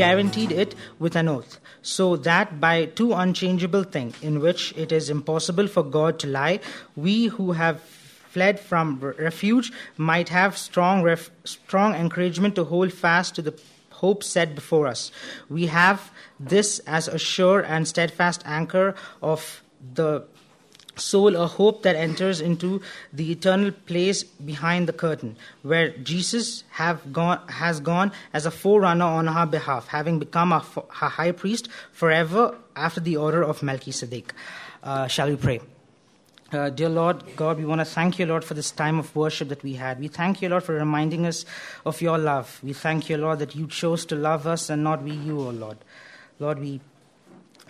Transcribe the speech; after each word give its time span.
guaranteed 0.00 0.52
it 0.64 0.74
with 0.98 1.16
an 1.22 1.28
oath, 1.28 1.58
so 1.82 2.16
that 2.28 2.60
by 2.60 2.74
two 3.00 3.12
unchangeable 3.12 3.82
things, 3.96 4.20
in 4.22 4.40
which 4.40 4.72
it 4.76 4.92
is 4.92 5.10
impossible 5.10 5.66
for 5.66 5.82
God 5.82 6.18
to 6.20 6.26
lie, 6.26 6.60
we 6.96 7.26
who 7.26 7.52
have 7.52 7.80
fled 8.30 8.60
from 8.60 8.98
refuge 9.18 9.72
might 9.96 10.28
have 10.28 10.56
strong, 10.56 11.02
ref- 11.02 11.30
strong 11.44 11.94
encouragement 11.94 12.54
to 12.54 12.64
hold 12.64 12.92
fast 12.92 13.34
to 13.34 13.42
the 13.42 13.54
hope 14.00 14.24
set 14.24 14.54
before 14.54 14.86
us. 14.86 15.10
We 15.48 15.66
have 15.66 16.10
this 16.38 16.78
as 16.86 17.08
a 17.08 17.18
sure 17.18 17.60
and 17.60 17.86
steadfast 17.86 18.42
anchor 18.46 18.94
of 19.20 19.62
the 19.94 20.24
soul, 21.00 21.36
a 21.36 21.46
hope 21.46 21.82
that 21.82 21.96
enters 21.96 22.40
into 22.40 22.80
the 23.12 23.32
eternal 23.32 23.72
place 23.72 24.22
behind 24.22 24.88
the 24.88 24.92
curtain, 24.92 25.36
where 25.62 25.90
Jesus 25.98 26.64
have 26.70 27.12
gone, 27.12 27.40
has 27.48 27.80
gone 27.80 28.12
as 28.32 28.46
a 28.46 28.50
forerunner 28.50 29.04
on 29.04 29.28
our 29.28 29.46
behalf, 29.46 29.88
having 29.88 30.18
become 30.18 30.52
our 30.52 30.64
high 30.90 31.32
priest 31.32 31.68
forever 31.92 32.56
after 32.76 33.00
the 33.00 33.16
order 33.16 33.42
of 33.42 33.62
Melchizedek. 33.62 34.32
Uh, 34.82 35.06
shall 35.06 35.28
we 35.28 35.36
pray? 35.36 35.60
Uh, 36.52 36.68
dear 36.68 36.88
Lord 36.88 37.22
God, 37.36 37.58
we 37.58 37.64
want 37.64 37.80
to 37.80 37.84
thank 37.84 38.18
you, 38.18 38.26
Lord, 38.26 38.44
for 38.44 38.54
this 38.54 38.72
time 38.72 38.98
of 38.98 39.14
worship 39.14 39.48
that 39.50 39.62
we 39.62 39.74
had. 39.74 40.00
We 40.00 40.08
thank 40.08 40.42
you, 40.42 40.48
Lord, 40.48 40.64
for 40.64 40.74
reminding 40.74 41.24
us 41.24 41.44
of 41.86 42.00
your 42.02 42.18
love. 42.18 42.58
We 42.64 42.72
thank 42.72 43.08
you, 43.08 43.18
Lord, 43.18 43.38
that 43.38 43.54
you 43.54 43.68
chose 43.68 44.04
to 44.06 44.16
love 44.16 44.48
us 44.48 44.68
and 44.68 44.82
not 44.82 45.02
we 45.02 45.12
you, 45.12 45.38
O 45.38 45.46
oh 45.46 45.50
Lord. 45.50 45.78
Lord, 46.40 46.58
we 46.58 46.80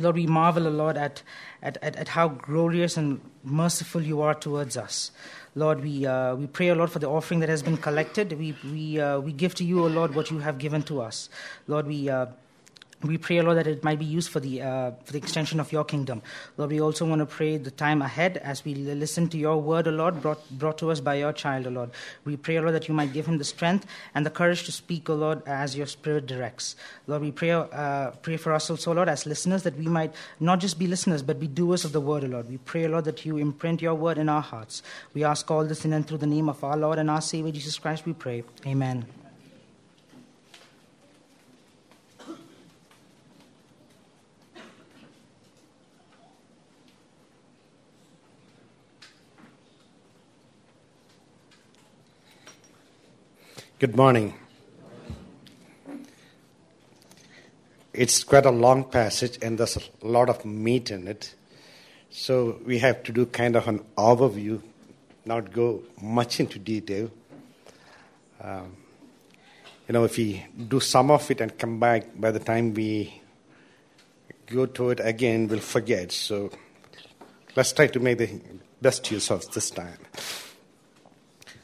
Lord, 0.01 0.17
we 0.17 0.27
marvel, 0.27 0.67
O 0.67 0.70
Lord, 0.70 0.97
at, 0.97 1.23
at, 1.62 1.78
at, 1.83 1.97
at, 1.97 2.08
how 2.08 2.28
glorious 2.28 2.97
and 2.97 3.20
merciful 3.44 4.03
you 4.03 4.20
are 4.22 4.34
towards 4.34 4.77
us. 4.77 5.11
Lord, 5.55 5.83
we, 5.83 6.06
uh, 6.06 6.34
we 6.36 6.47
pray, 6.47 6.70
O 6.70 6.75
Lord, 6.75 6.91
for 6.91 6.98
the 6.98 7.08
offering 7.08 7.41
that 7.41 7.48
has 7.48 7.62
been 7.62 7.77
collected. 7.77 8.33
We, 8.33 8.56
we, 8.64 9.00
uh, 9.00 9.20
we 9.20 9.33
give 9.33 9.55
to 9.56 9.64
you, 9.64 9.84
O 9.84 9.86
Lord, 9.86 10.14
what 10.14 10.30
you 10.30 10.39
have 10.39 10.58
given 10.58 10.83
to 10.84 11.00
us. 11.00 11.28
Lord, 11.67 11.86
we, 11.86 12.08
uh, 12.08 12.27
we 13.03 13.17
pray, 13.17 13.41
Lord, 13.41 13.56
that 13.56 13.67
it 13.67 13.83
might 13.83 13.98
be 13.98 14.05
used 14.05 14.31
for 14.31 14.41
the, 14.41 14.61
uh, 14.61 14.91
for 15.05 15.12
the 15.12 15.19
extension 15.19 15.59
of 15.59 15.73
your 15.73 15.84
kingdom. 15.84 16.20
Lord, 16.59 16.70
we 16.70 16.81
also 16.83 17.07
want 17.07 17.20
to 17.20 17.27
pray 17.27 17.57
the 17.57 17.70
time 17.70 18.03
ahead 18.03 18.37
as 18.37 18.62
we 18.62 18.75
listen 18.75 19.29
to 19.31 19.39
your 19.39 19.57
word, 19.57 19.89
O 19.89 19.91
Lord, 19.91 20.20
brought, 20.20 20.51
brought 20.51 20.77
to 20.79 20.91
us 20.91 21.01
by 21.01 21.15
your 21.15 21.33
child, 21.33 21.67
O 21.67 21.70
Lord. 21.70 21.91
We 22.27 22.37
pray, 22.37 22.61
Lord, 22.61 22.75
that 22.75 22.89
you 22.89 22.95
might 22.95 23.15
give 23.15 23.25
him 23.25 23.39
the 23.39 23.45
strength 23.45 23.87
and 24.15 24.27
the 24.27 24.31
courage 24.31 24.65
to 24.65 24.73
speak, 24.73 25.09
O 25.09 25.15
Lord, 25.15 25.42
as 25.47 25.77
your 25.77 25.87
spirit 25.87 26.27
directs. 26.27 26.77
Lord, 27.07 27.23
we 27.23 27.33
pray, 27.33 27.53
uh, 27.53 28.11
pray 28.23 28.37
for 28.37 28.53
us 28.53 28.69
also, 28.69 28.92
Lord, 28.92 29.09
as 29.09 29.25
listeners, 29.25 29.62
that 29.62 29.79
we 29.79 29.87
might 29.87 30.12
not 30.39 30.61
just 30.61 30.79
be 30.79 30.87
listeners, 30.87 31.23
but 31.23 31.41
be 31.41 31.47
doers 31.47 31.87
of 31.87 31.92
the 31.92 32.01
word, 32.03 32.25
O 32.25 32.27
Lord. 32.27 32.51
We 32.51 32.59
pray, 32.59 32.87
Lord, 32.87 33.07
that 33.07 33.25
you 33.25 33.39
imprint 33.39 33.81
your 33.81 33.95
word 33.95 34.19
in 34.19 34.29
our 34.29 34.42
hearts. 34.42 34.83
We 35.14 35.25
ask 35.25 35.51
all 35.51 35.64
this 35.64 35.87
in 35.87 35.95
and 35.95 36.07
through 36.07 36.19
the 36.19 36.27
name 36.27 36.51
of 36.51 36.62
our 36.62 36.77
Lord 36.77 36.98
and 36.98 37.11
our 37.11 37.23
Savior, 37.23 37.51
Jesus 37.51 37.79
Christ, 37.79 38.05
we 38.05 38.12
pray. 38.12 38.45
Amen. 38.67 39.07
Good 53.81 53.97
morning. 53.97 54.34
It's 57.95 58.25
quite 58.25 58.45
a 58.45 58.50
long 58.50 58.84
passage 58.84 59.39
and 59.41 59.56
there's 59.56 59.78
a 59.78 60.06
lot 60.06 60.28
of 60.28 60.45
meat 60.45 60.91
in 60.91 61.09
it. 61.09 61.34
So 62.11 62.61
we 62.67 62.78
have 62.81 63.03
to 63.05 63.12
do 63.12 63.25
kind 63.25 63.56
of 63.56 63.67
an 63.69 63.83
overview, 63.97 64.61
not 65.25 65.55
go 65.55 65.83
much 65.98 66.41
into 66.41 66.58
detail. 66.58 67.11
Um, 68.42 68.77
you 69.89 69.95
know, 69.95 70.05
if 70.05 70.18
we 70.18 70.45
do 70.68 70.79
some 70.79 71.11
of 71.11 71.30
it 71.30 71.41
and 71.41 71.57
come 71.57 71.80
back, 71.80 72.20
by 72.20 72.33
the 72.33 72.39
time 72.39 72.74
we 72.74 73.23
go 74.45 74.67
to 74.67 74.91
it 74.91 75.01
again, 75.02 75.48
we'll 75.48 75.61
forget. 75.61 76.12
So 76.12 76.51
let's 77.57 77.73
try 77.73 77.86
to 77.86 77.98
make 77.98 78.18
the 78.18 78.42
best 78.83 79.11
use 79.11 79.30
of 79.30 79.51
this 79.52 79.70
time. 79.70 80.01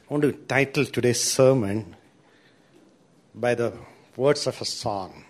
I 0.08 0.14
want 0.14 0.22
to 0.22 0.32
title 0.32 0.86
today's 0.86 1.22
sermon 1.22 1.95
by 3.36 3.54
the 3.54 3.70
words 4.16 4.46
of 4.46 4.60
a 4.62 4.64
song 4.64 5.24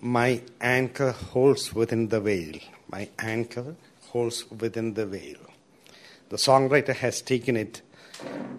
My 0.00 0.42
anchor 0.60 1.10
holds 1.10 1.74
within 1.74 2.08
the 2.08 2.20
veil. 2.20 2.60
My 2.88 3.08
anchor 3.18 3.74
holds 4.10 4.48
within 4.50 4.94
the 4.94 5.06
veil. 5.06 5.38
The 6.28 6.36
songwriter 6.36 6.94
has 6.94 7.20
taken 7.20 7.56
it 7.56 7.82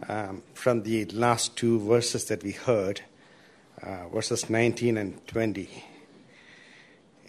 um, 0.10 0.44
from 0.54 0.84
the 0.84 1.06
last 1.06 1.56
two 1.56 1.80
verses 1.80 2.26
that 2.26 2.44
we 2.44 2.52
heard, 2.52 3.02
uh, 3.82 4.10
verses 4.10 4.50
19 4.50 4.98
and 4.98 5.26
20. 5.28 5.70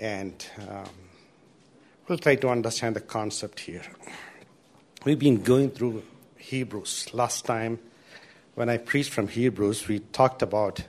And 0.01 0.45
um, 0.69 0.91
we'll 2.09 2.19
try 2.19 2.35
to 2.35 2.49
understand 2.49 2.97
the 2.97 3.01
concept 3.01 3.61
here. 3.61 3.85
We've 5.05 5.19
been 5.19 5.43
going 5.43 5.71
through 5.71 6.03
Hebrews. 6.37 7.11
Last 7.13 7.45
time, 7.45 7.79
when 8.57 8.69
I 8.69 8.79
preached 8.79 9.11
from 9.11 9.29
Hebrews, 9.29 9.87
we 9.87 10.01
talked 10.01 10.43
about 10.43 10.83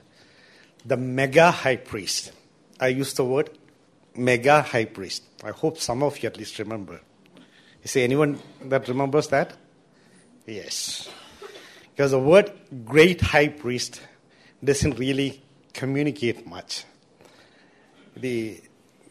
the 0.84 0.96
mega 0.96 1.50
high 1.50 1.76
priest. 1.76 2.32
I 2.80 2.88
use 2.88 3.12
the 3.14 3.24
word 3.24 3.50
mega 4.16 4.62
high 4.62 4.84
priest. 4.84 5.22
I 5.44 5.50
hope 5.50 5.78
some 5.78 6.02
of 6.02 6.22
you 6.22 6.28
at 6.28 6.36
least 6.36 6.58
remember. 6.58 7.00
You 7.34 7.88
see 7.88 8.02
anyone 8.02 8.38
that 8.64 8.88
remembers 8.88 9.28
that? 9.28 9.54
Yes. 10.46 11.08
Because 11.90 12.12
the 12.12 12.18
word 12.18 12.52
great 12.84 13.20
high 13.20 13.48
priest 13.48 14.00
doesn't 14.62 14.98
really 14.98 15.42
communicate 15.72 16.46
much. 16.46 16.84
The 18.16 18.60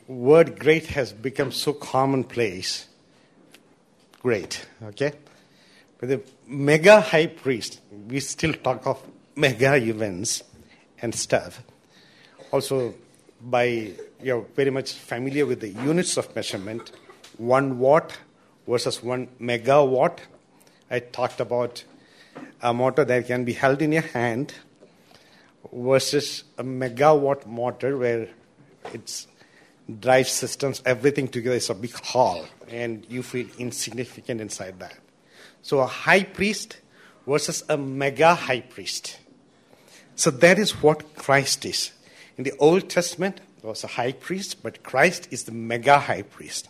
word 0.08 0.60
great 0.60 0.88
has 0.88 1.12
become 1.12 1.52
so 1.52 1.74
commonplace. 1.74 2.88
Great, 4.22 4.66
okay? 4.84 5.14
But 6.00 6.10
the 6.10 6.22
mega 6.48 7.02
high 7.02 7.28
priest, 7.28 7.82
we 8.08 8.20
still 8.20 8.54
talk 8.54 8.86
of 8.86 9.02
mega 9.36 9.76
events 9.76 10.44
and 11.02 11.14
stuff. 11.14 11.64
Also, 12.52 12.94
by 13.42 13.92
you're 14.22 14.42
very 14.56 14.70
much 14.70 14.94
familiar 14.94 15.46
with 15.46 15.62
the 15.62 15.70
units 15.70 16.18
of 16.18 16.36
measurement, 16.36 16.92
one 17.38 17.80
watt 17.80 18.18
versus 18.68 19.02
one 19.02 19.28
megawatt. 19.40 20.20
I 20.90 21.00
talked 21.00 21.40
about 21.40 21.84
a 22.62 22.74
motor 22.74 23.04
that 23.06 23.28
can 23.28 23.46
be 23.46 23.54
held 23.54 23.82
in 23.82 23.94
your 23.94 24.04
hand 24.04 24.54
versus 25.74 26.44
a 26.58 26.64
megawatt 26.64 27.48
motor 27.48 27.98
where 27.98 28.30
it's 28.94 29.28
drive 30.00 30.28
systems, 30.28 30.82
everything 30.86 31.28
together 31.28 31.56
is 31.56 31.70
a 31.70 31.74
big 31.74 31.94
hall, 31.94 32.46
and 32.70 33.06
you 33.10 33.24
feel 33.24 33.48
insignificant 33.58 34.40
inside 34.40 34.80
that. 34.80 34.98
So 35.62 35.80
a 35.80 35.88
high 35.88 36.24
priest 36.24 36.78
versus 37.28 37.64
a 37.68 37.78
mega 37.78 38.36
high 38.36 38.62
priest. 38.62 39.18
So 40.16 40.32
that 40.32 40.60
is 40.60 40.82
what 40.84 41.16
Christ 41.16 41.66
is. 41.66 41.92
In 42.38 42.44
the 42.44 42.54
Old 42.60 42.90
Testament, 42.90 43.42
there 43.62 43.70
was 43.70 43.84
a 43.84 43.88
high 43.88 44.12
priest, 44.12 44.64
but 44.64 44.84
Christ 44.84 45.28
is 45.32 45.44
the 45.44 45.52
mega 45.52 46.00
high 46.00 46.24
priest. 46.24 46.70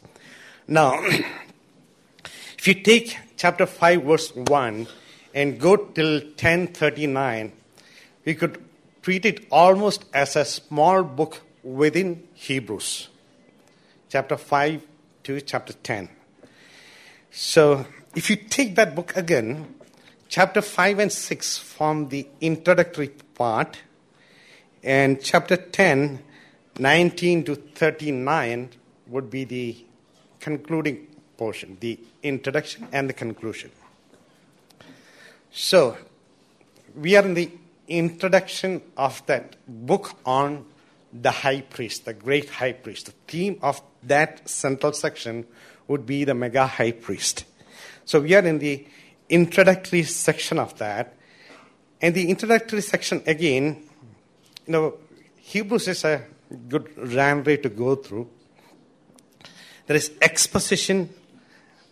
Now, 0.67 1.01
if 2.57 2.67
you 2.67 2.75
take 2.75 3.17
chapter 3.37 3.65
5, 3.65 4.03
verse 4.03 4.35
1, 4.35 4.87
and 5.33 5.59
go 5.59 5.75
till 5.77 6.19
1039, 6.19 7.51
we 8.25 8.35
could 8.35 8.61
treat 9.01 9.25
it 9.25 9.47
almost 9.51 10.05
as 10.13 10.35
a 10.35 10.45
small 10.45 11.03
book 11.03 11.41
within 11.63 12.27
Hebrews. 12.33 13.07
Chapter 14.09 14.37
5 14.37 14.81
to 15.23 15.41
chapter 15.41 15.73
10. 15.73 16.09
So, 17.31 17.85
if 18.15 18.29
you 18.29 18.35
take 18.35 18.75
that 18.75 18.93
book 18.95 19.15
again, 19.15 19.75
chapter 20.27 20.61
5 20.61 20.99
and 20.99 21.11
6 21.11 21.57
form 21.57 22.09
the 22.09 22.27
introductory 22.41 23.11
part, 23.41 23.79
and 24.83 25.19
chapter 25.19 25.57
10, 25.57 26.21
19 26.77 27.43
to 27.45 27.55
39, 27.55 28.69
would 29.07 29.31
be 29.31 29.43
the 29.45 29.83
concluding 30.39 31.07
portion, 31.37 31.75
the 31.79 31.99
introduction 32.21 32.87
and 32.91 33.09
the 33.09 33.13
conclusion. 33.13 33.71
So, 35.51 35.97
we 36.95 37.15
are 37.15 37.25
in 37.25 37.33
the 37.33 37.49
introduction 37.87 38.83
of 38.95 39.25
that 39.25 39.55
book 39.67 40.11
on 40.23 40.65
the 41.11 41.31
high 41.31 41.61
priest, 41.61 42.05
the 42.05 42.13
great 42.13 42.47
high 42.47 42.73
priest. 42.73 43.07
The 43.07 43.15
theme 43.27 43.57
of 43.63 43.81
that 44.03 44.47
central 44.47 44.93
section 44.93 45.47
would 45.87 46.05
be 46.05 46.25
the 46.25 46.35
mega 46.35 46.67
high 46.67 46.91
priest. 46.91 47.45
So, 48.05 48.19
we 48.21 48.35
are 48.35 48.45
in 48.45 48.59
the 48.59 48.85
introductory 49.29 50.03
section 50.03 50.59
of 50.59 50.77
that. 50.77 51.15
And 52.01 52.15
the 52.15 52.29
introductory 52.29 52.81
section, 52.81 53.21
again, 53.27 53.83
you 54.65 54.71
know, 54.71 54.95
Hebrews 55.37 55.87
is 55.87 56.03
a 56.03 56.25
good 56.67 56.89
runway 57.15 57.57
to 57.57 57.69
go 57.69 57.95
through. 57.95 58.27
There 59.85 59.95
is 59.95 60.11
exposition, 60.21 61.09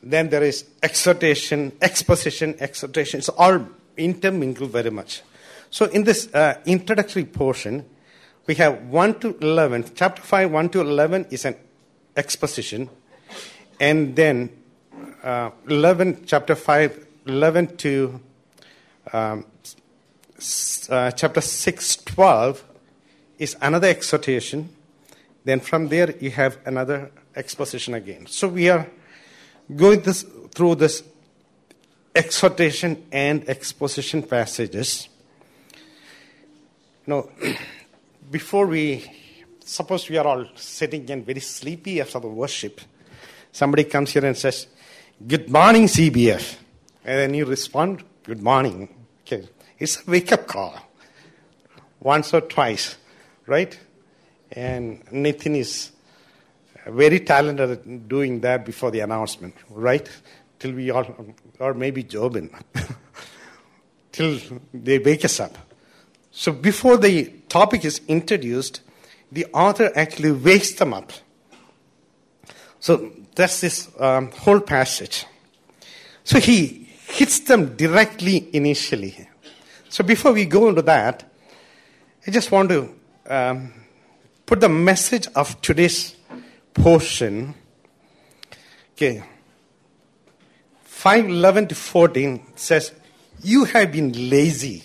then 0.02 0.30
there 0.30 0.44
is 0.44 0.66
exhortation, 0.82 1.74
exposition, 1.82 2.56
exhortation. 2.60 3.20
It's 3.20 3.30
all 3.30 3.68
intermingled 3.98 4.72
very 4.72 4.90
much. 4.90 5.22
So, 5.70 5.86
in 5.86 6.04
this 6.04 6.34
uh, 6.34 6.60
introductory 6.66 7.26
portion, 7.26 7.86
we 8.48 8.56
have 8.56 8.82
1 8.84 9.20
to 9.20 9.38
11. 9.38 9.92
Chapter 9.94 10.22
5, 10.24 10.52
1 10.52 10.70
to 10.70 10.82
11 10.82 11.28
is 11.30 11.46
an 11.46 11.56
exposition. 12.16 12.90
And 13.80 14.16
then 14.16 14.50
uh, 15.24 15.52
11, 15.68 16.24
chapter 16.26 16.56
5, 16.56 17.06
11 17.28 17.78
to 17.78 18.20
um, 19.14 19.46
uh, 20.90 21.12
chapter 21.12 21.42
6, 21.42 21.98
12 21.98 22.64
is 23.38 23.56
another 23.62 23.88
exhortation. 23.88 24.70
Then 25.44 25.60
from 25.60 25.88
there, 25.88 26.16
you 26.18 26.32
have 26.32 26.58
another 26.66 27.12
exposition 27.36 27.94
again. 27.94 28.28
So 28.28 28.48
we 28.48 28.70
are 28.70 28.88
going 29.76 30.02
this, 30.02 30.26
through 30.54 30.76
this 30.76 31.04
exhortation 32.16 33.06
and 33.12 33.48
exposition 33.48 34.24
passages. 34.24 35.10
Know, 37.08 37.32
before 38.32 38.68
we, 38.68 39.10
suppose 39.64 40.10
we 40.10 40.18
are 40.18 40.28
all 40.28 40.46
sitting 40.56 41.10
and 41.12 41.26
very 41.26 41.40
sleepy 41.40 42.02
after 42.02 42.20
the 42.20 42.28
worship, 42.28 42.82
somebody 43.52 43.86
comes 43.86 44.12
here 44.12 44.26
and 44.26 44.38
says, 44.38 44.68
Good 45.26 45.50
morning, 45.50 45.86
CBF. 45.86 46.56
And 47.04 47.18
then 47.20 47.34
you 47.34 47.46
respond, 47.46 48.04
Good 48.24 48.42
morning. 48.42 48.99
It's 49.80 50.06
a 50.06 50.12
wake 50.12 50.32
up 50.32 50.46
call. 50.46 50.76
Once 52.02 52.34
or 52.34 52.42
twice, 52.42 52.98
right? 53.48 53.78
And 54.52 55.04
Nathan 55.12 55.56
is 55.56 55.92
very 56.88 57.20
talented 57.22 57.70
at 57.70 58.08
doing 58.08 58.42
that 58.42 58.66
before 58.66 58.92
the 58.92 59.00
announcement, 59.00 59.56
right? 59.70 60.10
Till 60.60 60.74
we 60.74 60.92
all, 60.92 61.06
or 61.60 61.74
maybe 61.74 62.04
Jobin, 62.04 62.50
till 64.12 64.40
they 64.74 65.00
wake 65.00 65.24
us 65.26 65.40
up. 65.40 65.58
So 66.32 66.52
before 66.52 66.98
the 66.98 67.26
topic 67.48 67.86
is 67.86 68.02
introduced, 68.08 68.82
the 69.32 69.46
author 69.54 69.92
actually 69.96 70.32
wakes 70.32 70.74
them 70.74 70.94
up. 70.94 71.12
So 72.80 73.12
that's 73.36 73.62
this 73.62 73.90
um, 74.00 74.32
whole 74.32 74.60
passage. 74.60 75.26
So 76.24 76.40
he 76.40 76.90
hits 77.08 77.40
them 77.42 77.76
directly 77.76 78.50
initially. 78.54 79.29
So 79.90 80.04
before 80.04 80.34
we 80.34 80.46
go 80.46 80.70
into 80.70 80.84
that, 80.84 81.24
I 82.26 82.32
just 82.32 82.52
want 82.52 82.70
to 82.70 82.94
um, 83.28 83.74
put 84.46 84.62
the 84.62 84.70
message 84.70 85.28
of 85.36 85.60
today's 85.62 86.16
portion. 86.76 87.56
Okay. 88.94 89.24
511 90.84 91.70
to 91.70 91.76
14 91.76 92.46
says, 92.56 92.92
You 93.42 93.66
have 93.66 93.92
been 93.92 94.30
lazy. 94.30 94.84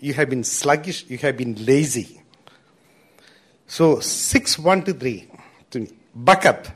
You 0.00 0.14
have 0.14 0.30
been 0.30 0.42
sluggish. 0.42 1.04
You 1.08 1.18
have 1.18 1.36
been 1.36 1.64
lazy. 1.64 2.20
So 3.68 4.00
6 4.00 4.58
1 4.58 4.84
to 4.84 4.94
3. 4.94 5.28
to 5.70 5.86
Buck 6.12 6.44
up. 6.44 6.66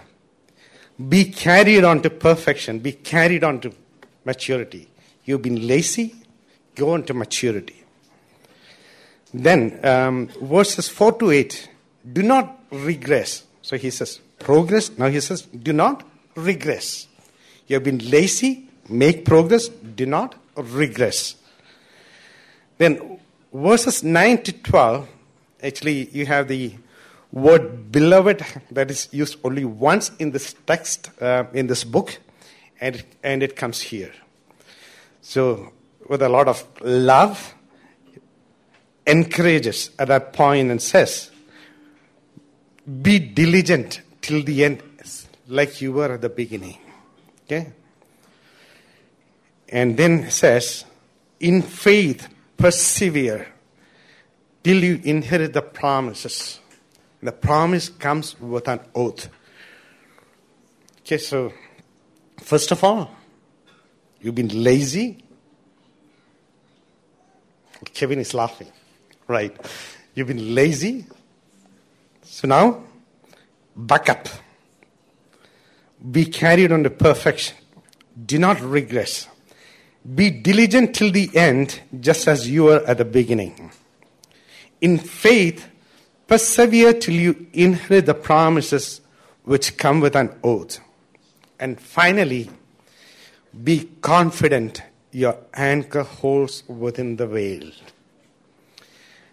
Be 1.08 1.24
carried 1.24 1.82
on 1.82 2.02
to 2.02 2.10
perfection. 2.10 2.78
Be 2.78 2.92
carried 2.92 3.42
on 3.42 3.60
to 3.60 3.72
maturity. 4.24 4.88
You've 5.24 5.42
been 5.42 5.66
lazy 5.66 6.14
go 6.78 6.94
into 6.94 7.12
maturity. 7.12 7.84
Then, 9.34 9.84
um, 9.84 10.28
verses 10.40 10.88
4 10.88 11.18
to 11.18 11.30
8 11.30 11.68
do 12.12 12.22
not 12.22 12.58
regress. 12.70 13.44
So 13.60 13.76
he 13.76 13.90
says, 13.90 14.20
progress. 14.38 14.96
Now 14.96 15.08
he 15.08 15.20
says, 15.20 15.42
do 15.42 15.72
not 15.72 16.06
regress. 16.34 17.06
You 17.66 17.74
have 17.74 17.84
been 17.84 17.98
lazy, 18.10 18.68
make 18.88 19.24
progress, 19.24 19.68
do 19.68 20.06
not 20.06 20.34
regress. 20.56 21.36
Then, 22.78 23.18
verses 23.52 24.02
9 24.02 24.42
to 24.44 24.52
12, 24.52 25.08
actually, 25.62 26.08
you 26.10 26.24
have 26.26 26.48
the 26.48 26.72
word 27.32 27.92
beloved 27.92 28.44
that 28.70 28.90
is 28.90 29.08
used 29.12 29.36
only 29.44 29.64
once 29.64 30.10
in 30.18 30.30
this 30.30 30.54
text, 30.66 31.10
uh, 31.20 31.44
in 31.52 31.66
this 31.66 31.84
book, 31.84 32.18
and, 32.80 33.04
and 33.22 33.42
it 33.42 33.56
comes 33.56 33.82
here. 33.82 34.12
So, 35.20 35.72
with 36.08 36.22
a 36.22 36.28
lot 36.28 36.48
of 36.48 36.64
love, 36.80 37.54
encourages 39.06 39.90
at 39.98 40.08
that 40.08 40.32
point 40.32 40.70
and 40.70 40.80
says, 40.80 41.30
Be 43.02 43.18
diligent 43.18 44.02
till 44.20 44.42
the 44.42 44.64
end, 44.64 44.82
like 45.46 45.80
you 45.80 45.92
were 45.92 46.12
at 46.12 46.20
the 46.20 46.28
beginning. 46.28 46.78
Okay? 47.44 47.72
And 49.68 49.96
then 49.96 50.30
says, 50.30 50.84
In 51.40 51.62
faith, 51.62 52.28
persevere 52.56 53.48
till 54.62 54.82
you 54.82 55.00
inherit 55.04 55.52
the 55.52 55.62
promises. 55.62 56.60
The 57.22 57.32
promise 57.32 57.88
comes 57.88 58.38
with 58.40 58.68
an 58.68 58.80
oath. 58.94 59.28
Okay, 61.00 61.18
so 61.18 61.52
first 62.38 62.70
of 62.70 62.84
all, 62.84 63.10
you've 64.20 64.34
been 64.34 64.62
lazy, 64.62 65.24
Kevin 67.98 68.20
is 68.20 68.32
laughing. 68.32 68.68
Right. 69.26 69.56
You've 70.14 70.28
been 70.28 70.54
lazy. 70.54 71.04
So 72.22 72.46
now, 72.46 72.84
back 73.74 74.08
up. 74.08 74.28
Be 76.12 76.24
carried 76.24 76.70
on 76.70 76.84
to 76.84 76.90
perfection. 76.90 77.56
Do 78.24 78.38
not 78.38 78.60
regress. 78.60 79.26
Be 80.14 80.30
diligent 80.30 80.94
till 80.94 81.10
the 81.10 81.28
end, 81.34 81.80
just 81.98 82.28
as 82.28 82.48
you 82.48 82.64
were 82.64 82.84
at 82.86 82.98
the 82.98 83.04
beginning. 83.04 83.72
In 84.80 84.98
faith, 84.98 85.68
persevere 86.28 86.92
till 86.92 87.14
you 87.16 87.48
inherit 87.52 88.06
the 88.06 88.14
promises 88.14 89.00
which 89.42 89.76
come 89.76 89.98
with 89.98 90.14
an 90.14 90.38
oath. 90.44 90.78
And 91.58 91.80
finally, 91.80 92.48
be 93.64 93.90
confident 94.02 94.82
your 95.12 95.38
anchor 95.54 96.02
holds 96.02 96.62
within 96.68 97.16
the 97.16 97.26
veil. 97.26 97.70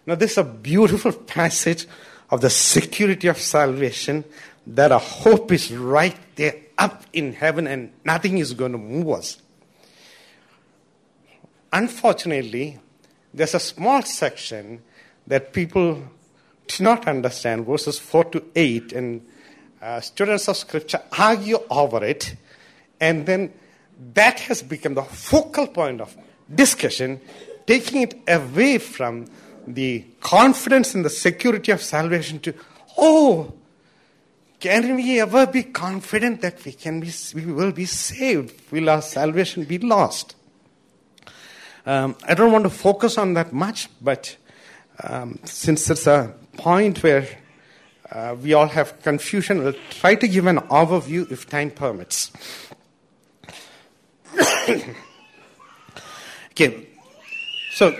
Now, 0.06 0.14
this 0.14 0.32
is 0.32 0.38
a 0.38 0.44
beautiful 0.44 1.12
passage 1.36 1.86
of 2.30 2.40
the 2.40 2.50
security 2.50 3.28
of 3.28 3.38
salvation 3.38 4.24
that 4.66 4.92
our 4.92 5.00
hope 5.00 5.52
is 5.52 5.72
right 5.72 6.16
there 6.36 6.54
up 6.78 7.04
in 7.12 7.32
heaven 7.32 7.66
and 7.66 7.92
nothing 8.04 8.38
is 8.38 8.52
going 8.52 8.72
to 8.72 8.78
move 8.78 9.08
us. 9.10 9.40
Unfortunately, 11.72 12.78
there's 13.32 13.54
a 13.54 13.60
small 13.60 14.02
section 14.02 14.82
that 15.26 15.52
people 15.52 16.02
do 16.66 16.84
not 16.84 17.06
understand, 17.06 17.66
verses 17.66 17.98
4 17.98 18.24
to 18.24 18.44
8, 18.54 18.92
and 18.92 19.26
uh, 19.80 20.00
students 20.00 20.48
of 20.48 20.56
Scripture 20.56 21.00
argue 21.16 21.58
over 21.70 22.04
it, 22.04 22.34
and 23.00 23.26
then 23.26 23.52
that 24.14 24.40
has 24.40 24.62
become 24.62 24.94
the 24.94 25.02
focal 25.02 25.66
point 25.66 26.00
of 26.00 26.16
discussion, 26.52 27.20
taking 27.66 28.02
it 28.02 28.14
away 28.28 28.78
from 28.78 29.26
the 29.66 30.04
confidence 30.20 30.94
in 30.94 31.02
the 31.02 31.10
security 31.10 31.72
of 31.72 31.82
salvation 31.82 32.38
to, 32.40 32.54
oh, 32.98 33.52
can 34.60 34.96
we 34.96 35.20
ever 35.20 35.46
be 35.46 35.64
confident 35.64 36.40
that 36.40 36.64
we 36.64 36.72
can 36.72 37.00
be, 37.00 37.12
we 37.34 37.46
will 37.52 37.72
be 37.72 37.84
saved? 37.84 38.70
Will 38.70 38.88
our 38.88 39.02
salvation 39.02 39.64
be 39.64 39.78
lost? 39.78 40.34
Um, 41.84 42.16
I 42.26 42.34
don't 42.34 42.52
want 42.52 42.64
to 42.64 42.70
focus 42.70 43.18
on 43.18 43.34
that 43.34 43.52
much, 43.52 43.88
but 44.00 44.36
um, 45.04 45.38
since 45.44 45.88
it's 45.90 46.06
a 46.06 46.34
point 46.56 47.02
where 47.02 47.28
uh, 48.10 48.34
we 48.40 48.54
all 48.54 48.66
have 48.66 49.00
confusion, 49.02 49.66
I'll 49.66 49.74
try 49.90 50.14
to 50.14 50.26
give 50.28 50.46
an 50.46 50.58
overview 50.58 51.30
if 51.30 51.48
time 51.48 51.70
permits. 51.70 52.32
okay, 56.50 56.86
so 57.72 57.96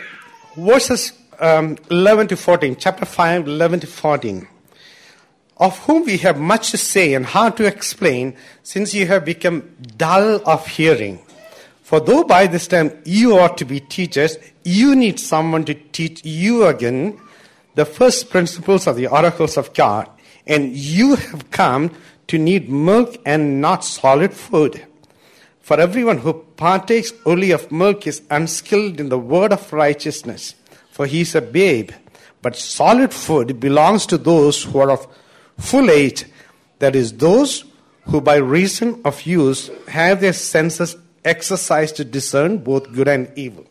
verses 0.57 1.13
um, 1.39 1.77
11 1.91 2.29
to 2.29 2.37
14, 2.37 2.77
chapter 2.77 3.05
5, 3.05 3.47
11 3.47 3.81
to 3.81 3.87
14. 3.87 4.49
Of 5.59 5.79
whom 5.81 6.05
we 6.05 6.19
have 6.19 6.39
much 6.39 6.71
to 6.73 6.77
say 6.77 7.15
and 7.15 7.25
hard 7.25 7.57
to 7.57 7.67
explain, 7.67 8.37
since 8.63 8.93
you 8.93 9.07
have 9.07 9.25
become 9.25 9.75
dull 9.97 10.43
of 10.47 10.67
hearing. 10.67 11.21
For 11.83 12.01
though 12.01 12.25
by 12.25 12.47
this 12.47 12.67
time 12.67 13.01
you 13.05 13.39
ought 13.39 13.57
to 13.59 13.65
be 13.65 13.81
teachers, 13.81 14.37
you 14.65 14.95
need 14.95 15.19
someone 15.21 15.65
to 15.67 15.75
teach 15.75 16.25
you 16.25 16.67
again 16.67 17.19
the 17.75 17.85
first 17.85 18.29
principles 18.29 18.87
of 18.87 18.97
the 18.97 19.07
oracles 19.07 19.57
of 19.57 19.73
God, 19.73 20.11
and 20.47 20.77
you 20.77 21.15
have 21.15 21.51
come 21.51 21.93
to 22.27 22.39
need 22.39 22.69
milk 22.69 23.17
and 23.25 23.61
not 23.61 23.85
solid 23.85 24.33
food. 24.33 24.85
For 25.67 25.81
everyone 25.81 26.19
who 26.19 26.33
partakes 26.33 27.13
only 27.25 27.51
of 27.51 27.73
milk 27.73 28.07
is 28.07 28.23
unskilled 28.31 29.01
in 29.01 29.09
the 29.09 29.19
word 29.19 29.53
of 29.53 29.73
righteousness, 29.73 30.55
for 30.93 31.07
he 31.07 31.23
is 31.23 31.35
a 31.35 31.41
babe. 31.41 31.91
But 32.41 32.55
solid 32.55 33.13
food 33.13 33.59
belongs 33.59 34.07
to 34.07 34.17
those 34.17 34.63
who 34.63 34.79
are 34.79 34.93
of 34.93 35.09
full 35.59 35.91
age, 35.91 36.25
that 36.79 36.95
is, 36.95 37.15
those 37.15 37.65
who 38.03 38.21
by 38.21 38.37
reason 38.37 39.01
of 39.05 39.23
use 39.23 39.69
have 39.89 40.21
their 40.21 40.35
senses 40.35 40.95
exercised 41.25 41.97
to 41.97 42.05
discern 42.05 42.59
both 42.59 42.93
good 42.93 43.09
and 43.09 43.37
evil. 43.37 43.67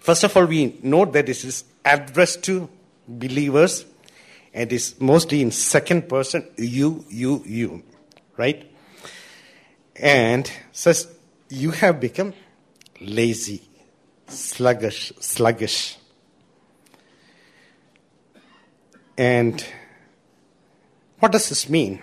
First 0.00 0.24
of 0.24 0.36
all, 0.36 0.46
we 0.46 0.80
note 0.82 1.12
that 1.12 1.26
this 1.26 1.44
is 1.44 1.62
addressed 1.84 2.42
to 2.42 2.68
believers, 3.06 3.84
and 4.52 4.72
it's 4.72 5.00
mostly 5.00 5.42
in 5.42 5.52
second 5.52 6.08
person, 6.08 6.44
you, 6.56 7.04
you, 7.08 7.44
you, 7.46 7.84
right? 8.36 8.68
And 9.98 10.50
says, 10.72 11.08
you 11.48 11.70
have 11.70 12.00
become 12.00 12.34
lazy, 13.00 13.62
sluggish, 14.26 15.12
sluggish. 15.20 15.96
And 19.16 19.64
what 21.18 21.32
does 21.32 21.48
this 21.48 21.68
mean? 21.68 22.02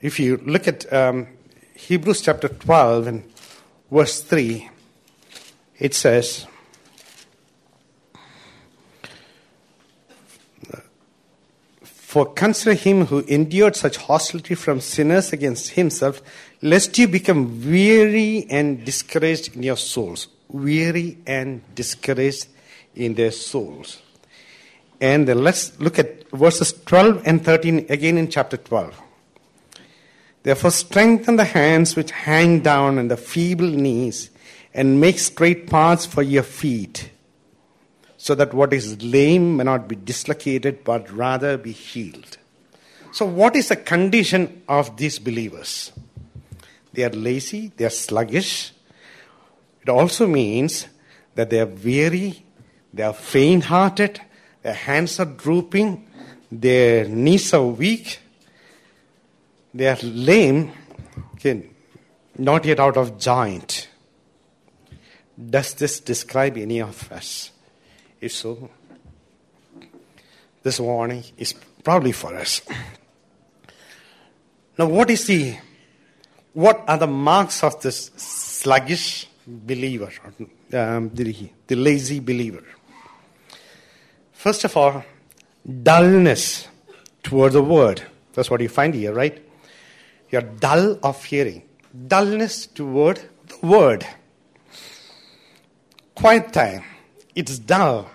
If 0.00 0.20
you 0.20 0.36
look 0.36 0.68
at 0.68 0.92
um, 0.92 1.26
Hebrews 1.74 2.20
chapter 2.20 2.48
12 2.48 3.06
and 3.08 3.32
verse 3.90 4.20
3, 4.22 4.70
it 5.78 5.94
says, 5.94 6.46
For 12.06 12.24
consider 12.24 12.74
him 12.74 13.06
who 13.06 13.18
endured 13.26 13.74
such 13.74 13.96
hostility 13.96 14.54
from 14.54 14.80
sinners 14.80 15.32
against 15.32 15.70
himself, 15.70 16.22
lest 16.62 16.96
you 16.96 17.08
become 17.08 17.68
weary 17.68 18.46
and 18.48 18.84
discouraged 18.84 19.56
in 19.56 19.64
your 19.64 19.76
souls. 19.76 20.28
Weary 20.46 21.18
and 21.26 21.62
discouraged 21.74 22.46
in 22.94 23.14
their 23.14 23.32
souls. 23.32 24.00
And 25.00 25.26
let's 25.26 25.78
look 25.80 25.98
at 25.98 26.30
verses 26.30 26.72
12 26.86 27.22
and 27.26 27.44
13 27.44 27.86
again 27.88 28.18
in 28.18 28.30
chapter 28.30 28.56
12. 28.56 29.02
Therefore, 30.44 30.70
strengthen 30.70 31.34
the 31.34 31.44
hands 31.44 31.96
which 31.96 32.12
hang 32.12 32.60
down 32.60 32.98
and 32.98 33.10
the 33.10 33.16
feeble 33.16 33.66
knees, 33.68 34.30
and 34.72 35.00
make 35.00 35.18
straight 35.18 35.68
paths 35.68 36.06
for 36.06 36.22
your 36.22 36.44
feet, 36.44 37.10
so 38.26 38.34
that 38.34 38.52
what 38.52 38.72
is 38.72 39.00
lame 39.04 39.56
may 39.56 39.62
not 39.62 39.86
be 39.86 39.94
dislocated, 39.94 40.82
but 40.82 41.08
rather 41.12 41.56
be 41.56 41.70
healed. 41.70 42.38
So, 43.12 43.24
what 43.24 43.54
is 43.54 43.68
the 43.68 43.76
condition 43.76 44.62
of 44.68 44.96
these 44.96 45.20
believers? 45.20 45.92
They 46.92 47.04
are 47.04 47.10
lazy, 47.10 47.70
they 47.76 47.84
are 47.84 47.96
sluggish. 48.04 48.72
It 49.80 49.88
also 49.88 50.26
means 50.26 50.88
that 51.36 51.50
they 51.50 51.60
are 51.60 51.66
weary, 51.66 52.44
they 52.92 53.04
are 53.04 53.12
faint 53.12 53.66
hearted, 53.66 54.20
their 54.62 54.74
hands 54.74 55.20
are 55.20 55.32
drooping, 55.44 56.04
their 56.50 57.06
knees 57.06 57.54
are 57.54 57.64
weak, 57.64 58.18
they 59.72 59.86
are 59.86 59.98
lame, 60.02 60.72
okay, 61.34 61.70
not 62.38 62.64
yet 62.64 62.80
out 62.80 62.96
of 62.96 63.20
joint. 63.20 63.88
Does 65.38 65.74
this 65.74 66.00
describe 66.00 66.56
any 66.56 66.82
of 66.82 67.12
us? 67.12 67.52
If 68.20 68.32
so, 68.32 68.70
this 70.62 70.80
warning 70.80 71.24
is 71.36 71.54
probably 71.84 72.12
for 72.12 72.34
us. 72.34 72.62
Now, 74.78 74.86
what 74.86 75.10
is 75.10 75.26
the 75.26 75.56
what 76.52 76.84
are 76.88 76.96
the 76.98 77.06
marks 77.06 77.62
of 77.62 77.80
this 77.82 78.10
sluggish 78.16 79.28
believer, 79.46 80.10
um, 80.72 81.10
the, 81.12 81.50
the 81.66 81.76
lazy 81.76 82.18
believer? 82.18 82.64
First 84.32 84.64
of 84.64 84.76
all, 84.76 85.04
dullness 85.82 86.68
toward 87.22 87.52
the 87.52 87.62
word. 87.62 88.02
That's 88.32 88.50
what 88.50 88.60
you 88.60 88.68
find 88.68 88.94
here, 88.94 89.12
right? 89.12 89.42
You're 90.30 90.42
dull 90.42 90.98
of 91.02 91.22
hearing. 91.24 91.62
Dullness 92.08 92.66
toward 92.66 93.20
the 93.48 93.66
word. 93.66 94.06
Quiet 96.14 96.52
time. 96.52 96.84
It's 97.36 97.58
dull. 97.58 98.10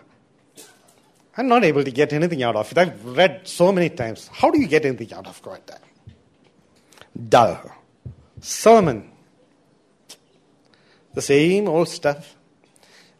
I'm 1.37 1.47
not 1.47 1.63
able 1.63 1.83
to 1.83 1.91
get 1.91 2.11
anything 2.11 2.41
out 2.41 2.55
of 2.55 2.71
it. 2.71 2.77
I've 2.77 3.05
read 3.05 3.41
so 3.47 3.71
many 3.71 3.89
times. 3.89 4.27
How 4.33 4.49
do 4.49 4.59
you 4.59 4.67
get 4.67 4.83
anything 4.83 5.13
out 5.13 5.27
of 5.27 5.41
time? 5.41 5.61
Dull. 7.29 7.71
Sermon. 8.41 9.11
The 11.13 11.21
same 11.21 11.67
old 11.67 11.87
stuff. 11.87 12.35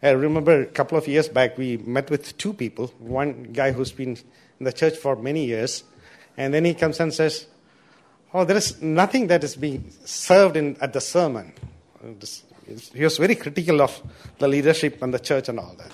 I 0.01 0.10
remember 0.10 0.62
a 0.62 0.65
couple 0.65 0.98
of 0.98 1.08
years 1.08 1.29
back, 1.29 1.58
we 1.58 1.77
met 1.77 2.10
with 2.10 2.36
two 2.38 2.53
people. 2.53 2.88
One 2.98 3.43
guy 3.53 3.72
who's 3.72 3.91
been 3.91 4.17
in 4.60 4.65
the 4.65 4.74
church 4.74 4.98
for 4.98 5.15
many 5.15 5.46
years, 5.46 5.84
and 6.36 6.51
then 6.51 6.65
he 6.65 6.74
comes 6.74 7.00
and 7.00 7.13
says, 7.13 7.46
Oh, 8.34 8.46
there 8.46 8.58
is 8.58 8.81
nothing 8.81 9.27
that 9.27 9.43
is 9.43 9.55
being 9.55 9.91
served 10.05 10.58
in, 10.58 10.77
at 10.81 10.93
the 10.93 11.01
sermon. 11.01 11.53
He 12.65 13.03
was 13.03 13.18
very 13.18 13.36
critical 13.36 13.82
of 13.82 14.01
the 14.38 14.48
leadership 14.48 15.01
and 15.01 15.13
the 15.13 15.20
church 15.20 15.50
and 15.50 15.60
all 15.60 15.75
that. 15.77 15.91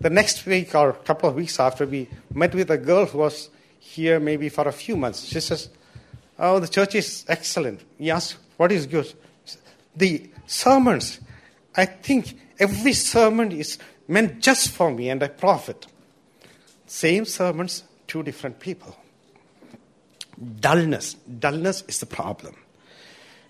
The 0.00 0.10
next 0.10 0.44
week 0.46 0.74
or 0.74 0.90
a 0.90 0.94
couple 0.94 1.28
of 1.28 1.34
weeks 1.34 1.60
after, 1.60 1.86
we 1.86 2.08
met 2.32 2.54
with 2.54 2.70
a 2.70 2.78
girl 2.78 3.06
who 3.06 3.18
was 3.18 3.50
here 3.78 4.20
maybe 4.20 4.48
for 4.48 4.66
a 4.66 4.72
few 4.72 4.96
months. 4.96 5.24
She 5.24 5.40
says, 5.40 5.68
Oh, 6.38 6.58
the 6.58 6.68
church 6.68 6.94
is 6.94 7.24
excellent. 7.28 7.82
Asked, 8.00 8.36
What 8.56 8.72
is 8.72 8.86
good? 8.86 9.12
The 9.94 10.30
sermons, 10.46 11.20
I 11.76 11.86
think 11.86 12.38
every 12.58 12.92
sermon 12.92 13.52
is 13.52 13.78
meant 14.08 14.40
just 14.40 14.70
for 14.70 14.90
me 14.90 15.10
and 15.10 15.22
I 15.22 15.28
profit. 15.28 15.86
Same 16.86 17.24
sermons, 17.24 17.84
two 18.06 18.22
different 18.22 18.58
people 18.58 18.96
dullness. 20.40 21.14
Dullness 21.14 21.84
is 21.88 21.98
the 22.00 22.06
problem. 22.06 22.56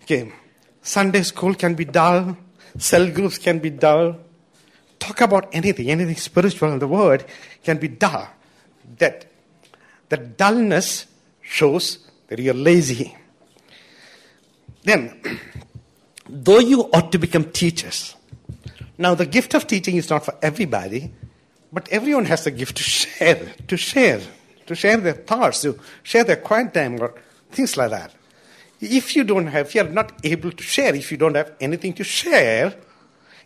Okay, 0.03 0.33
Sunday 0.83 1.23
school 1.23 1.55
can 1.55 1.75
be 1.75 1.85
dull, 1.85 2.37
cell 2.79 3.11
groups 3.11 3.39
can 3.39 3.59
be 3.59 3.71
dull. 3.71 4.17
Talk 4.99 5.21
about 5.21 5.49
anything, 5.53 5.91
anything 5.91 6.17
spiritual 6.17 6.73
in 6.73 6.79
the 6.79 6.89
word 6.89 7.25
can 7.65 7.79
be 7.79 7.89
dull. 7.89 8.29
That 8.99 9.27
the 10.09 10.17
dullness 10.17 11.07
shows 11.43 11.99
that 12.29 12.39
you're 12.39 12.55
lazy. 12.55 13.17
Then, 14.85 15.21
though 16.29 16.59
you 16.59 16.83
ought 16.93 17.13
to 17.13 17.19
become 17.19 17.45
teachers, 17.51 18.15
now 18.99 19.15
the 19.15 19.27
gift 19.27 19.55
of 19.55 19.67
teaching 19.67 19.97
is 19.97 20.11
not 20.11 20.25
for 20.25 20.35
everybody, 20.43 21.11
but 21.73 21.89
everyone 21.91 22.27
has 22.27 22.45
the 22.45 22.51
gift 22.51 22.77
to 22.77 22.83
share, 22.83 23.55
to 23.69 23.77
share 23.77 24.21
to 24.71 24.77
share 24.77 24.99
their 24.99 25.15
thoughts, 25.15 25.63
to 25.63 25.77
share 26.05 26.23
their 26.23 26.37
quiet 26.37 26.73
time, 26.73 27.01
or 27.01 27.13
things 27.51 27.77
like 27.77 27.91
that. 27.91 28.15
If 28.81 29.15
you 29.15 29.25
don't 29.25 29.47
have, 29.47 29.67
if 29.67 29.75
you're 29.75 29.85
not 29.85 30.13
able 30.25 30.53
to 30.53 30.63
share, 30.63 30.95
if 30.95 31.11
you 31.11 31.19
don't 31.19 31.35
have 31.35 31.53
anything 31.61 31.93
to 31.95 32.05
share, 32.05 32.75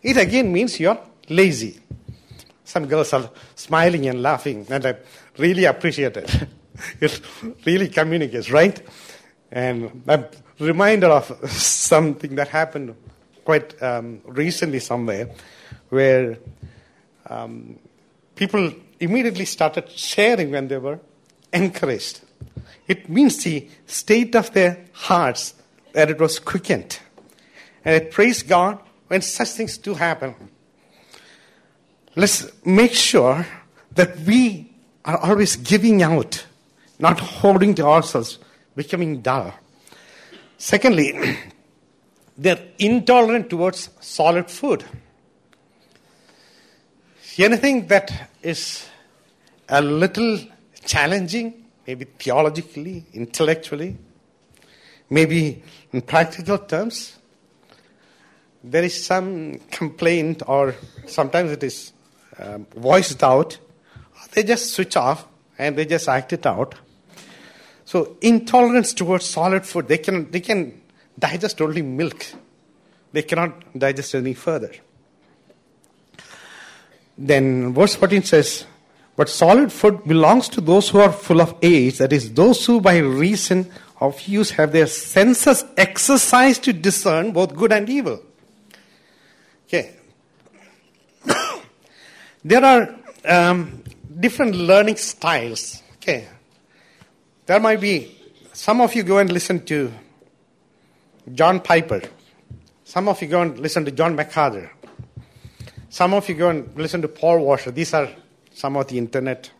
it 0.01 0.17
again 0.17 0.51
means 0.51 0.79
you're 0.79 0.99
lazy. 1.29 1.79
Some 2.63 2.87
girls 2.87 3.11
are 3.13 3.29
smiling 3.55 4.07
and 4.07 4.21
laughing, 4.21 4.65
and 4.69 4.85
I 4.85 4.95
really 5.37 5.65
appreciate 5.65 6.17
it. 6.17 6.47
it 7.01 7.21
really 7.65 7.89
communicates, 7.89 8.49
right? 8.49 8.81
And 9.51 10.03
I'm 10.07 10.25
reminded 10.59 11.09
of 11.09 11.51
something 11.51 12.35
that 12.35 12.47
happened 12.47 12.95
quite 13.43 13.81
um, 13.83 14.21
recently 14.25 14.79
somewhere, 14.79 15.29
where 15.89 16.37
um, 17.29 17.77
people 18.35 18.73
immediately 18.99 19.45
started 19.45 19.89
sharing 19.89 20.51
when 20.51 20.67
they 20.67 20.77
were 20.77 20.99
encouraged. 21.53 22.21
It 22.87 23.09
means 23.09 23.43
the 23.43 23.67
state 23.87 24.35
of 24.35 24.53
their 24.53 24.85
hearts 24.91 25.55
that 25.93 26.09
it 26.09 26.19
was 26.19 26.39
quickened. 26.39 26.99
And 27.83 27.95
I 27.95 27.99
praise 28.05 28.43
God 28.43 28.79
when 29.07 29.21
such 29.21 29.49
things 29.49 29.77
do 29.77 29.93
happen. 29.93 30.35
Let's 32.15 32.47
make 32.65 32.93
sure 32.93 33.45
that 33.93 34.17
we 34.19 34.71
are 35.03 35.17
always 35.17 35.55
giving 35.55 36.01
out, 36.01 36.45
not 36.99 37.19
holding 37.19 37.75
to 37.75 37.85
ourselves, 37.85 38.39
becoming 38.75 39.21
dull. 39.21 39.53
Secondly, 40.57 41.37
they're 42.37 42.65
intolerant 42.79 43.49
towards 43.49 43.89
solid 43.99 44.49
food. 44.49 44.83
Anything 47.37 47.87
that 47.87 48.29
is 48.41 48.87
a 49.67 49.81
little 49.81 50.39
challenging, 50.85 51.64
maybe 51.87 52.05
theologically, 52.17 53.05
intellectually, 53.13 53.97
maybe 55.09 55.63
in 55.91 56.01
practical 56.01 56.57
terms. 56.57 57.17
There 58.63 58.83
is 58.83 59.05
some 59.05 59.59
complaint, 59.71 60.41
or 60.47 60.75
sometimes 61.05 61.51
it 61.51 61.63
is 61.63 61.93
um, 62.39 62.65
voiced 62.75 63.23
out. 63.23 63.57
They 64.33 64.43
just 64.43 64.73
switch 64.73 64.97
off 64.97 65.27
and 65.57 65.77
they 65.77 65.85
just 65.85 66.09
act 66.09 66.33
it 66.33 66.45
out. 66.45 66.75
So, 67.85 68.17
intolerance 68.21 68.93
towards 68.93 69.25
solid 69.25 69.65
food, 69.65 69.87
they 69.87 69.99
can, 69.99 70.31
they 70.31 70.39
can 70.39 70.81
digest 71.17 71.61
only 71.61 71.83
milk, 71.83 72.25
they 73.13 73.21
cannot 73.21 73.77
digest 73.77 74.15
any 74.15 74.33
further. 74.33 74.71
Then, 77.17 77.73
verse 77.73 77.95
14 77.95 78.23
says, 78.23 78.65
but 79.15 79.29
solid 79.29 79.71
food 79.71 80.03
belongs 80.05 80.49
to 80.49 80.61
those 80.61 80.89
who 80.89 80.99
are 80.99 81.11
full 81.11 81.41
of 81.41 81.55
age, 81.61 81.99
that 81.99 82.11
is, 82.11 82.33
those 82.33 82.65
who 82.65 82.81
by 82.81 82.97
reason 82.97 83.71
of 84.01 84.21
use 84.27 84.51
have 84.51 84.71
their 84.73 84.87
senses 84.87 85.63
exercised 85.77 86.63
to 86.65 86.73
discern 86.73 87.31
both 87.31 87.55
good 87.55 87.71
and 87.71 87.89
evil. 87.89 88.21
Okay. 89.67 89.95
there 92.43 92.63
are 92.63 92.95
um, 93.23 93.83
different 94.19 94.55
learning 94.55 94.97
styles. 94.97 95.81
Okay. 95.95 96.27
There 97.45 97.59
might 97.59 97.79
be, 97.79 98.17
some 98.53 98.81
of 98.81 98.93
you 98.95 99.03
go 99.03 99.19
and 99.19 99.31
listen 99.31 99.63
to 99.65 99.91
John 101.33 101.61
Piper. 101.61 102.01
Some 102.83 103.07
of 103.07 103.21
you 103.21 103.27
go 103.27 103.41
and 103.41 103.59
listen 103.59 103.85
to 103.85 103.91
John 103.91 104.15
MacArthur. 104.15 104.71
Some 105.89 106.13
of 106.13 106.27
you 106.27 106.35
go 106.35 106.49
and 106.49 106.75
listen 106.77 107.01
to 107.01 107.07
Paul 107.07 107.39
Washer. 107.39 107.71
These 107.71 107.93
are 107.93 108.09
some 108.55 108.77
of 108.77 108.87
the 108.87 108.97
internet 108.97 109.51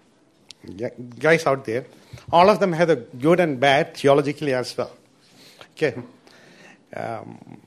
guys 1.19 1.45
out 1.45 1.65
there. 1.65 1.85
All 2.31 2.49
of 2.49 2.59
them 2.59 2.73
have 2.73 2.87
the 2.87 2.95
good 2.95 3.39
and 3.39 3.59
bad 3.59 3.95
theologically 3.95 4.53
as 4.53 4.75
well. 4.77 4.91
Okay. 5.71 5.93
Um, 6.95 7.61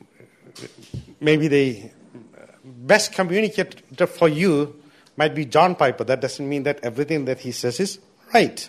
maybe 1.20 1.48
the 1.48 1.90
best 2.64 3.12
communicator 3.12 4.06
for 4.06 4.28
you 4.28 4.74
might 5.16 5.34
be 5.34 5.44
John 5.44 5.74
Piper. 5.74 6.04
That 6.04 6.20
doesn't 6.20 6.48
mean 6.48 6.62
that 6.62 6.80
everything 6.82 7.26
that 7.26 7.40
he 7.40 7.52
says 7.52 7.78
is 7.78 7.98
right. 8.32 8.68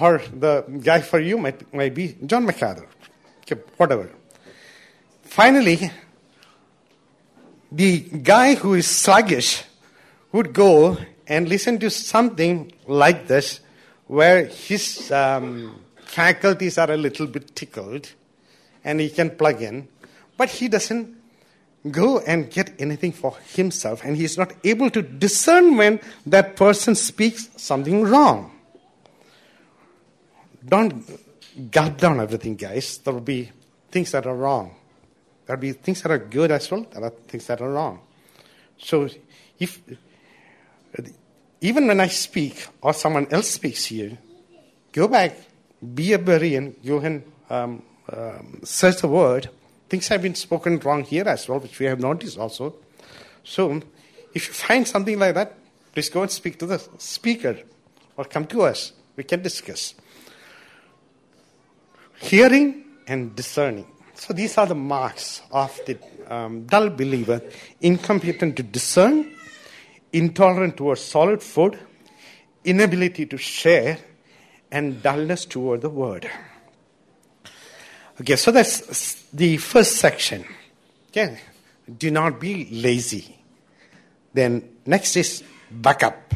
Or 0.00 0.22
the 0.32 0.62
guy 0.82 1.02
for 1.02 1.20
you 1.20 1.38
might, 1.38 1.72
might 1.72 1.94
be 1.94 2.16
John 2.24 2.46
MacArthur. 2.46 2.86
Okay, 3.42 3.60
whatever. 3.76 4.10
Finally, 5.22 5.90
the 7.70 8.00
guy 8.00 8.54
who 8.54 8.74
is 8.74 8.86
sluggish 8.86 9.62
would 10.32 10.52
go 10.52 10.96
and 11.26 11.48
listen 11.48 11.78
to 11.78 11.90
something 11.90 12.72
like 12.86 13.26
this 13.26 13.60
where 14.06 14.46
his 14.46 15.10
um, 15.12 15.80
faculties 15.98 16.78
are 16.78 16.90
a 16.90 16.96
little 16.96 17.26
bit 17.26 17.54
tickled 17.54 18.12
and 18.84 19.00
he 19.00 19.10
can 19.10 19.30
plug 19.30 19.62
in, 19.62 19.86
but 20.36 20.48
he 20.48 20.68
doesn't 20.68 21.14
go 21.90 22.18
and 22.20 22.50
get 22.50 22.74
anything 22.80 23.12
for 23.12 23.36
himself 23.54 24.04
and 24.04 24.16
he's 24.16 24.36
not 24.36 24.52
able 24.64 24.90
to 24.90 25.02
discern 25.02 25.76
when 25.76 26.00
that 26.26 26.56
person 26.56 26.94
speaks 26.94 27.48
something 27.56 28.02
wrong. 28.02 28.50
Don't 30.66 31.04
gulp 31.70 31.98
down 31.98 32.20
everything, 32.20 32.56
guys. 32.56 32.98
There 32.98 33.12
will 33.12 33.20
be 33.20 33.50
things 33.90 34.12
that 34.12 34.26
are 34.26 34.34
wrong. 34.34 34.74
There 35.46 35.56
will 35.56 35.60
be 35.60 35.72
things 35.72 36.02
that 36.02 36.10
are 36.10 36.18
good 36.18 36.50
as 36.50 36.70
well, 36.70 36.86
there 36.90 37.04
are 37.04 37.10
things 37.10 37.46
that 37.46 37.60
are 37.60 37.70
wrong. 37.70 38.00
So 38.78 39.08
if 39.58 39.80
even 41.60 41.86
when 41.86 42.00
I 42.00 42.08
speak 42.08 42.66
or 42.80 42.92
someone 42.92 43.26
else 43.30 43.50
speaks 43.50 43.86
here, 43.86 44.16
go 44.92 45.08
back, 45.08 45.36
be 45.94 46.12
a 46.12 46.18
Berean, 46.18 46.74
go 46.84 46.98
and 46.98 47.22
um, 47.50 47.82
um, 48.12 48.60
search 48.64 49.00
the 49.00 49.08
word. 49.08 49.48
Things 49.88 50.08
have 50.08 50.22
been 50.22 50.34
spoken 50.34 50.78
wrong 50.80 51.04
here 51.04 51.26
as 51.26 51.48
well, 51.48 51.60
which 51.60 51.78
we 51.78 51.86
have 51.86 52.00
noticed 52.00 52.38
also. 52.38 52.74
So, 53.42 53.80
if 54.34 54.46
you 54.48 54.54
find 54.54 54.86
something 54.86 55.18
like 55.18 55.34
that, 55.34 55.54
please 55.92 56.10
go 56.10 56.22
and 56.22 56.30
speak 56.30 56.58
to 56.58 56.66
the 56.66 56.78
speaker 56.98 57.58
or 58.16 58.24
come 58.24 58.46
to 58.46 58.62
us. 58.62 58.92
We 59.16 59.24
can 59.24 59.42
discuss. 59.42 59.94
Hearing 62.20 62.84
and 63.06 63.34
discerning. 63.34 63.86
So, 64.14 64.34
these 64.34 64.58
are 64.58 64.66
the 64.66 64.74
marks 64.74 65.42
of 65.50 65.78
the 65.86 65.96
um, 66.28 66.64
dull 66.66 66.90
believer 66.90 67.40
incompetent 67.80 68.56
to 68.56 68.62
discern, 68.62 69.32
intolerant 70.12 70.76
towards 70.76 71.00
solid 71.00 71.42
food, 71.42 71.78
inability 72.64 73.26
to 73.26 73.36
share, 73.36 73.98
and 74.70 75.02
dullness 75.02 75.44
toward 75.44 75.80
the 75.80 75.90
word. 75.90 76.30
Okay, 78.20 78.36
so 78.36 78.50
that's 78.50 79.22
the 79.32 79.56
first 79.58 79.96
section. 79.96 80.44
Okay, 81.10 81.38
do 81.98 82.10
not 82.10 82.40
be 82.40 82.68
lazy. 82.70 83.36
Then 84.34 84.68
next 84.86 85.16
is 85.16 85.42
back 85.70 86.02
up. 86.02 86.34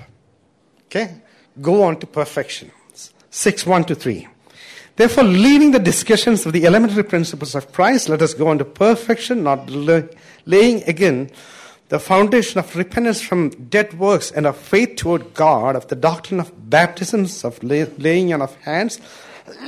Okay, 0.87 1.23
go 1.61 1.83
on 1.83 1.99
to 2.01 2.07
perfection. 2.07 2.71
6 3.31 3.67
1 3.67 3.85
to 3.85 3.95
3. 3.95 4.29
Therefore, 4.95 5.25
leaving 5.25 5.71
the 5.71 5.79
discussions 5.79 6.45
of 6.45 6.53
the 6.53 6.67
elementary 6.67 7.03
principles 7.03 7.55
of 7.55 7.73
Christ, 7.73 8.11
let 8.11 8.21
us 8.21 8.35
go 8.35 8.49
on 8.49 8.59
to 8.59 8.65
perfection, 8.65 9.43
not 9.43 9.71
laying 9.71 10.83
again 10.85 11.31
the 11.93 12.01
foundation 12.01 12.59
of 12.59 12.75
repentance 12.75 13.21
from 13.21 13.51
dead 13.51 13.93
works 13.99 14.31
and 14.31 14.47
of 14.47 14.57
faith 14.57 14.97
toward 14.97 15.35
God, 15.35 15.77
of 15.77 15.89
the 15.89 15.95
doctrine 15.95 16.41
of 16.41 16.71
baptisms, 16.71 17.45
of 17.45 17.63
laying 17.63 18.33
on 18.33 18.41
of 18.41 18.57
hands, 18.63 18.99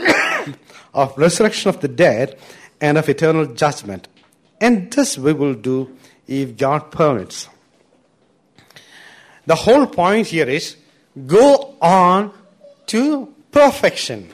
of 0.95 1.19
resurrection 1.19 1.69
of 1.69 1.83
the 1.83 1.89
dead, 1.89 2.39
and 2.81 2.97
of 2.97 3.11
eternal 3.11 3.45
judgment. 3.45 4.09
And 4.59 4.91
this 4.91 5.19
we 5.19 5.35
will 5.35 5.53
do 5.53 5.95
if 6.27 6.57
God 6.57 6.91
permits. 6.91 7.51
The 9.45 9.57
whole 9.57 9.87
point 9.87 10.29
here 10.29 10.49
is 10.49 10.77
go 11.27 11.75
on 11.83 12.33
to 12.87 13.35
perfection. 13.53 14.31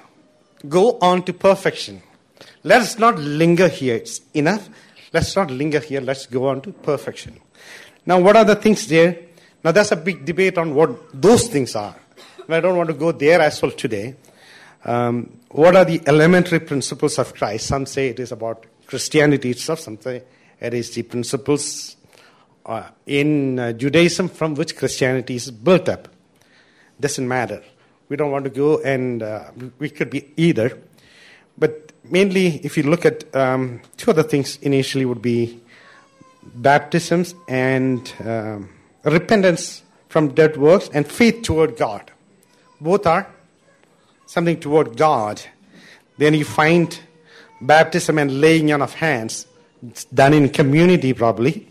Go 0.69 0.97
on 1.03 1.25
to 1.25 1.33
perfection. 1.33 2.03
Let 2.63 2.83
us 2.83 3.01
not 3.01 3.19
linger 3.19 3.67
here. 3.67 3.97
It's 3.97 4.21
enough. 4.33 4.69
Let's 5.13 5.35
not 5.35 5.51
linger 5.51 5.81
here. 5.81 6.01
Let's 6.01 6.27
go 6.27 6.47
on 6.47 6.61
to 6.61 6.73
perfection. 6.73 7.41
Now, 8.07 8.21
what 8.21 8.37
are 8.37 8.45
the 8.45 8.57
things 8.57 8.87
there? 8.87 9.19
Now, 9.63 9.73
there's 9.73 9.93
a 9.93 9.97
big 9.97 10.25
debate 10.25 10.57
on 10.59 10.75
what 10.75 11.21
those 11.21 11.49
things 11.49 11.77
are. 11.77 11.97
I 12.49 12.61
don't 12.61 12.77
want 12.77 12.89
to 12.89 12.95
go 12.95 13.13
there 13.13 13.41
as 13.41 13.61
well 13.63 13.71
today. 13.71 14.17
Um, 14.85 15.41
what 15.51 15.77
are 15.77 15.85
the 15.85 16.01
elementary 16.07 16.61
principles 16.61 17.19
of 17.19 17.35
Christ? 17.35 17.67
Some 17.67 17.87
say 17.87 18.09
it 18.09 18.19
is 18.19 18.33
about 18.33 18.67
Christianity 18.87 19.51
itself, 19.51 19.81
some 19.81 20.01
say 20.01 20.23
it 20.59 20.75
is 20.75 20.91
the 20.95 21.03
principles 21.03 21.97
uh, 22.67 22.89
in 23.07 23.59
uh, 23.59 23.73
Judaism 23.73 24.29
from 24.29 24.55
which 24.55 24.77
Christianity 24.77 25.37
is 25.37 25.51
built 25.51 25.89
up. 25.89 26.09
Doesn't 26.99 27.27
matter. 27.27 27.63
We 28.09 28.17
don't 28.17 28.31
want 28.31 28.45
to 28.45 28.51
go 28.51 28.81
and 28.81 29.23
uh, 29.23 29.51
we 29.79 29.91
could 29.91 30.11
be 30.11 30.33
either. 30.37 30.79
But 31.57 31.93
mainly, 32.05 32.57
if 32.65 32.77
you 32.77 32.85
look 32.85 33.05
at 33.05 33.35
um, 33.37 33.81
two 33.97 34.11
other 34.11 34.23
things 34.23 34.57
initially, 34.63 35.05
would 35.05 35.23
be 35.23 35.61
baptisms 36.55 37.35
and 37.49 38.13
um, 38.25 38.71
repentance 39.05 39.83
from 40.09 40.35
dead 40.35 40.57
works 40.57 40.91
and 40.93 41.07
faith 41.07 41.43
toward 41.43 41.77
God. 41.77 42.11
Both 42.81 43.07
are 43.07 43.27
something 44.27 44.59
toward 44.59 44.97
God. 44.97 45.43
Then 46.19 46.35
you 46.35 46.45
find 46.45 46.99
baptism 47.61 48.19
and 48.19 48.41
laying 48.41 48.73
on 48.73 48.83
of 48.83 48.95
hands. 48.95 49.47
It's 49.87 50.05
done 50.05 50.35
in 50.35 50.49
community, 50.51 51.13
probably. 51.13 51.69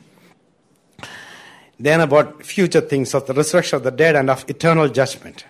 Then 1.80 2.02
about 2.02 2.44
future 2.44 2.82
things 2.82 3.14
of 3.14 3.28
the 3.28 3.34
resurrection 3.34 3.78
of 3.78 3.84
the 3.84 3.92
dead 3.92 4.16
and 4.16 4.30
of 4.30 4.44
eternal 4.50 4.90
judgment. 4.90 5.46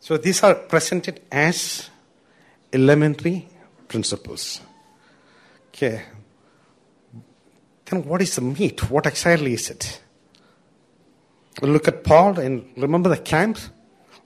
So 0.00 0.16
these 0.16 0.42
are 0.42 0.54
presented 0.54 1.20
as 1.30 1.90
elementary 2.72 3.48
principles. 3.86 4.60
Okay, 5.68 6.02
then 7.90 8.04
what 8.04 8.22
is 8.22 8.36
the 8.36 8.40
meat? 8.40 8.88
What 8.90 9.06
exactly 9.06 9.52
is 9.52 9.68
it? 9.68 10.00
We 11.60 11.68
look 11.68 11.88
at 11.88 12.04
Paul 12.04 12.38
and 12.38 12.70
remember 12.76 13.08
the 13.08 13.18
camps. 13.18 13.70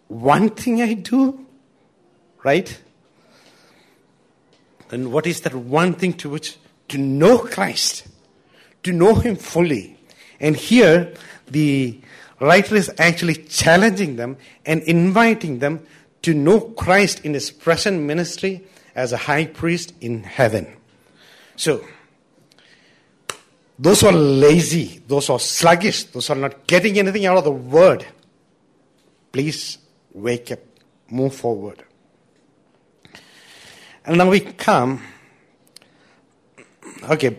One 0.09 0.51
thing 0.51 0.83
I 0.83 0.93
do, 0.93 1.47
right? 2.45 2.79
And 4.91 5.13
what 5.13 5.27
is 5.27 5.41
that 5.41 5.55
one 5.55 5.95
thing 5.95 6.13
to 6.15 6.29
which? 6.29 6.59
To 6.89 6.99
know 6.99 7.39
Christ, 7.39 8.07
to 8.83 8.93
know 8.93 9.15
Him 9.15 9.37
fully. 9.37 9.99
And 10.39 10.55
here, 10.55 11.15
the 11.49 11.99
writer 12.41 12.77
is 12.77 12.93
actually 12.99 13.37
challenging 13.37 14.17
them 14.17 14.37
and 14.67 14.83
inviting 14.83 15.61
them 15.61 15.87
to 16.23 16.35
know 16.35 16.61
Christ 16.61 17.25
in 17.25 17.33
His 17.33 17.51
present 17.51 18.03
ministry 18.03 18.63
as 18.95 19.13
a 19.13 19.17
high 19.17 19.47
priest 19.47 19.95
in 20.01 20.23
heaven. 20.23 20.77
So, 21.57 21.85
those 23.79 24.01
who 24.01 24.09
are 24.09 24.13
lazy, 24.13 25.03
those 25.07 25.27
who 25.27 25.35
are 25.35 25.41
sluggish, 25.41 26.05
those 26.05 26.29
who 26.29 26.35
are 26.35 26.37
not 26.37 26.67
getting 26.67 26.99
anything 26.99 27.27
out 27.27 27.37
of 27.37 27.45
the 27.45 27.51
word, 27.51 28.07
please 29.33 29.79
wake 30.13 30.53
up, 30.53 30.61
move 31.11 31.35
forward. 31.35 31.83
And 34.05 34.19
now 34.19 34.31
we 34.31 34.41
come. 34.41 35.03
Okay, 37.05 37.39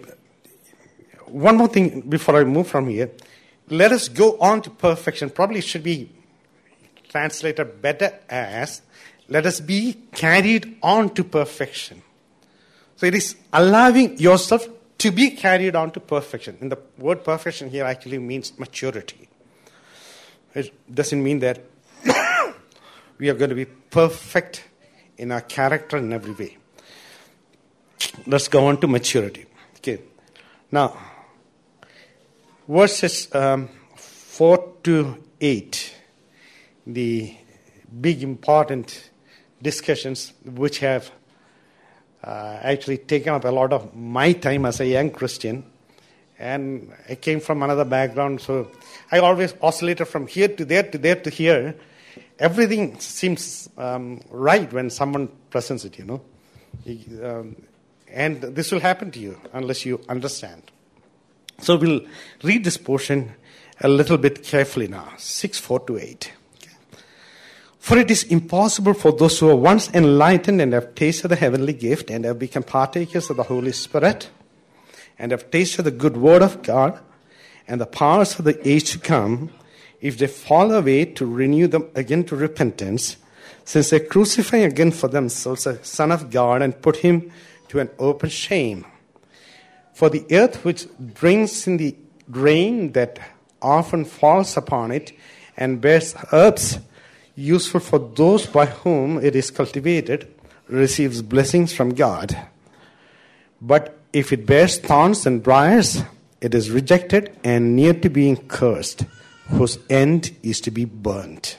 one 1.28 1.58
more 1.58 1.68
thing 1.68 2.02
before 2.02 2.40
I 2.40 2.44
move 2.44 2.68
from 2.68 2.88
here. 2.88 3.12
Let 3.70 3.92
us 3.92 4.10
go 4.10 4.38
on 4.40 4.62
to 4.64 4.70
perfection. 4.70 5.30
Probably 5.30 5.62
should 5.62 5.84
be 5.84 6.12
translated 7.10 7.82
better 7.82 8.20
as 8.30 8.82
let 9.28 9.46
us 9.46 9.60
be 9.60 9.94
carried 10.14 10.78
on 10.84 11.14
to 11.16 11.24
perfection. 11.24 12.04
So 12.96 13.06
it 13.06 13.16
is 13.16 13.36
allowing 13.52 14.18
yourself 14.20 14.68
to 14.98 15.12
be 15.12 15.32
carried 15.32 15.76
on 15.76 15.92
to 15.92 16.00
perfection. 16.00 16.58
And 16.62 16.72
the 16.72 16.80
word 16.98 17.24
perfection 17.24 17.70
here 17.70 17.86
actually 17.86 18.20
means 18.20 18.58
maturity. 18.58 19.30
It 20.54 20.74
doesn't 20.94 21.22
mean 21.22 21.40
that 21.40 21.62
we 23.18 23.30
are 23.30 23.34
going 23.34 23.50
to 23.50 23.56
be 23.56 23.66
perfect 23.66 24.64
in 25.18 25.32
our 25.32 25.42
character 25.42 25.98
in 25.98 26.14
every 26.14 26.34
way. 26.34 26.58
Let's 28.26 28.48
go 28.48 28.68
on 28.68 28.80
to 28.82 28.88
maturity. 28.88 29.46
Okay. 29.78 30.02
Now, 30.72 30.98
verses 32.68 33.34
um, 33.36 33.70
4 33.96 34.74
to 34.84 35.24
8, 35.40 35.96
the 36.88 37.36
big 38.02 38.24
important 38.24 39.10
discussions 39.62 40.34
which 40.44 40.80
have 40.80 41.12
uh, 42.26 42.60
actually 42.62 42.98
taken 42.98 43.34
up 43.34 43.46
a 43.46 43.50
lot 43.50 43.72
of 43.72 43.96
my 43.96 44.34
time 44.34 44.66
as 44.66 44.80
a 44.80 44.88
young 44.88 45.12
Christian. 45.12 45.64
And 46.40 46.92
I 47.08 47.16
came 47.16 47.40
from 47.40 47.64
another 47.64 47.86
background, 47.86 48.42
so 48.42 48.70
I 49.12 49.20
always 49.20 49.54
oscillated 49.62 50.08
from 50.08 50.28
here 50.28 50.50
to 50.50 50.66
there 50.66 50.84
to 50.84 50.98
there 50.98 51.16
to 51.16 51.30
here. 51.30 51.76
Everything 52.40 53.00
seems 53.00 53.70
um, 53.78 54.22
right 54.30 54.72
when 54.74 54.90
someone 54.90 55.30
presents 55.50 55.86
it, 55.86 55.98
you 55.98 56.06
know. 56.06 56.22
Um, 57.24 57.56
and 58.10 58.42
this 58.42 58.72
will 58.72 58.82
happen 58.82 59.12
to 59.12 59.20
you 59.20 59.40
unless 59.54 59.86
you 59.86 60.02
understand. 60.10 60.64
So 61.60 61.78
we'll 61.78 62.02
read 62.44 62.64
this 62.66 62.78
portion 62.78 63.34
a 63.82 63.88
little 63.88 64.18
bit 64.18 64.44
carefully 64.44 64.88
now 64.88 65.14
6 65.18 65.60
4 65.60 65.80
to 65.82 65.98
8. 65.98 66.32
For 67.86 68.00
it 68.00 68.10
is 68.10 68.24
impossible 68.24 68.96
for 68.96 69.12
those 69.12 69.38
who 69.38 69.48
are 69.48 69.56
once 69.56 69.92
enlightened 69.94 70.60
and 70.60 70.74
have 70.74 70.96
tasted 70.96 71.28
the 71.28 71.36
heavenly 71.36 71.74
gift 71.74 72.10
and 72.10 72.26
have 72.26 72.40
become 72.40 72.64
partakers 72.64 73.30
of 73.30 73.38
the 73.38 73.44
Holy 73.44 73.74
Spirit 73.74 74.32
and 75.20 75.32
have 75.32 75.52
tasted 75.52 75.84
the 75.84 75.92
good 75.92 76.18
word 76.18 76.42
of 76.42 76.64
God 76.64 77.00
and 77.68 77.80
the 77.80 77.86
powers 77.86 78.40
of 78.40 78.46
the 78.46 78.68
age 78.68 78.92
to 78.94 78.98
come, 78.98 79.52
if 80.02 80.18
they 80.18 80.26
fall 80.26 80.72
away 80.72 81.06
to 81.06 81.28
renew 81.28 81.68
them 81.68 81.88
again 81.94 82.24
to 82.24 82.36
repentance, 82.36 83.18
since 83.66 83.92
they 83.92 84.00
crucify 84.00 84.58
again 84.58 84.90
for 84.90 85.08
themselves 85.08 85.68
a 85.68 85.86
Son 85.86 86.12
of 86.12 86.32
God 86.32 86.64
and 86.64 86.82
put 86.82 86.98
him 86.98 87.32
to 87.68 87.80
an 87.80 87.92
open 88.00 88.32
shame. 88.32 88.84
For 89.94 90.10
the 90.10 90.26
earth 90.32 90.66
which 90.66 90.88
brings 90.98 91.68
in 91.68 91.78
the 91.78 91.96
rain 92.30 92.94
that 92.94 93.20
often 93.62 94.06
falls 94.06 94.58
upon 94.58 94.90
it 94.90 95.12
and 95.56 95.80
bears 95.80 96.16
herbs 96.34 96.80
useful 97.36 97.80
for 97.80 98.00
those 98.00 98.46
by 98.46 98.66
whom 98.66 99.24
it 99.24 99.36
is 99.36 99.52
cultivated 99.52 100.34
receives 100.68 101.22
blessings 101.22 101.74
from 101.74 101.94
God. 101.94 102.38
But 103.62 103.98
if 104.14 104.32
it 104.32 104.46
bears 104.46 104.78
thorns 104.78 105.26
and 105.26 105.44
briars, 105.44 106.04
it 106.42 106.54
is 106.56 106.72
rejected 106.72 107.38
and 107.44 107.76
near 107.76 107.94
to 107.94 108.10
being 108.10 108.38
cursed, 108.48 109.06
whose 109.50 109.78
end 109.90 110.36
is 110.44 110.62
to 110.62 110.72
be 110.72 110.86
burnt. 110.86 111.58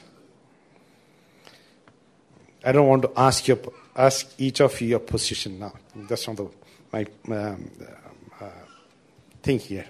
I 2.65 2.71
don't 2.71 2.87
want 2.87 3.03
to 3.03 3.11
ask 3.15 3.47
you, 3.47 3.59
ask 3.95 4.33
each 4.37 4.61
of 4.61 4.79
you 4.81 4.89
your 4.89 4.99
position 4.99 5.59
now. 5.59 5.73
That's 5.95 6.27
not 6.27 6.37
the, 6.37 6.49
my 6.91 7.05
um, 7.33 7.71
uh, 8.41 8.45
thing 9.41 9.59
here. 9.59 9.85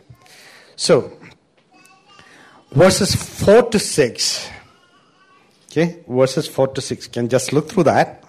So, 0.75 1.17
verses 2.71 3.15
4 3.15 3.69
to 3.71 3.79
6. 3.79 4.49
Okay, 5.77 5.99
verses 6.07 6.47
4 6.47 6.69
to 6.69 6.81
6. 6.81 7.05
Can 7.09 7.29
just 7.29 7.53
look 7.53 7.69
through 7.69 7.83
that. 7.83 8.23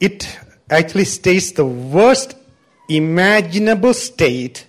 It 0.00 0.38
actually 0.70 1.04
states 1.04 1.52
the 1.52 1.66
worst 1.66 2.36
imaginable 2.88 3.92
state 3.92 4.66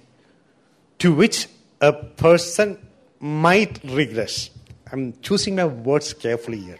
to 0.97 1.13
which 1.13 1.47
a 1.79 1.93
person 1.93 2.85
might 3.21 3.81
regress. 3.85 4.49
I'm 4.91 5.13
choosing 5.21 5.55
my 5.55 5.67
words 5.67 6.13
carefully 6.13 6.59
here. 6.59 6.79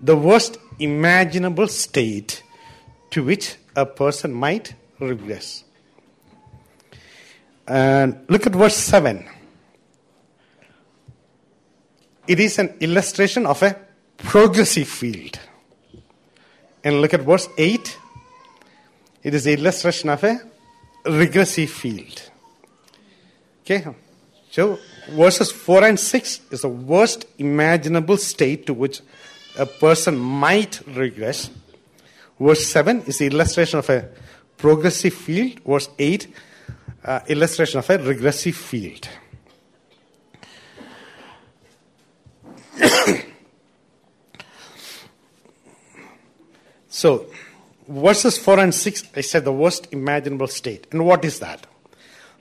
The 0.00 0.16
worst 0.16 0.58
imaginable 0.80 1.68
state 1.68 2.42
to 3.10 3.22
which 3.22 3.54
a 3.76 3.86
person 3.86 4.32
might 4.32 4.74
regress. 4.98 5.62
And 7.68 8.24
look 8.28 8.48
at 8.48 8.52
verse 8.52 8.76
7. 8.76 9.28
It 12.26 12.40
is 12.40 12.58
an 12.58 12.74
illustration 12.80 13.46
of 13.46 13.62
a 13.62 13.87
progressive 14.18 14.88
field. 14.88 15.38
And 16.84 17.00
look 17.00 17.14
at 17.14 17.22
verse 17.22 17.48
8. 17.56 17.98
It 19.22 19.34
is 19.34 19.44
the 19.44 19.54
illustration 19.54 20.10
of 20.10 20.22
a 20.24 20.40
regressive 21.06 21.70
field. 21.70 22.30
Okay? 23.62 23.84
So, 24.50 24.78
verses 25.10 25.50
4 25.50 25.84
and 25.84 26.00
6 26.00 26.40
is 26.50 26.62
the 26.62 26.68
worst 26.68 27.26
imaginable 27.38 28.16
state 28.16 28.66
to 28.66 28.74
which 28.74 29.00
a 29.58 29.66
person 29.66 30.18
might 30.18 30.80
regress. 30.86 31.50
Verse 32.38 32.66
7 32.66 33.02
is 33.02 33.18
the 33.18 33.26
illustration 33.26 33.80
of 33.80 33.90
a 33.90 34.08
progressive 34.56 35.14
field. 35.14 35.60
Verse 35.66 35.88
8, 35.98 36.28
uh, 37.04 37.20
illustration 37.28 37.78
of 37.78 37.90
a 37.90 37.98
regressive 37.98 38.56
field. 38.56 39.08
So, 46.98 47.26
verses 47.86 48.38
4 48.38 48.58
and 48.58 48.74
6, 48.74 49.04
I 49.14 49.20
said 49.20 49.44
the 49.44 49.52
worst 49.52 49.86
imaginable 49.92 50.48
state. 50.48 50.88
And 50.90 51.06
what 51.06 51.24
is 51.24 51.38
that? 51.38 51.64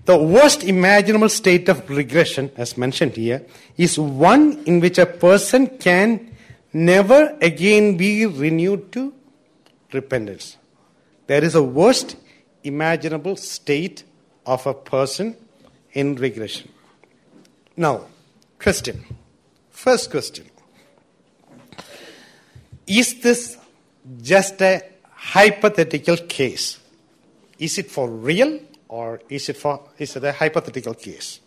The 0.06 0.17
worst 0.17 0.63
imaginable 0.63 1.30
state 1.30 1.70
of 1.70 1.88
regression, 1.88 2.50
as 2.58 2.76
mentioned 2.76 3.17
here, 3.17 3.46
is 3.78 4.00
one 4.00 4.63
in 4.65 4.80
which 4.80 4.98
a 4.98 5.06
person 5.06 5.78
can 5.78 6.36
never 6.74 7.38
again 7.39 7.98
be 7.98 8.26
renewed 8.26 8.91
to 8.93 9.13
repentance. 9.93 10.58
There 11.28 11.43
is 11.43 11.54
a 11.54 11.62
worst 11.62 12.15
imaginable 12.63 13.36
state 13.36 14.06
of 14.43 14.65
a 14.65 14.74
person 14.74 15.38
in 15.93 16.15
regression. 16.15 16.72
Now, 17.76 18.08
question. 18.58 19.06
First 19.70 20.10
question. 20.10 20.50
Is 22.88 23.22
this 23.22 23.56
just 24.22 24.62
a 24.62 24.84
hypothetical 25.12 26.17
case? 26.17 26.80
Is 27.60 27.78
it 27.78 27.89
for 27.89 28.10
real 28.10 28.60
or 28.88 29.22
is 29.30 29.50
it 29.50 29.58
for 29.58 29.89
is 29.98 30.15
it 30.15 30.24
a 30.24 30.32
hypothetical 30.32 30.93
case? 30.93 31.39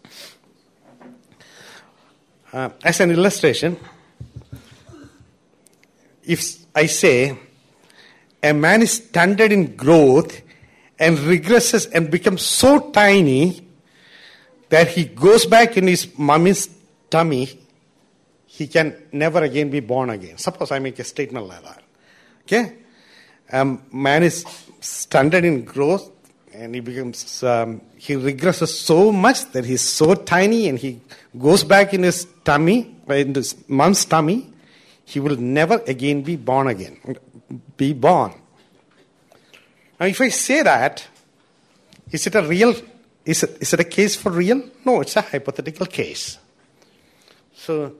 Uh, 2.53 2.71
as 2.83 2.99
an 3.01 3.13
illustration, 3.13 3.77
if 6.25 6.57
I 6.75 6.87
say 6.87 7.39
a 8.43 8.53
man 8.53 8.83
is 8.83 8.93
stunted 8.93 9.53
in 9.53 9.77
growth 9.77 10.41
and 10.99 11.17
regresses 11.19 11.89
and 11.93 12.11
becomes 12.11 12.43
so 12.43 12.91
tiny 12.91 13.67
that 14.69 14.89
he 14.89 15.05
goes 15.05 15.47
back 15.47 15.77
in 15.77 15.87
his 15.87 16.09
mummy's 16.19 16.69
tummy, 17.09 17.49
he 18.47 18.67
can 18.67 18.97
never 19.13 19.43
again 19.43 19.71
be 19.71 19.81
born 19.81 20.11
again. 20.11 20.37
Suppose 20.37 20.73
I 20.73 20.81
make 20.81 20.99
a 20.99 21.05
statement 21.05 21.47
like 21.47 21.63
that. 21.63 21.83
Okay? 22.51 22.73
A 23.53 23.65
man 23.93 24.25
is 24.25 24.45
stunted 24.81 25.45
in 25.45 25.65
growth 25.65 26.11
and 26.53 26.75
he 26.75 26.81
becomes 26.81 27.45
um, 27.45 27.81
he 27.97 28.15
regresses 28.15 28.69
so 28.69 29.13
much 29.13 29.53
that 29.53 29.65
he's 29.65 29.83
so 29.83 30.17
tiny 30.17 30.69
and 30.69 30.77
he 30.77 31.01
goes 31.39 31.63
back 31.63 31.95
in 31.95 32.03
his 32.03 32.27
tummy 32.43 32.97
in 33.09 33.35
his 33.37 33.55
mom's 33.69 34.05
tummy. 34.05 34.53
He 35.05 35.21
will 35.21 35.37
never 35.37 35.81
again 35.87 36.23
be 36.23 36.35
born 36.35 36.67
again. 36.67 36.99
Be 37.77 37.93
born. 37.93 38.33
Now 40.01 40.07
if 40.07 40.21
i 40.21 40.29
say 40.29 40.63
that 40.63 41.07
is 42.11 42.27
it 42.27 42.35
a 42.35 42.43
real 42.43 42.75
is 43.25 43.45
it, 43.45 43.59
is 43.61 43.73
it 43.75 43.79
a 43.79 43.85
case 43.85 44.17
for 44.17 44.33
real? 44.33 44.61
No 44.85 45.03
it's 45.03 45.15
a 45.15 45.21
hypothetical 45.21 45.87
case. 45.87 46.37
So 47.55 47.95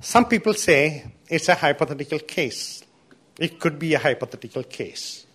some 0.00 0.24
people 0.24 0.54
say 0.54 1.12
it's 1.28 1.48
a 1.48 1.54
hypothetical 1.54 2.18
case 2.18 2.82
it 3.38 3.60
could 3.60 3.78
be 3.78 3.94
a 3.94 3.98
hypothetical 3.98 4.62
case 4.62 5.26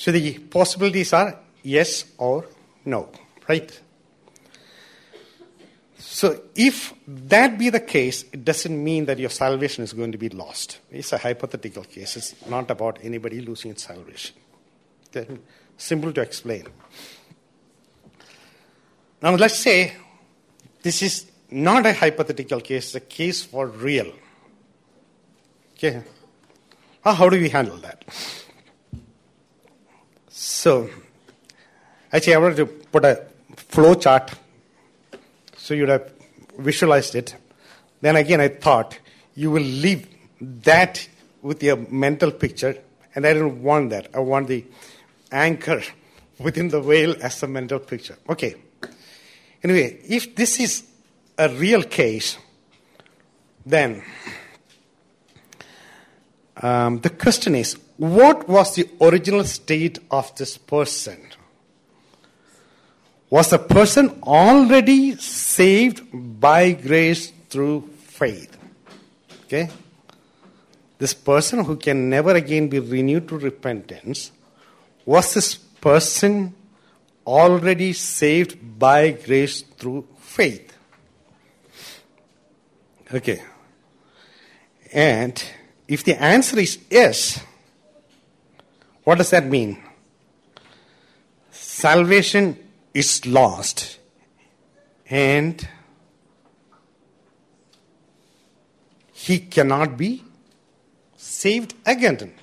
so 0.00 0.12
the 0.12 0.38
possibilities 0.38 1.12
are 1.12 1.38
yes 1.62 2.04
or 2.16 2.46
no, 2.84 3.10
right? 3.48 3.80
So 5.98 6.40
if 6.54 6.94
that 7.06 7.58
be 7.58 7.68
the 7.68 7.80
case, 7.80 8.24
it 8.32 8.44
doesn't 8.44 8.82
mean 8.82 9.04
that 9.04 9.18
your 9.18 9.30
salvation 9.30 9.84
is 9.84 9.92
going 9.92 10.12
to 10.12 10.18
be 10.18 10.28
lost. 10.28 10.80
It's 10.90 11.12
a 11.12 11.18
hypothetical 11.18 11.84
case. 11.84 12.16
It's 12.16 12.46
not 12.46 12.70
about 12.70 13.00
anybody 13.02 13.40
losing 13.40 13.72
its 13.72 13.84
salvation. 13.84 14.36
Simple 15.76 16.12
to 16.12 16.20
explain. 16.20 16.66
Now 19.20 19.34
let's 19.34 19.58
say 19.58 19.96
this 20.82 21.02
is 21.02 21.30
not 21.50 21.84
a 21.84 21.92
hypothetical 21.92 22.60
case, 22.60 22.86
it's 22.86 22.94
a 22.94 23.00
case 23.00 23.42
for 23.44 23.66
real. 23.66 24.12
Okay? 25.82 26.02
How 27.02 27.30
do 27.30 27.40
we 27.40 27.48
handle 27.48 27.78
that? 27.78 28.04
So, 30.28 30.90
actually, 32.12 32.34
I 32.34 32.38
wanted 32.38 32.56
to 32.56 32.66
put 32.66 33.06
a 33.06 33.24
flow 33.56 33.94
chart 33.94 34.30
so 35.56 35.72
you'd 35.72 35.88
have 35.88 36.12
visualized 36.58 37.14
it. 37.14 37.34
Then 38.02 38.16
again, 38.16 38.42
I 38.42 38.48
thought 38.48 38.98
you 39.34 39.50
will 39.50 39.62
leave 39.62 40.06
that 40.40 41.08
with 41.40 41.62
your 41.62 41.76
mental 41.76 42.30
picture, 42.30 42.76
and 43.14 43.26
I 43.26 43.32
didn't 43.32 43.62
want 43.62 43.88
that. 43.88 44.08
I 44.14 44.18
want 44.18 44.48
the 44.48 44.66
anchor 45.32 45.82
within 46.38 46.68
the 46.68 46.82
veil 46.82 47.16
as 47.22 47.42
a 47.42 47.48
mental 47.48 47.78
picture. 47.78 48.18
Okay. 48.28 48.54
Anyway, 49.62 49.98
if 50.06 50.36
this 50.36 50.60
is 50.60 50.84
a 51.38 51.48
real 51.48 51.82
case, 51.84 52.36
then 53.64 54.02
um, 56.60 57.00
the 57.00 57.10
question 57.10 57.54
is 57.54 57.76
what 57.96 58.48
was 58.48 58.74
the 58.74 58.88
original 59.00 59.44
state 59.44 59.98
of 60.10 60.34
this 60.36 60.56
person? 60.56 61.20
Was 63.28 63.50
the 63.50 63.58
person 63.58 64.20
already 64.22 65.16
saved 65.16 66.02
by 66.12 66.72
grace 66.72 67.32
through 67.48 67.88
faith? 67.98 68.56
Okay? 69.44 69.68
This 70.98 71.14
person 71.14 71.64
who 71.64 71.76
can 71.76 72.10
never 72.10 72.34
again 72.34 72.68
be 72.68 72.78
renewed 72.78 73.28
to 73.28 73.38
repentance, 73.38 74.32
was 75.06 75.34
this 75.34 75.54
person 75.54 76.54
already 77.26 77.92
saved 77.92 78.78
by 78.78 79.10
grace 79.10 79.62
through 79.62 80.06
faith? 80.18 80.76
Okay. 83.12 83.42
And 84.92 85.42
if 85.90 86.04
the 86.04 86.22
answer 86.22 86.56
is 86.60 86.78
yes, 86.88 87.44
what 89.02 89.18
does 89.18 89.30
that 89.30 89.44
mean? 89.44 89.76
Salvation 91.50 92.56
is 92.94 93.26
lost 93.26 93.98
and 95.06 95.68
he 99.12 99.40
cannot 99.40 99.98
be 99.98 100.22
saved 101.16 101.74
again. 101.84 102.34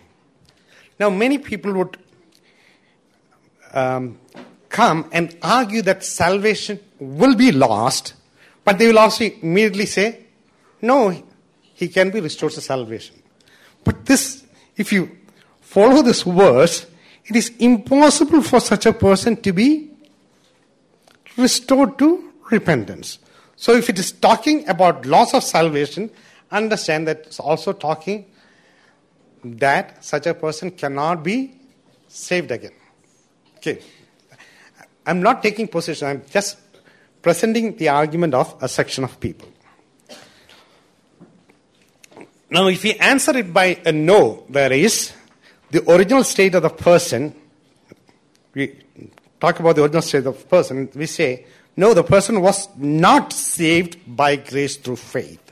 Now, 1.00 1.10
many 1.10 1.38
people 1.38 1.72
would 1.74 1.98
um, 3.74 4.20
come 4.68 5.08
and 5.14 5.38
argue 5.42 5.82
that 5.84 6.04
salvation 6.04 6.82
will 7.00 7.36
be 7.36 7.54
lost, 7.54 8.14
but 8.66 8.78
they 8.78 8.88
will 8.88 9.00
also 9.00 9.24
immediately 9.24 9.86
say, 9.86 10.26
no, 10.82 11.24
he 11.74 11.88
can 11.88 12.10
be 12.10 12.20
restored 12.20 12.52
to 12.52 12.62
salvation. 12.62 13.16
But 13.88 14.06
this, 14.06 14.43
if 14.76 14.91
you 14.91 15.10
follow 15.62 16.02
this 16.02 16.23
verse, 16.23 16.86
it 17.23 17.38
is 17.38 17.54
impossible 17.58 18.41
for 18.41 18.60
such 18.60 18.86
a 18.86 18.91
person 18.91 19.38
to 19.43 19.54
be 19.54 19.89
restored 21.38 21.97
to 22.00 22.34
repentance. 22.52 23.19
So 23.56 23.71
if 23.71 23.89
it 23.89 23.97
is 23.97 24.12
talking 24.12 24.67
about 24.67 25.06
loss 25.06 25.34
of 25.34 25.41
salvation, 25.41 26.12
understand 26.52 27.08
that 27.08 27.28
it's 27.28 27.39
also 27.39 27.71
talking 27.71 28.26
that 29.45 30.04
such 30.04 30.28
a 30.28 30.34
person 30.34 30.71
cannot 30.71 31.23
be 31.23 31.54
saved 32.10 32.52
again. 32.52 32.73
Okay. 33.56 33.80
I'm 35.06 35.21
not 35.21 35.41
taking 35.41 35.69
position, 35.69 36.10
I'm 36.10 36.23
just 36.30 36.58
presenting 37.21 37.78
the 37.78 37.88
argument 37.88 38.34
of 38.34 38.54
a 38.62 38.67
section 38.67 39.06
of 39.06 39.17
people. 39.21 39.47
Now, 42.50 42.68
if 42.68 42.84
we 42.84 42.94
answer 42.94 43.38
it 43.38 43.54
by 43.54 43.82
a 43.86 43.92
no, 43.92 44.46
there 44.50 44.72
is 44.72 45.12
the 45.70 45.90
original 45.92 46.24
state 46.24 46.56
of 46.56 46.64
the 46.64 46.70
person. 46.70 47.36
We 48.54 48.80
talk 49.40 49.60
about 49.60 49.76
the 49.76 49.84
original 49.84 50.02
state 50.02 50.26
of 50.26 50.40
the 50.40 50.46
person. 50.46 50.90
We 50.96 51.08
say, 51.08 51.46
no, 51.76 51.94
the 51.94 52.04
person 52.04 52.42
was 52.42 52.70
not 52.78 53.34
saved 53.34 53.98
by 54.08 54.38
grace 54.38 54.78
through 54.78 54.96
faith. 54.96 55.52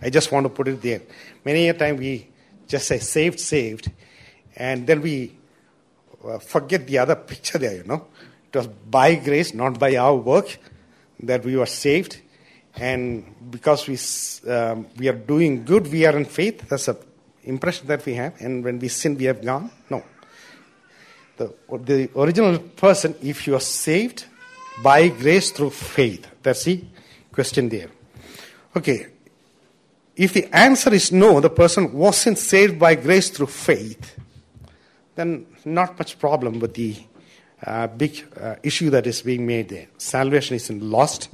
I 0.00 0.08
just 0.08 0.30
want 0.30 0.44
to 0.44 0.50
put 0.50 0.68
it 0.68 0.80
there. 0.80 1.02
Many 1.44 1.68
a 1.68 1.74
time 1.74 1.96
we 1.96 2.28
just 2.68 2.86
say 2.86 2.98
saved, 2.98 3.40
saved, 3.40 3.90
and 4.56 4.86
then 4.86 5.02
we 5.02 5.36
uh, 6.24 6.38
forget 6.38 6.86
the 6.86 6.98
other 6.98 7.16
picture 7.32 7.58
there, 7.58 7.76
you 7.76 7.84
know. 7.84 8.06
It 8.52 8.56
was 8.56 8.68
by 8.68 9.16
grace, 9.16 9.52
not 9.52 9.80
by 9.80 9.96
our 9.96 10.14
work, 10.14 10.58
that 11.20 11.44
we 11.44 11.56
were 11.56 11.66
saved 11.66 12.20
and 12.76 13.24
because 13.50 13.86
we 13.86 13.96
um, 14.50 14.86
we 14.96 15.08
are 15.08 15.14
doing 15.14 15.64
good, 15.64 15.90
we 15.90 16.04
are 16.06 16.16
in 16.16 16.24
faith. 16.24 16.68
That's 16.68 16.86
the 16.86 16.98
impression 17.44 17.86
that 17.86 18.04
we 18.04 18.14
have. 18.14 18.40
And 18.40 18.64
when 18.64 18.78
we 18.78 18.88
sin, 18.88 19.16
we 19.16 19.24
have 19.24 19.44
gone. 19.44 19.70
No. 19.90 20.02
The, 21.36 21.52
the 21.84 22.10
original 22.16 22.58
person, 22.58 23.14
if 23.22 23.46
you 23.46 23.54
are 23.54 23.60
saved 23.60 24.26
by 24.82 25.08
grace 25.08 25.50
through 25.50 25.70
faith, 25.70 26.26
that's 26.42 26.64
the 26.64 26.84
question 27.32 27.68
there. 27.68 27.88
Okay. 28.76 29.06
If 30.16 30.32
the 30.32 30.54
answer 30.56 30.94
is 30.94 31.10
no, 31.10 31.40
the 31.40 31.50
person 31.50 31.92
wasn't 31.92 32.38
saved 32.38 32.78
by 32.78 32.94
grace 32.94 33.30
through 33.30 33.48
faith, 33.48 34.16
then 35.16 35.46
not 35.64 35.98
much 35.98 36.18
problem 36.20 36.60
with 36.60 36.74
the 36.74 36.96
uh, 37.66 37.88
big 37.88 38.24
uh, 38.40 38.56
issue 38.62 38.90
that 38.90 39.08
is 39.08 39.22
being 39.22 39.44
made 39.44 39.68
there. 39.70 39.88
Salvation 39.98 40.54
isn't 40.54 40.82
lost 40.82 41.28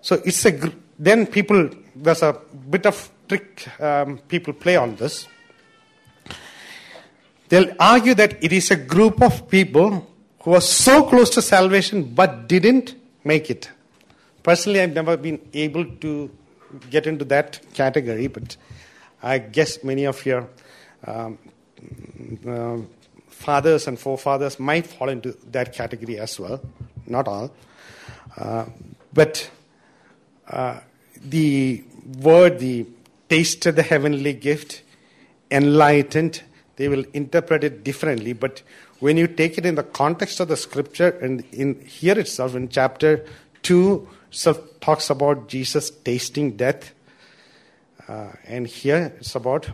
so 0.00 0.20
it's 0.24 0.44
a 0.44 0.72
then 0.98 1.26
people 1.26 1.70
there's 1.94 2.22
a 2.22 2.36
bit 2.70 2.86
of 2.86 3.10
trick 3.28 3.68
um, 3.80 4.18
people 4.28 4.52
play 4.52 4.76
on 4.76 4.96
this. 4.96 5.28
They'll 7.48 7.74
argue 7.80 8.14
that 8.14 8.42
it 8.42 8.52
is 8.52 8.70
a 8.70 8.76
group 8.76 9.22
of 9.22 9.48
people 9.48 10.06
who 10.42 10.54
are 10.54 10.60
so 10.60 11.04
close 11.04 11.30
to 11.30 11.42
salvation 11.42 12.14
but 12.14 12.48
didn't 12.48 12.94
make 13.24 13.50
it. 13.50 13.70
Personally, 14.42 14.80
I've 14.80 14.92
never 14.92 15.16
been 15.16 15.40
able 15.52 15.84
to 15.84 16.30
get 16.90 17.06
into 17.06 17.24
that 17.26 17.60
category, 17.74 18.26
but 18.26 18.56
I 19.22 19.38
guess 19.38 19.82
many 19.82 20.04
of 20.04 20.24
your 20.24 20.48
um, 21.06 21.38
uh, 22.46 22.78
fathers 23.28 23.86
and 23.88 23.98
forefathers 23.98 24.58
might 24.58 24.86
fall 24.86 25.08
into 25.08 25.36
that 25.50 25.72
category 25.72 26.18
as 26.18 26.38
well. 26.38 26.60
Not 27.06 27.28
all. 27.28 27.50
Uh, 28.36 28.66
but 29.12 29.50
uh, 30.50 30.80
the 31.22 31.84
word, 32.20 32.58
the 32.58 32.86
tasted 33.28 33.76
the 33.76 33.82
heavenly 33.82 34.32
gift, 34.32 34.82
enlightened, 35.50 36.42
they 36.76 36.88
will 36.88 37.04
interpret 37.12 37.64
it 37.64 37.84
differently. 37.84 38.32
But 38.32 38.62
when 39.00 39.16
you 39.16 39.26
take 39.26 39.58
it 39.58 39.66
in 39.66 39.74
the 39.74 39.82
context 39.82 40.40
of 40.40 40.48
the 40.48 40.56
scripture, 40.56 41.10
and 41.20 41.44
in 41.52 41.80
here 41.82 42.18
itself, 42.18 42.54
in 42.54 42.68
chapter 42.68 43.24
2, 43.62 44.08
itself 44.28 44.60
talks 44.80 45.10
about 45.10 45.48
Jesus 45.48 45.90
tasting 45.90 46.56
death. 46.56 46.94
Uh, 48.06 48.32
and 48.44 48.66
here 48.66 49.12
it's 49.18 49.34
about 49.34 49.68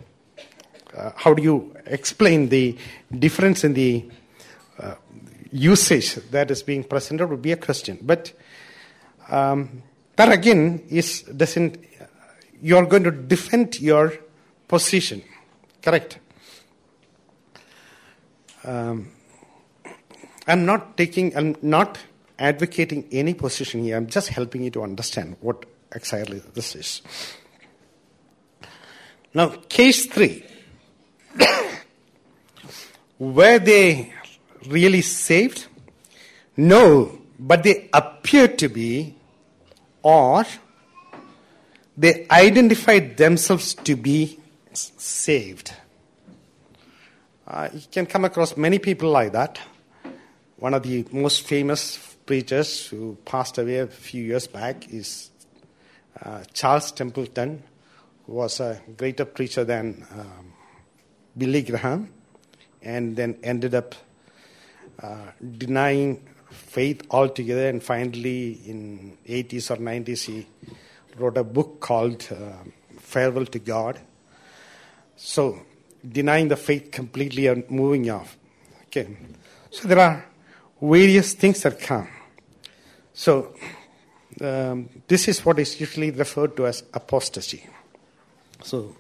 uh, 0.97 1.13
how 1.17 1.35
do 1.35 1.43
you 1.43 1.75
explain 1.87 2.49
the 2.49 2.77
difference 3.17 3.65
in 3.65 3.75
the 3.75 4.05
uh, 4.79 4.95
usage 5.53 6.15
that 6.31 6.51
is 6.51 6.63
being 6.63 6.83
presented 6.83 7.29
would 7.29 7.43
be 7.43 7.53
a 7.53 7.57
question. 7.57 7.99
But 8.03 8.33
um, 9.29 9.83
that 10.17 10.33
again 10.33 10.85
is 10.89 11.23
doesn't 11.23 11.79
you 12.61 12.77
are 12.77 12.87
going 12.87 13.05
to 13.05 13.11
defend 13.11 13.81
your 13.81 14.15
position. 14.69 15.23
Correct. 15.83 16.19
Um, 18.65 19.11
i'm 20.47 20.65
not 20.65 20.97
taking 20.97 21.37
i'm 21.37 21.55
not 21.61 21.99
advocating 22.39 23.07
any 23.13 23.35
position 23.35 23.85
here. 23.85 23.97
I'm 23.97 24.07
just 24.07 24.29
helping 24.29 24.65
you 24.65 24.71
to 24.71 24.83
understand 24.83 25.37
what 25.41 25.67
exactly 25.93 26.41
this 26.55 26.75
is. 26.75 27.03
Now 29.35 29.49
case 29.69 30.07
3 30.07 30.45
were 33.19 33.59
they 33.59 34.13
really 34.67 35.03
saved? 35.03 35.67
No 36.57 37.19
but 37.39 37.63
they 37.63 37.89
appear 37.93 38.49
to 38.49 38.69
be 38.69 39.15
or 40.05 40.45
they 41.97 42.27
identified 42.31 43.17
themselves 43.17 43.75
to 43.75 43.97
be 43.97 44.39
saved. 44.73 45.73
Uh, 47.47 47.69
you 47.73 47.81
can 47.91 48.07
come 48.07 48.25
across 48.25 48.57
many 48.57 48.79
people 48.79 49.11
like 49.11 49.33
that. 49.33 49.59
One 50.57 50.75
of 50.75 50.83
the 50.83 51.05
most 51.11 51.43
famous 51.43 51.99
preachers 52.27 52.87
who 52.87 53.17
passed 53.25 53.59
away 53.59 53.79
a 53.79 53.87
few 53.87 54.25
years 54.25 54.47
back 54.47 54.89
is 54.93 55.31
uh, 56.23 56.45
Charles 56.53 56.93
Templeton, 56.93 57.63
who 58.27 58.33
was 58.33 58.61
a 58.61 58.81
greater 58.97 59.25
preacher 59.25 59.65
than 59.65 60.07
um, 60.13 60.53
Billy 61.37 61.63
Graham, 61.63 62.13
and 62.83 63.17
then 63.17 63.39
ended 63.43 63.75
up 63.75 63.95
uh, 65.03 65.31
denying 65.59 66.27
faith 66.75 67.03
altogether, 67.11 67.69
and 67.69 67.81
finally, 67.81 68.61
in 68.67 69.17
80s 69.29 69.71
or 69.71 69.77
90s, 69.77 70.25
he 70.25 70.47
wrote 71.17 71.39
a 71.39 71.45
book 71.45 71.79
called 71.79 72.27
uh, 72.33 72.69
Farewell 72.99 73.47
to 73.47 73.61
God. 73.61 74.01
So, 75.15 75.61
denying 76.07 76.49
the 76.49 76.57
faith 76.57 76.91
completely 76.91 77.47
and 77.47 77.71
moving 77.71 78.11
off. 78.11 78.37
Okay. 78.87 79.17
So, 79.71 79.87
there 79.87 80.01
are 80.01 80.27
various 80.83 81.35
things 81.35 81.63
that 81.63 81.79
come. 81.79 82.09
So, 83.13 83.55
um, 84.41 84.89
this 85.07 85.29
is 85.29 85.45
what 85.45 85.61
is 85.61 85.79
usually 85.79 86.11
referred 86.11 86.57
to 86.57 86.67
as 86.67 86.83
apostasy. 86.93 87.65
So, 88.65 88.97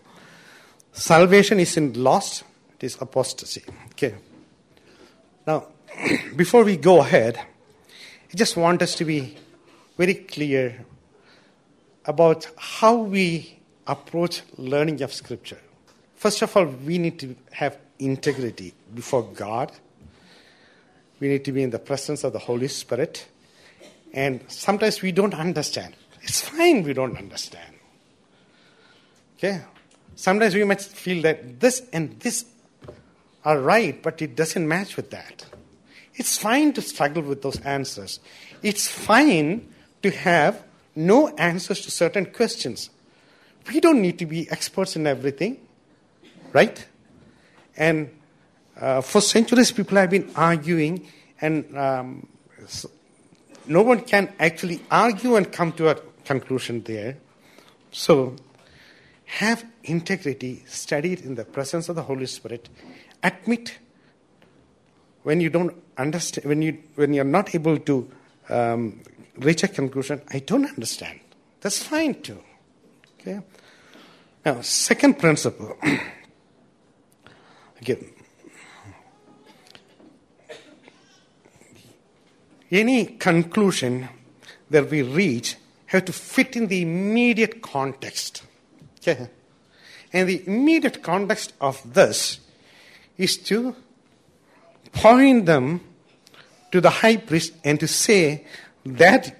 salvation 0.92 1.58
isn't 1.58 1.96
lost, 1.96 2.44
it 2.78 2.84
is 2.84 2.96
apostasy. 3.00 3.64
Okay. 3.90 4.14
Now, 5.44 5.66
before 6.36 6.62
we 6.62 6.76
go 6.76 7.00
ahead, 7.00 7.40
I 8.34 8.36
just 8.36 8.56
want 8.56 8.82
us 8.82 8.96
to 8.96 9.04
be 9.04 9.36
very 9.96 10.14
clear 10.14 10.84
about 12.04 12.48
how 12.56 12.96
we 12.96 13.60
approach 13.86 14.42
learning 14.56 15.02
of 15.02 15.12
Scripture. 15.12 15.60
First 16.16 16.42
of 16.42 16.56
all, 16.56 16.64
we 16.64 16.98
need 16.98 17.20
to 17.20 17.36
have 17.52 17.78
integrity 18.00 18.74
before 18.92 19.22
God. 19.22 19.70
We 21.20 21.28
need 21.28 21.44
to 21.44 21.52
be 21.52 21.62
in 21.62 21.70
the 21.70 21.78
presence 21.78 22.24
of 22.24 22.32
the 22.32 22.40
Holy 22.40 22.66
Spirit. 22.66 23.24
And 24.12 24.40
sometimes 24.48 25.00
we 25.00 25.12
don't 25.12 25.34
understand. 25.34 25.94
It's 26.20 26.40
fine 26.40 26.82
we 26.82 26.92
don't 26.92 27.16
understand. 27.16 27.76
Okay? 29.38 29.60
Sometimes 30.16 30.56
we 30.56 30.64
might 30.64 30.82
feel 30.82 31.22
that 31.22 31.60
this 31.60 31.82
and 31.92 32.18
this 32.18 32.46
are 33.44 33.60
right, 33.60 34.02
but 34.02 34.20
it 34.20 34.34
doesn't 34.34 34.66
match 34.66 34.96
with 34.96 35.10
that. 35.10 35.46
It's 36.16 36.38
fine 36.38 36.72
to 36.74 36.82
struggle 36.82 37.22
with 37.22 37.42
those 37.42 37.60
answers. 37.60 38.20
It's 38.62 38.88
fine 38.88 39.68
to 40.02 40.10
have 40.10 40.62
no 40.94 41.28
answers 41.28 41.80
to 41.82 41.90
certain 41.90 42.26
questions. 42.26 42.90
We 43.72 43.80
don't 43.80 44.00
need 44.00 44.18
to 44.18 44.26
be 44.26 44.48
experts 44.50 44.94
in 44.96 45.06
everything, 45.06 45.58
right? 46.52 46.84
And 47.76 48.10
uh, 48.80 49.00
for 49.00 49.20
centuries, 49.20 49.72
people 49.72 49.96
have 49.96 50.10
been 50.10 50.30
arguing, 50.36 51.06
and 51.40 51.76
um, 51.76 52.26
no 53.66 53.82
one 53.82 54.00
can 54.00 54.32
actually 54.38 54.82
argue 54.90 55.36
and 55.36 55.50
come 55.50 55.72
to 55.72 55.88
a 55.88 55.96
conclusion 56.24 56.82
there. 56.82 57.16
So, 57.90 58.36
have 59.24 59.64
integrity, 59.84 60.64
study 60.66 61.12
it 61.14 61.22
in 61.22 61.34
the 61.34 61.44
presence 61.44 61.88
of 61.88 61.96
the 61.96 62.02
Holy 62.02 62.26
Spirit, 62.26 62.68
admit 63.22 63.78
when 65.24 65.40
you 65.40 65.50
don't 65.50 65.74
understand, 65.98 66.46
when, 66.46 66.62
you, 66.62 66.78
when 66.94 67.12
you're 67.12 67.24
not 67.24 67.54
able 67.54 67.78
to 67.78 68.08
um, 68.48 69.00
reach 69.38 69.64
a 69.64 69.68
conclusion, 69.68 70.22
I 70.32 70.38
don't 70.38 70.66
understand. 70.66 71.18
That's 71.60 71.82
fine 71.82 72.22
too. 72.22 72.38
Okay? 73.20 73.40
Now, 74.44 74.60
second 74.60 75.18
principle. 75.18 75.76
Again, 77.80 78.04
any 82.70 83.06
conclusion 83.06 84.08
that 84.70 84.90
we 84.90 85.02
reach 85.02 85.56
have 85.86 86.04
to 86.04 86.12
fit 86.12 86.54
in 86.54 86.66
the 86.66 86.82
immediate 86.82 87.62
context. 87.62 88.42
Okay? 88.98 89.28
And 90.12 90.28
the 90.28 90.46
immediate 90.46 91.02
context 91.02 91.54
of 91.60 91.94
this 91.94 92.40
is 93.16 93.38
to 93.38 93.74
point 94.94 95.46
them 95.46 95.80
to 96.72 96.80
the 96.80 96.90
high 96.90 97.16
priest 97.16 97.52
and 97.64 97.78
to 97.80 97.86
say 97.86 98.46
that 98.86 99.36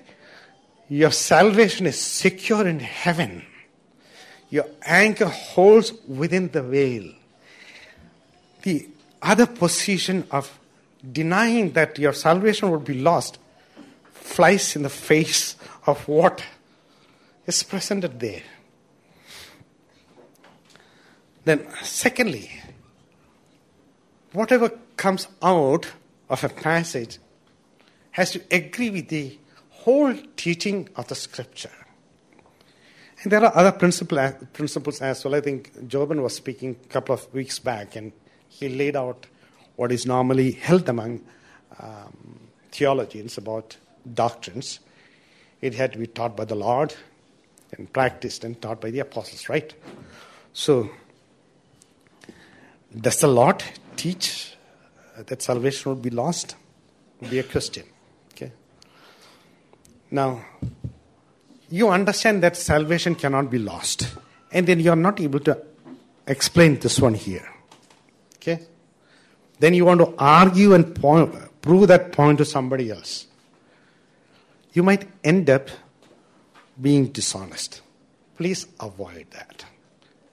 your 0.89 1.11
salvation 1.11 1.87
is 1.87 2.01
secure 2.01 2.67
in 2.67 2.81
heaven. 2.81 3.45
Your 4.51 4.67
anchor 4.85 5.27
holds 5.27 5.93
within 6.07 6.51
the 6.51 6.63
veil. 6.63 7.11
The 8.63 8.89
other 9.23 9.47
position 9.47 10.27
of 10.31 10.59
denying 11.13 11.73
that 11.73 11.99
your 11.99 12.13
salvation 12.13 12.71
would 12.71 12.85
be 12.85 12.95
lost 12.95 13.39
flies 14.13 14.77
in 14.77 14.83
the 14.83 14.89
face 14.89 15.57
of 15.87 16.07
what 16.09 16.43
is 17.47 17.63
presented 17.63 18.19
there. 18.19 18.43
Then, 21.45 21.67
secondly, 21.83 22.51
whatever 24.33 24.73
comes 25.05 25.29
out 25.43 25.87
of 26.31 26.43
a 26.45 26.49
passage 26.49 27.19
has 28.13 28.31
to 28.31 28.41
agree 28.51 28.89
with 28.89 29.09
the 29.09 29.39
whole 29.69 30.15
teaching 30.35 30.89
of 30.97 31.07
the 31.09 31.15
scripture. 31.15 31.77
And 33.23 33.31
there 33.31 33.45
are 33.45 33.55
other 33.55 33.73
principle, 33.73 34.33
principles 34.55 35.03
as 35.03 35.23
well. 35.23 35.35
I 35.35 35.43
think 35.43 35.77
Jobin 35.89 36.23
was 36.23 36.35
speaking 36.35 36.79
a 36.83 36.89
couple 36.89 37.15
of 37.15 37.35
weeks 37.35 37.59
back, 37.59 37.97
and 37.97 38.13
he 38.49 38.71
laid 38.71 38.97
out 38.97 39.27
what 39.77 39.93
is 39.93 40.07
normally 40.07 40.53
held 40.53 40.89
among 40.89 41.21
um, 41.79 42.41
theologians 42.73 43.37
about 43.37 43.77
doctrines. 44.15 44.81
It 45.61 45.75
had 45.75 45.93
to 45.93 45.99
be 45.99 46.07
taught 46.07 46.35
by 46.35 46.47
the 46.47 46.55
Lord 46.55 46.95
and 47.77 47.93
practiced 47.93 48.43
and 48.43 48.59
taught 48.63 48.81
by 48.81 48.91
the 48.91 49.01
apostles, 49.01 49.51
right? 49.51 49.71
So, 50.55 50.89
does 52.99 53.21
the 53.21 53.29
Lord 53.29 53.63
teach 53.97 54.54
that 55.17 55.43
salvation 55.43 55.93
would 55.93 56.03
be 56.03 56.11
lost? 56.11 56.57
Be 57.31 57.39
a 57.39 57.43
Christian. 57.43 57.85
Okay. 58.33 58.53
Now, 60.11 60.45
you 61.71 61.89
understand 61.89 62.43
that 62.43 62.57
salvation 62.57 63.15
cannot 63.15 63.51
be 63.51 63.59
lost, 63.59 64.09
and 64.53 64.67
then 64.67 64.81
you 64.81 64.91
are 64.91 64.97
not 64.97 65.21
able 65.21 65.41
to 65.41 65.61
explain 66.27 66.79
this 66.79 67.01
one 67.01 67.15
here. 67.15 67.49
Okay. 68.37 68.61
Then 69.59 69.75
you 69.75 69.85
want 69.85 70.01
to 70.01 70.15
argue 70.19 70.75
and 70.75 70.95
point, 70.95 71.33
prove 71.63 71.89
that 71.89 72.13
point 72.13 72.39
to 72.39 72.45
somebody 72.45 72.91
else. 72.91 73.27
You 74.73 74.83
might 74.83 75.09
end 75.23 75.49
up 75.49 75.69
being 76.81 77.07
dishonest. 77.07 77.81
Please 78.37 78.67
avoid 78.81 79.27
that. 79.31 79.65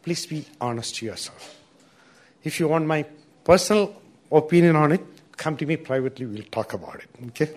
Please 0.01 0.25
be 0.25 0.45
honest 0.59 0.95
to 0.95 1.05
yourself. 1.05 1.55
If 2.43 2.59
you 2.59 2.67
want 2.67 2.87
my 2.87 3.05
personal 3.43 4.00
opinion 4.31 4.75
on 4.75 4.91
it, 4.91 5.01
come 5.37 5.57
to 5.57 5.65
me 5.65 5.77
privately, 5.77 6.25
we'll 6.25 6.43
talk 6.43 6.73
about 6.73 6.95
it. 6.95 7.09
Okay? 7.27 7.49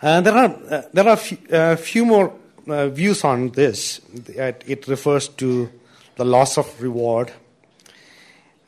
Uh, 0.00 0.20
there 0.20 0.34
are, 0.34 0.56
uh, 0.70 0.82
there 0.92 1.06
are 1.06 1.14
a 1.14 1.16
few, 1.16 1.38
uh, 1.50 1.76
few 1.76 2.04
more 2.04 2.32
uh, 2.68 2.88
views 2.88 3.24
on 3.24 3.50
this. 3.50 4.00
It 4.26 4.88
refers 4.88 5.28
to 5.28 5.70
the 6.16 6.24
loss 6.24 6.58
of 6.58 6.82
reward. 6.82 7.32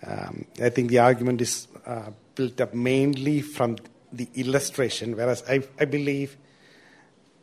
Um, 0.07 0.45
I 0.63 0.69
think 0.69 0.91
the 0.91 0.99
argument 0.99 1.41
is 1.41 1.67
uh, 1.87 2.11
built 2.35 2.61
up 2.61 2.75
mainly 2.75 3.41
from 3.41 3.77
the 4.13 4.29
illustration, 4.35 5.17
whereas 5.17 5.43
I, 5.49 5.63
I 5.81 5.87
believe 5.87 6.37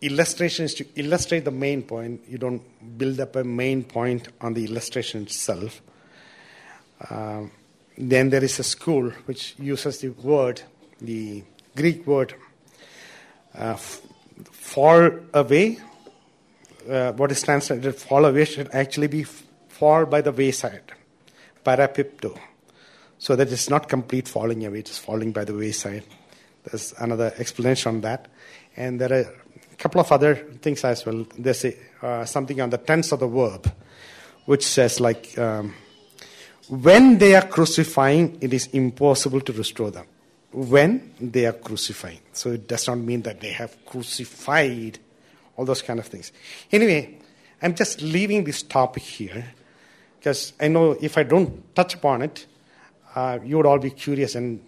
illustration 0.02 0.66
is 0.66 0.74
to 0.76 0.86
illustrate 0.96 1.46
the 1.46 1.52
main 1.52 1.84
point. 1.84 2.22
You 2.28 2.38
don't 2.38 2.98
build 2.98 3.20
up 3.20 3.36
a 3.36 3.44
main 3.44 3.84
point 3.84 4.30
on 4.42 4.54
the 4.54 4.66
illustration 4.66 5.24
itself. 5.24 5.82
Uh, 7.10 7.44
then 8.02 8.30
there 8.30 8.44
is 8.44 8.58
a 8.60 8.64
school 8.64 9.12
which 9.26 9.56
uses 9.60 10.00
the 10.00 10.10
word, 10.10 10.62
the 11.00 11.44
Greek 11.76 12.06
word, 12.08 12.34
uh, 13.56 13.76
fall 13.76 15.12
away. 15.34 15.78
Uh, 16.90 17.12
what 17.12 17.32
is 17.32 17.44
translated 17.44 17.96
fall 17.96 18.26
away 18.26 18.46
should 18.46 18.74
actually 18.74 19.08
be 19.08 19.24
fall 19.24 20.06
by 20.06 20.22
the 20.22 20.32
wayside, 20.32 20.92
parapipto. 21.64 22.38
So 23.20 23.36
that 23.36 23.52
it's 23.52 23.70
not 23.70 23.88
complete 23.88 24.28
falling 24.28 24.66
away, 24.66 24.80
it's 24.80 24.98
falling 24.98 25.32
by 25.32 25.46
the 25.46 25.54
wayside. 25.54 26.04
There's 26.64 26.94
another 26.98 27.32
explanation 27.38 27.96
on 27.96 28.02
that. 28.02 28.28
And 28.76 29.00
there 29.00 29.14
are 29.14 29.22
a 29.22 29.76
couple 29.78 30.02
of 30.02 30.12
other 30.12 30.36
things 30.36 30.84
as 30.84 31.06
well. 31.06 31.28
There's 31.38 31.66
a, 31.66 31.76
uh, 32.02 32.26
something 32.26 32.60
on 32.62 32.72
the 32.72 32.80
tense 32.80 33.12
of 33.12 33.20
the 33.20 33.28
verb, 33.28 33.72
which 34.46 34.66
says, 34.66 35.00
like, 35.00 35.38
um, 35.38 35.76
when 36.72 37.18
they 37.18 37.36
are 37.36 37.46
crucifying, 37.46 38.38
it 38.40 38.54
is 38.54 38.68
impossible 38.68 39.42
to 39.42 39.52
restore 39.52 39.92
them. 39.92 40.06
When 40.54 41.14
they 41.20 41.46
are 41.46 41.52
crucifying. 41.54 42.20
So 42.32 42.52
it 42.52 42.66
does 42.66 42.88
not 42.88 42.98
mean 42.98 43.24
that 43.24 43.42
they 43.42 43.52
have 43.52 43.86
crucified, 43.86 44.98
all 45.58 45.66
those 45.66 45.82
kind 45.82 46.00
of 46.00 46.08
things. 46.08 46.32
Anyway, 46.72 47.18
I'm 47.62 47.76
just 47.76 48.02
leaving 48.02 48.46
this 48.46 48.64
topic 48.64 49.04
here 49.04 49.54
because 50.18 50.54
I 50.62 50.70
know 50.70 50.98
if 51.02 51.18
I 51.18 51.24
don't 51.24 51.76
touch 51.76 51.96
upon 51.96 52.22
it, 52.22 52.46
uh, 53.16 53.40
you 53.44 53.58
would 53.58 53.66
all 53.66 53.80
be 53.80 53.92
curious 53.92 54.36
and 54.36 54.62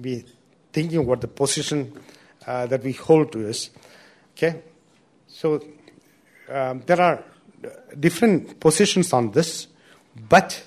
be 0.00 0.24
thinking 0.72 1.06
what 1.06 1.20
the 1.20 1.28
position 1.28 1.96
uh, 2.44 2.66
that 2.66 2.82
we 2.82 2.90
hold 2.90 3.30
to 3.32 3.46
is. 3.46 3.70
Okay? 4.36 4.62
So 5.28 5.64
um, 6.50 6.82
there 6.86 7.00
are 7.00 7.22
different 8.00 8.58
positions 8.58 9.12
on 9.12 9.30
this, 9.30 9.68
but 10.28 10.60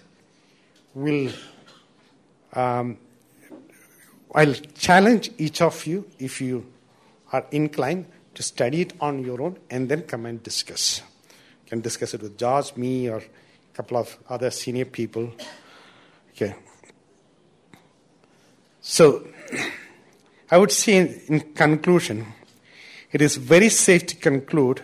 will 0.98 1.32
um, 2.54 2.98
I'll 4.34 4.54
challenge 4.54 5.32
each 5.38 5.62
of 5.62 5.86
you 5.86 6.10
if 6.20 6.41
you 6.41 6.66
are 7.32 7.45
inclined 7.52 8.06
to 8.34 8.43
study 8.43 8.82
it 8.82 8.93
on 9.00 9.24
your 9.24 9.41
own 9.41 9.58
and 9.70 9.89
then 9.89 10.02
come 10.02 10.26
and 10.26 10.41
discuss. 10.41 11.02
You 11.66 11.70
can 11.70 11.82
discuss 11.82 12.14
it 12.14 12.22
with 12.22 12.38
George, 12.38 12.76
me, 12.76 13.10
or 13.10 13.18
a 13.18 13.24
couple 13.74 13.98
of 13.98 14.18
other 14.30 14.50
senior 14.52 14.86
people. 14.86 15.32
Okay. 16.32 16.56
So, 18.82 19.28
I 20.52 20.58
would 20.58 20.72
say 20.72 20.98
in, 20.98 21.22
in 21.28 21.39
conclusion, 21.54 22.28
it 23.12 23.22
is 23.22 23.38
very 23.38 23.70
safe 23.70 24.06
to 24.08 24.16
conclude 24.16 24.82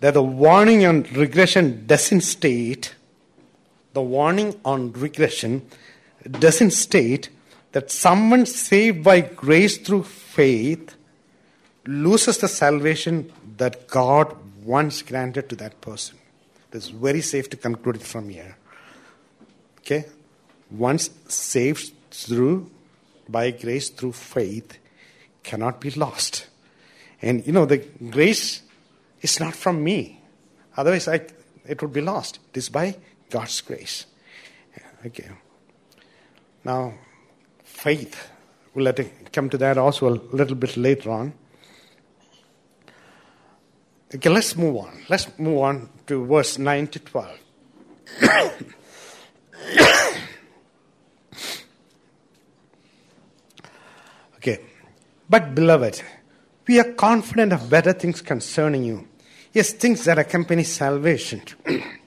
that 0.00 0.14
the 0.14 0.22
warning 0.22 0.86
on 0.86 1.02
regression 1.12 1.86
doesn't 1.86 2.22
state 2.22 2.94
the 3.92 4.02
warning 4.02 4.58
on 4.64 4.92
regression 4.92 5.66
doesn't 6.30 6.70
state 6.72 7.28
that 7.72 7.90
someone 7.90 8.46
saved 8.46 9.02
by 9.02 9.20
grace 9.20 9.78
through 9.78 10.04
faith 10.04 10.94
loses 11.86 12.38
the 12.38 12.48
salvation 12.48 13.32
that 13.56 13.88
God 13.88 14.34
once 14.64 15.02
granted 15.02 15.48
to 15.48 15.56
that 15.56 15.80
person. 15.80 16.18
It 16.70 16.76
is 16.76 16.88
very 16.88 17.20
safe 17.20 17.48
to 17.50 17.56
conclude 17.56 17.96
it 17.96 18.02
from 18.02 18.28
here. 18.28 18.56
Okay? 19.78 20.06
Once 20.70 21.10
saved 21.28 21.92
through, 22.10 22.70
by 23.28 23.50
grace 23.50 23.90
through 23.90 24.12
faith, 24.12 24.78
cannot 25.42 25.80
be 25.80 25.90
lost. 25.90 26.46
And 27.22 27.46
you 27.46 27.52
know, 27.52 27.64
the 27.66 27.78
grace 27.78 28.62
is 29.20 29.40
not 29.40 29.54
from 29.54 29.82
me. 29.82 30.20
Otherwise, 30.76 31.08
I, 31.08 31.20
it 31.66 31.82
would 31.82 31.92
be 31.92 32.00
lost. 32.00 32.38
It 32.52 32.58
is 32.58 32.68
by 32.68 32.96
God's 33.30 33.60
grace. 33.60 34.06
Okay. 35.06 35.30
Now, 36.64 36.94
faith. 37.64 38.30
We'll 38.74 38.84
let 38.84 38.98
it 38.98 39.32
come 39.32 39.48
to 39.50 39.58
that 39.58 39.78
also 39.78 40.08
a 40.08 40.14
little 40.34 40.56
bit 40.56 40.76
later 40.76 41.10
on. 41.10 41.32
Okay, 44.14 44.28
let's 44.28 44.56
move 44.56 44.76
on. 44.76 45.02
Let's 45.08 45.26
move 45.38 45.58
on 45.58 45.88
to 46.06 46.26
verse 46.26 46.58
9 46.58 46.88
to 46.88 46.98
12. 46.98 47.38
okay. 54.36 54.58
But, 55.28 55.54
beloved, 55.54 56.02
we 56.66 56.80
are 56.80 56.92
confident 56.92 57.52
of 57.52 57.70
better 57.70 57.92
things 57.92 58.20
concerning 58.20 58.84
you. 58.84 59.06
Yes, 59.52 59.72
things 59.72 60.04
that 60.04 60.18
accompany 60.18 60.64
salvation. 60.64 61.42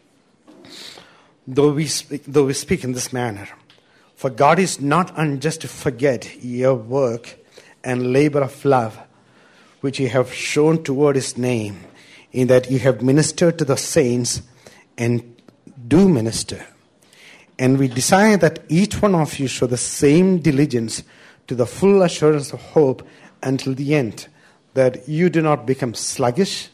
though, 1.47 1.71
we 1.71 1.87
speak, 1.87 2.23
though 2.25 2.45
we 2.45 2.53
speak 2.53 2.83
in 2.83 2.93
this 2.93 3.13
manner. 3.13 3.47
For 4.15 4.29
God 4.29 4.59
is 4.59 4.79
not 4.79 5.17
unjust 5.17 5.61
to 5.61 5.67
forget 5.67 6.43
your 6.43 6.75
work 6.75 7.37
and 7.83 8.13
labor 8.13 8.41
of 8.41 8.63
love, 8.63 8.97
which 9.81 9.99
you 9.99 10.09
have 10.09 10.33
shown 10.33 10.83
toward 10.83 11.15
his 11.15 11.37
name 11.37 11.83
in 12.31 12.47
that 12.47 12.71
you 12.71 12.79
have 12.79 13.01
ministered 13.01 13.57
to 13.59 13.65
the 13.65 13.77
saints 13.77 14.41
and 14.97 15.35
do 15.87 16.07
minister. 16.07 16.65
And 17.59 17.77
we 17.77 17.87
desire 17.87 18.37
that 18.37 18.63
each 18.69 19.01
one 19.01 19.13
of 19.13 19.37
you 19.37 19.47
show 19.47 19.67
the 19.67 19.77
same 19.77 20.39
diligence 20.39 21.03
to 21.47 21.55
the 21.55 21.65
full 21.65 22.01
assurance 22.01 22.53
of 22.53 22.61
hope 22.61 23.07
until 23.41 23.73
the 23.73 23.93
end, 23.93 24.27
that 24.73 25.07
you 25.07 25.29
do 25.29 25.41
not 25.41 25.65
become 25.65 25.93
sluggish, 25.93 26.69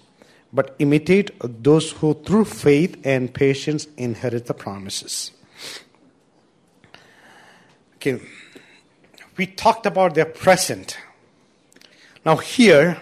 but 0.51 0.75
imitate 0.79 1.31
those 1.41 1.91
who 1.91 2.13
through 2.13 2.45
faith 2.45 2.99
and 3.03 3.33
patience 3.33 3.87
inherit 3.97 4.47
the 4.47 4.53
promises. 4.53 5.31
Okay, 7.95 8.19
we 9.37 9.45
talked 9.45 9.85
about 9.85 10.15
their 10.15 10.25
present. 10.25 10.97
Now, 12.25 12.37
here, 12.37 12.97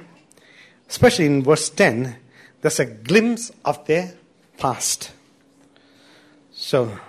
especially 0.90 1.26
in 1.26 1.44
verse 1.44 1.70
10, 1.70 2.16
there's 2.62 2.80
a 2.80 2.86
glimpse 2.86 3.52
of 3.64 3.86
their 3.86 4.14
past. 4.58 5.12
So, 6.52 7.00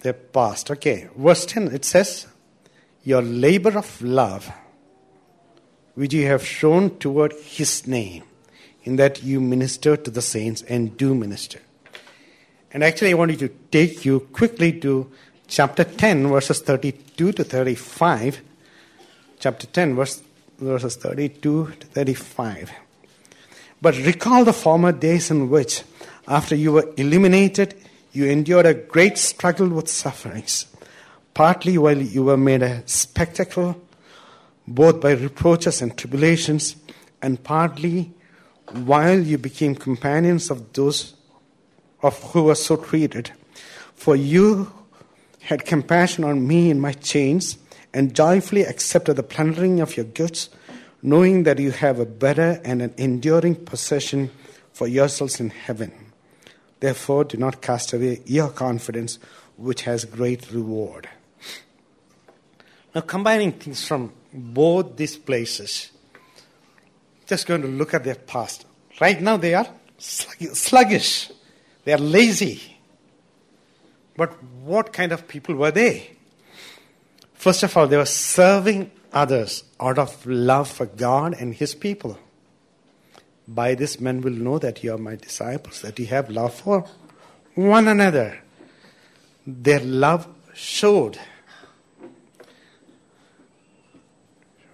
their 0.00 0.12
past. 0.12 0.70
Okay, 0.70 1.08
verse 1.16 1.46
10 1.46 1.68
it 1.74 1.84
says, 1.84 2.26
Your 3.04 3.22
labor 3.22 3.76
of 3.78 4.00
love, 4.02 4.50
which 5.94 6.14
you 6.14 6.26
have 6.26 6.46
shown 6.46 6.98
toward 6.98 7.32
his 7.32 7.86
name, 7.86 8.24
in 8.84 8.96
that 8.96 9.22
you 9.22 9.40
minister 9.40 9.96
to 9.96 10.10
the 10.10 10.22
saints 10.22 10.62
and 10.62 10.96
do 10.96 11.14
minister. 11.14 11.60
And 12.72 12.84
actually, 12.84 13.10
I 13.10 13.14
want 13.14 13.32
you 13.32 13.48
to 13.48 13.54
take 13.70 14.04
you 14.04 14.20
quickly 14.32 14.78
to 14.80 15.10
chapter 15.48 15.84
10, 15.84 16.28
verses 16.28 16.60
32 16.60 17.32
to 17.32 17.44
35. 17.44 18.40
Chapter 19.40 19.66
10, 19.66 19.96
verse, 19.96 20.22
verses 20.58 20.96
32 20.96 21.72
to 21.80 21.86
35. 21.86 22.70
But 23.82 23.96
recall 23.96 24.44
the 24.44 24.52
former 24.52 24.92
days 24.92 25.30
in 25.30 25.50
which, 25.50 25.82
after 26.28 26.54
you 26.54 26.72
were 26.72 26.92
illuminated, 26.96 27.74
you 28.12 28.26
endured 28.26 28.66
a 28.66 28.74
great 28.74 29.18
struggle 29.18 29.68
with 29.68 29.88
sufferings, 29.88 30.66
partly 31.34 31.78
while 31.78 31.98
you 31.98 32.24
were 32.24 32.36
made 32.36 32.62
a 32.62 32.86
spectacle, 32.86 33.80
both 34.66 35.00
by 35.00 35.12
reproaches 35.12 35.80
and 35.82 35.96
tribulations, 35.96 36.76
and 37.22 37.42
partly 37.42 38.12
while 38.72 39.18
you 39.18 39.38
became 39.38 39.74
companions 39.74 40.50
of 40.50 40.72
those 40.72 41.14
of 42.02 42.20
who 42.32 42.44
were 42.44 42.54
so 42.54 42.76
treated. 42.76 43.32
For 43.94 44.16
you 44.16 44.72
had 45.42 45.64
compassion 45.64 46.24
on 46.24 46.46
me 46.46 46.70
in 46.70 46.80
my 46.80 46.92
chains, 46.92 47.58
and 47.92 48.14
joyfully 48.14 48.62
accepted 48.62 49.14
the 49.14 49.22
plundering 49.22 49.80
of 49.80 49.96
your 49.96 50.06
goods 50.06 50.48
knowing 51.02 51.44
that 51.44 51.58
you 51.58 51.70
have 51.70 51.98
a 51.98 52.06
better 52.06 52.60
and 52.64 52.82
an 52.82 52.94
enduring 52.96 53.54
possession 53.54 54.30
for 54.72 54.86
yourselves 54.86 55.40
in 55.40 55.50
heaven. 55.50 55.92
Therefore, 56.80 57.24
do 57.24 57.36
not 57.36 57.62
cast 57.62 57.92
away 57.92 58.22
your 58.26 58.50
confidence, 58.50 59.18
which 59.56 59.82
has 59.82 60.04
great 60.04 60.50
reward. 60.52 61.08
Now, 62.94 63.02
combining 63.02 63.52
things 63.52 63.86
from 63.86 64.12
both 64.32 64.96
these 64.96 65.16
places, 65.16 65.90
just 67.30 67.46
going 67.46 67.62
to 67.62 67.68
look 67.68 67.94
at 67.94 68.02
their 68.02 68.16
past. 68.16 68.66
Right 69.00 69.20
now, 69.22 69.36
they 69.36 69.54
are 69.54 69.66
sluggish, 69.98 71.30
they 71.84 71.92
are 71.92 71.98
lazy. 71.98 72.76
But 74.16 74.30
what 74.64 74.92
kind 74.92 75.12
of 75.12 75.28
people 75.28 75.54
were 75.54 75.70
they? 75.70 76.10
First 77.34 77.62
of 77.62 77.74
all, 77.76 77.86
they 77.86 77.96
were 77.96 78.04
serving 78.04 78.90
others 79.12 79.62
out 79.78 79.98
of 79.98 80.26
love 80.26 80.68
for 80.68 80.86
God 80.86 81.36
and 81.38 81.54
His 81.54 81.74
people. 81.74 82.18
By 83.46 83.76
this, 83.76 84.00
men 84.00 84.20
will 84.22 84.32
know 84.32 84.58
that 84.58 84.82
you 84.82 84.92
are 84.92 84.98
my 84.98 85.14
disciples, 85.14 85.82
that 85.82 85.98
you 86.00 86.06
have 86.06 86.30
love 86.30 86.54
for 86.54 86.84
one 87.54 87.86
another. 87.86 88.40
Their 89.46 89.80
love 89.80 90.26
showed. 90.52 91.18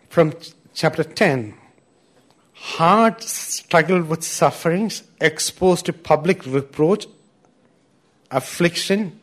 From 0.08 0.32
chapter 0.74 1.04
10, 1.04 1.54
hard 2.56 3.22
struggle 3.22 4.02
with 4.02 4.24
sufferings, 4.24 5.02
exposed 5.20 5.86
to 5.86 5.92
public 5.92 6.44
reproach, 6.46 7.06
affliction, 8.30 9.20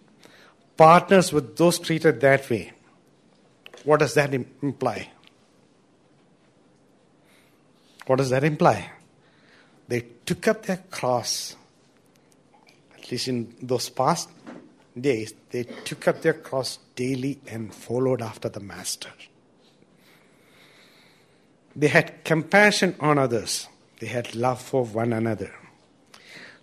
partners 0.78 1.34
with 1.34 1.58
those 1.58 1.80
treated 1.80 2.22
that 2.22 2.50
way. 2.50 2.72
What 3.84 4.00
does 4.00 4.14
that 4.14 4.34
imply? 4.34 5.10
What 8.06 8.18
does 8.18 8.30
that 8.30 8.44
imply? 8.44 8.92
They 9.88 10.06
took 10.26 10.48
up 10.48 10.66
their 10.66 10.84
cross, 10.90 11.56
at 12.98 13.12
least 13.12 13.28
in 13.28 13.54
those 13.62 13.90
past 13.90 14.30
days, 15.00 15.34
they 15.50 15.64
took 15.64 16.08
up 16.08 16.22
their 16.22 16.34
cross 16.34 16.80
daily 16.96 17.40
and 17.48 17.74
followed 17.74 18.22
after 18.22 18.48
the 18.48 18.60
Master. 18.60 19.10
They 21.76 21.88
had 21.88 22.24
compassion 22.24 22.96
on 23.00 23.18
others, 23.18 23.68
they 24.00 24.08
had 24.08 24.36
love 24.36 24.62
for 24.62 24.86
one 24.86 25.14
another. 25.14 25.52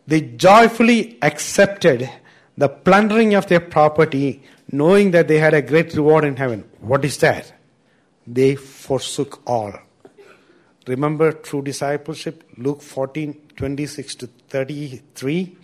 They 0.07 0.21
joyfully 0.23 1.19
accepted 1.23 2.11
the 2.57 2.69
plundering 2.69 3.35
of 3.35 3.47
their 3.47 3.61
property 3.61 4.43
knowing 4.73 5.11
that 5.13 5.29
they 5.29 5.39
had 5.39 5.55
a 5.55 5.63
great 5.63 5.95
reward 5.95 6.25
in 6.25 6.37
heaven. 6.37 6.65
What 6.81 7.05
is 7.05 7.19
that? 7.19 7.53
They 8.27 8.55
forsook 8.55 9.43
all. 9.47 9.73
Remember 10.87 11.33
true 11.33 11.63
discipleship, 11.63 12.45
Luke 12.57 12.83
14 12.83 13.49
26 13.57 14.15
to 14.17 14.27
33, 14.27 15.57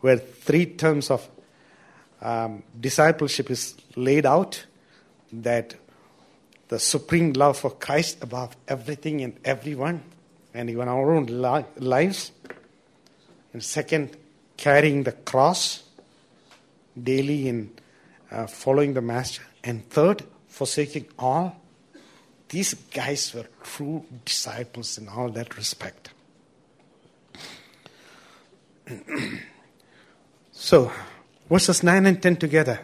where 0.00 0.16
three 0.16 0.66
terms 0.66 1.10
of 1.10 1.28
um, 2.20 2.62
discipleship 2.78 3.50
is 3.50 3.74
laid 3.96 4.26
out 4.26 4.64
that 5.32 5.74
the 6.72 6.78
supreme 6.78 7.34
love 7.34 7.58
for 7.58 7.70
Christ 7.70 8.22
above 8.22 8.56
everything 8.66 9.20
and 9.20 9.38
everyone, 9.44 10.02
and 10.54 10.70
even 10.70 10.88
our 10.88 11.12
own 11.12 11.26
li- 11.26 11.66
lives. 11.76 12.32
And 13.52 13.62
second, 13.62 14.16
carrying 14.56 15.02
the 15.02 15.12
cross 15.12 15.82
daily 16.96 17.46
in 17.46 17.72
uh, 18.30 18.46
following 18.46 18.94
the 18.94 19.02
master. 19.02 19.42
And 19.62 19.86
third, 19.90 20.22
forsaking 20.48 21.08
all. 21.18 21.60
These 22.48 22.72
guys 22.72 23.34
were 23.34 23.48
true 23.62 24.06
disciples 24.24 24.96
in 24.96 25.10
all 25.10 25.28
that 25.28 25.58
respect. 25.58 26.08
so, 30.52 30.90
verses 31.50 31.82
9 31.82 32.06
and 32.06 32.22
10 32.22 32.36
together. 32.36 32.80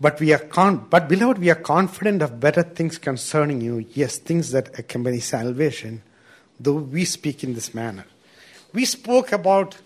But 0.00 0.20
we 0.20 0.32
are 0.32 0.38
con- 0.38 0.86
but 0.90 1.08
beloved, 1.08 1.38
we 1.38 1.50
are 1.50 1.54
confident 1.54 2.22
of 2.22 2.38
better 2.38 2.62
things 2.62 2.98
concerning 2.98 3.60
you. 3.60 3.86
Yes, 3.94 4.18
things 4.18 4.50
that 4.50 4.78
accompany 4.78 5.20
salvation, 5.20 6.02
though 6.60 6.74
we 6.74 7.04
speak 7.04 7.42
in 7.42 7.54
this 7.54 7.74
manner. 7.74 8.04
We 8.72 8.84
spoke 8.84 9.32
about 9.32 9.76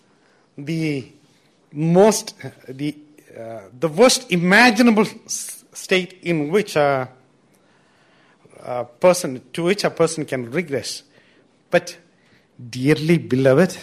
the 0.59 1.13
most 1.73 2.35
the 2.69 2.97
uh, 3.39 3.61
the 3.79 3.89
worst 3.89 4.31
imaginable 4.33 5.07
state 5.27 6.19
in 6.23 6.51
which 6.51 6.75
a, 6.75 7.09
a, 8.65 8.85
person 8.85 9.41
to 9.53 9.65
which 9.65 9.85
a 9.85 9.91
person 9.91 10.25
can 10.25 10.51
regress 10.51 11.05
But, 11.71 11.97
dearly 12.59 13.19
beloved, 13.19 13.77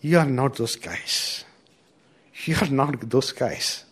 you 0.00 0.18
are 0.18 0.26
not 0.26 0.56
those 0.56 0.76
guys. 0.76 1.44
You 2.44 2.54
are 2.62 2.68
not 2.68 3.10
those 3.10 3.32
guys. 3.32 3.84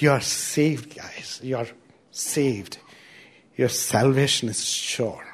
You 0.00 0.12
are 0.12 0.20
saved 0.20 0.96
guys. 0.96 1.40
You 1.42 1.56
are 1.56 1.66
saved. 2.10 2.78
Your 3.56 3.68
salvation 3.68 4.48
is 4.48 4.64
sure. 4.64 5.26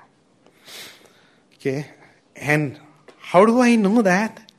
Okay? 1.57 1.91
And 2.37 2.79
how 3.19 3.45
do 3.45 3.61
I 3.61 3.77
know 3.77 4.03
that? 4.03 4.53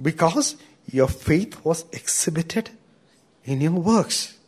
Because 0.00 0.56
your 0.90 1.08
faith 1.08 1.64
was 1.64 1.84
exhibited 1.92 2.70
in 3.44 3.60
your 3.60 3.72
works. 3.72 4.38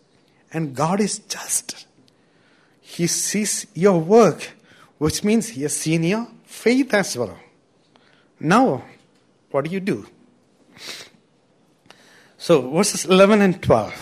And 0.53 0.75
God 0.75 1.01
is 1.01 1.19
just. 1.19 1.87
He 2.81 3.07
sees 3.07 3.67
your 3.75 4.01
work, 4.01 4.51
which 4.99 5.25
means 5.25 5.49
He 5.49 5.63
has 5.63 5.77
seen 5.77 6.05
your 6.05 6.29
faith 6.45 6.95
as 6.95 7.17
well. 7.17 7.39
Now, 8.39 8.85
what 9.51 9.65
do 9.65 9.71
you 9.71 9.81
do? 9.81 10.07
So, 12.39 12.71
verses 12.71 13.05
11 13.05 13.41
and 13.41 13.63
12. 13.63 13.95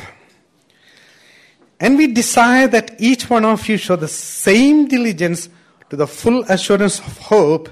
And 1.83 1.99
we 1.99 2.07
desire 2.07 2.69
that 2.69 2.95
each 3.01 3.29
one 3.29 3.45
of 3.45 3.69
you 3.69 3.77
show 3.77 3.97
the 3.97 4.07
same 4.07 4.87
diligence 4.87 5.49
to 5.91 5.97
the 5.97 6.07
full 6.07 6.45
assurance 6.45 7.01
of 7.01 7.19
hope 7.19 7.69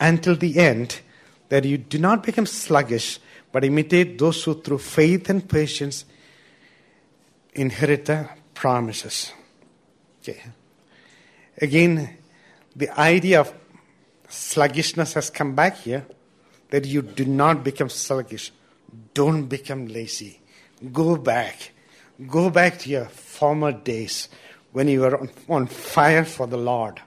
until 0.00 0.34
the 0.34 0.58
end, 0.58 1.02
that 1.50 1.66
you 1.66 1.76
do 1.76 1.98
not 1.98 2.22
become 2.22 2.46
sluggish, 2.46 3.20
but 3.52 3.62
imitate 3.62 4.18
those 4.18 4.42
who 4.44 4.62
through 4.62 4.78
faith 4.78 5.28
and 5.28 5.46
patience 5.46 6.06
inherit 7.54 8.06
the 8.06 8.30
promises. 8.54 9.30
Okay. 10.22 10.40
Again, 11.60 12.16
the 12.74 12.98
idea 12.98 13.40
of 13.40 13.52
sluggishness 14.30 15.12
has 15.12 15.28
come 15.28 15.54
back 15.54 15.76
here 15.76 16.06
that 16.70 16.86
you 16.86 17.02
do 17.02 17.26
not 17.26 17.62
become 17.62 17.90
sluggish. 17.90 18.52
Don't 19.12 19.48
become 19.48 19.86
lazy. 19.86 20.40
Go 20.90 21.16
back. 21.16 21.72
Go 22.26 22.50
back 22.50 22.78
to 22.80 22.90
your 22.90 23.06
former 23.06 23.72
days 23.72 24.28
when 24.72 24.88
you 24.88 25.00
were 25.00 25.18
on, 25.18 25.30
on 25.48 25.66
fire 25.66 26.24
for 26.24 26.46
the 26.46 26.58
Lord, 26.58 27.00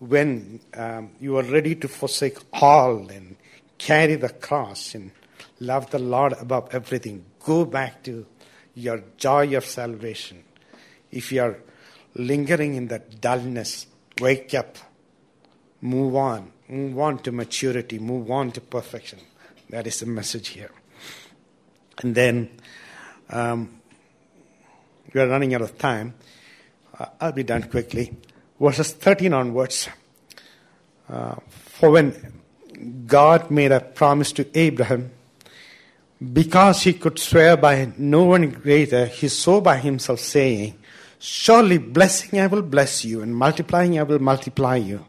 when 0.00 0.60
um, 0.74 1.12
you 1.18 1.32
were 1.32 1.42
ready 1.42 1.74
to 1.76 1.88
forsake 1.88 2.38
all 2.52 3.08
and 3.08 3.36
carry 3.78 4.16
the 4.16 4.28
cross 4.28 4.94
and 4.94 5.12
love 5.60 5.90
the 5.90 5.98
Lord 5.98 6.34
above 6.34 6.74
everything. 6.74 7.24
Go 7.44 7.64
back 7.64 8.02
to 8.04 8.26
your 8.74 9.02
joy 9.16 9.56
of 9.56 9.64
salvation. 9.64 10.44
If 11.10 11.32
you 11.32 11.42
are 11.42 11.58
lingering 12.14 12.74
in 12.74 12.88
that 12.88 13.20
dullness, 13.20 13.86
wake 14.20 14.52
up, 14.54 14.76
move 15.80 16.16
on, 16.16 16.52
move 16.68 16.98
on 16.98 17.18
to 17.20 17.32
maturity, 17.32 17.98
move 17.98 18.30
on 18.30 18.52
to 18.52 18.60
perfection. 18.60 19.20
That 19.70 19.86
is 19.86 20.00
the 20.00 20.06
message 20.06 20.48
here. 20.48 20.70
And 22.02 22.14
then 22.14 22.50
um, 23.30 23.80
we 25.14 25.20
are 25.20 25.28
running 25.28 25.54
out 25.54 25.62
of 25.62 25.78
time. 25.78 26.12
Uh, 26.98 27.06
I'll 27.20 27.32
be 27.32 27.44
done 27.44 27.62
quickly. 27.62 28.14
Verses 28.60 28.92
13 28.92 29.32
onwards. 29.32 29.88
Uh, 31.08 31.36
for 31.48 31.90
when 31.90 32.42
God 33.06 33.50
made 33.50 33.72
a 33.72 33.80
promise 33.80 34.32
to 34.32 34.58
Abraham, 34.58 35.10
because 36.32 36.82
he 36.82 36.94
could 36.94 37.18
swear 37.18 37.56
by 37.56 37.92
no 37.96 38.24
one 38.24 38.50
greater, 38.50 39.06
he 39.06 39.28
swore 39.28 39.62
by 39.62 39.76
himself, 39.76 40.20
saying, 40.20 40.74
Surely 41.18 41.78
blessing 41.78 42.40
I 42.40 42.48
will 42.48 42.62
bless 42.62 43.04
you, 43.04 43.22
and 43.22 43.34
multiplying 43.34 43.98
I 43.98 44.02
will 44.02 44.18
multiply 44.18 44.76
you. 44.76 45.06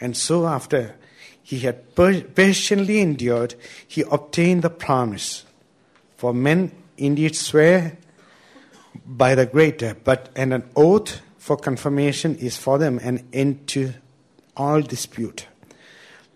And 0.00 0.16
so, 0.16 0.46
after 0.46 0.96
he 1.42 1.60
had 1.60 1.94
patiently 1.94 3.00
endured, 3.00 3.54
he 3.86 4.04
obtained 4.10 4.62
the 4.62 4.70
promise. 4.70 5.44
For 6.16 6.32
men 6.32 6.72
indeed 6.96 7.36
swear 7.36 7.98
by 9.06 9.34
the 9.34 9.46
greater, 9.46 9.96
but 10.04 10.28
and 10.36 10.52
an 10.52 10.68
oath 10.76 11.20
for 11.38 11.56
confirmation 11.56 12.36
is 12.36 12.56
for 12.56 12.78
them 12.78 12.98
an 12.98 13.26
end 13.32 13.66
to 13.68 13.94
all 14.56 14.80
dispute. 14.80 15.46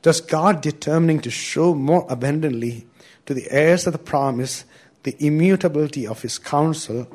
Thus, 0.02 0.20
God 0.20 0.61
determining 0.61 1.20
to 1.20 1.30
show 1.30 1.74
more 1.74 2.07
abundantly 2.09 2.86
to 3.26 3.34
the 3.34 3.50
heirs 3.50 3.86
of 3.86 3.92
the 3.92 3.98
promise 3.98 4.64
the 5.07 5.16
immutability 5.24 6.04
of 6.04 6.22
his 6.22 6.36
counsel, 6.36 7.07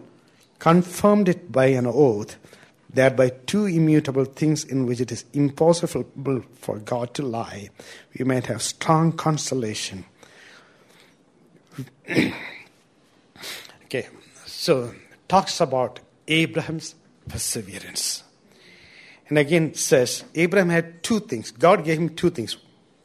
confirmed 0.59 1.27
it 1.27 1.51
by 1.51 1.65
an 1.65 1.85
oath, 1.85 2.37
that 2.93 3.17
by 3.17 3.27
two 3.27 3.65
immutable 3.65 4.23
things 4.23 4.63
in 4.63 4.85
which 4.85 5.01
it 5.01 5.11
is 5.11 5.25
impossible 5.33 6.05
for 6.53 6.79
God 6.79 7.13
to 7.15 7.21
lie, 7.21 7.69
we 8.17 8.23
might 8.23 8.45
have 8.45 8.61
strong 8.61 9.11
consolation. 9.11 10.05
okay, 13.85 14.07
so 14.45 14.93
talks 15.31 15.61
about 15.61 16.01
Abraham's 16.27 16.93
perseverance. 17.29 18.23
And 19.29 19.37
again 19.37 19.73
says 19.75 20.25
Abraham 20.35 20.67
had 20.69 21.03
two 21.03 21.21
things. 21.21 21.51
God 21.51 21.85
gave 21.85 21.99
him 21.99 22.09
two 22.09 22.29
things. 22.29 22.57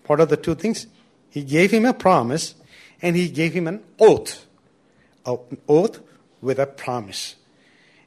What 0.07 0.21
are 0.21 0.27
the 0.27 0.37
two 0.37 0.57
things? 0.57 0.89
He 1.31 1.45
gave 1.45 1.71
him 1.71 1.85
a 1.85 1.95
promise 1.95 2.57
and 3.01 3.15
he 3.15 3.29
gave 3.29 3.53
him 3.53 3.69
an 3.69 3.85
oath. 4.01 4.45
An 5.25 5.59
oath 5.69 6.01
with 6.41 6.59
a 6.59 6.67
promise. 6.67 7.37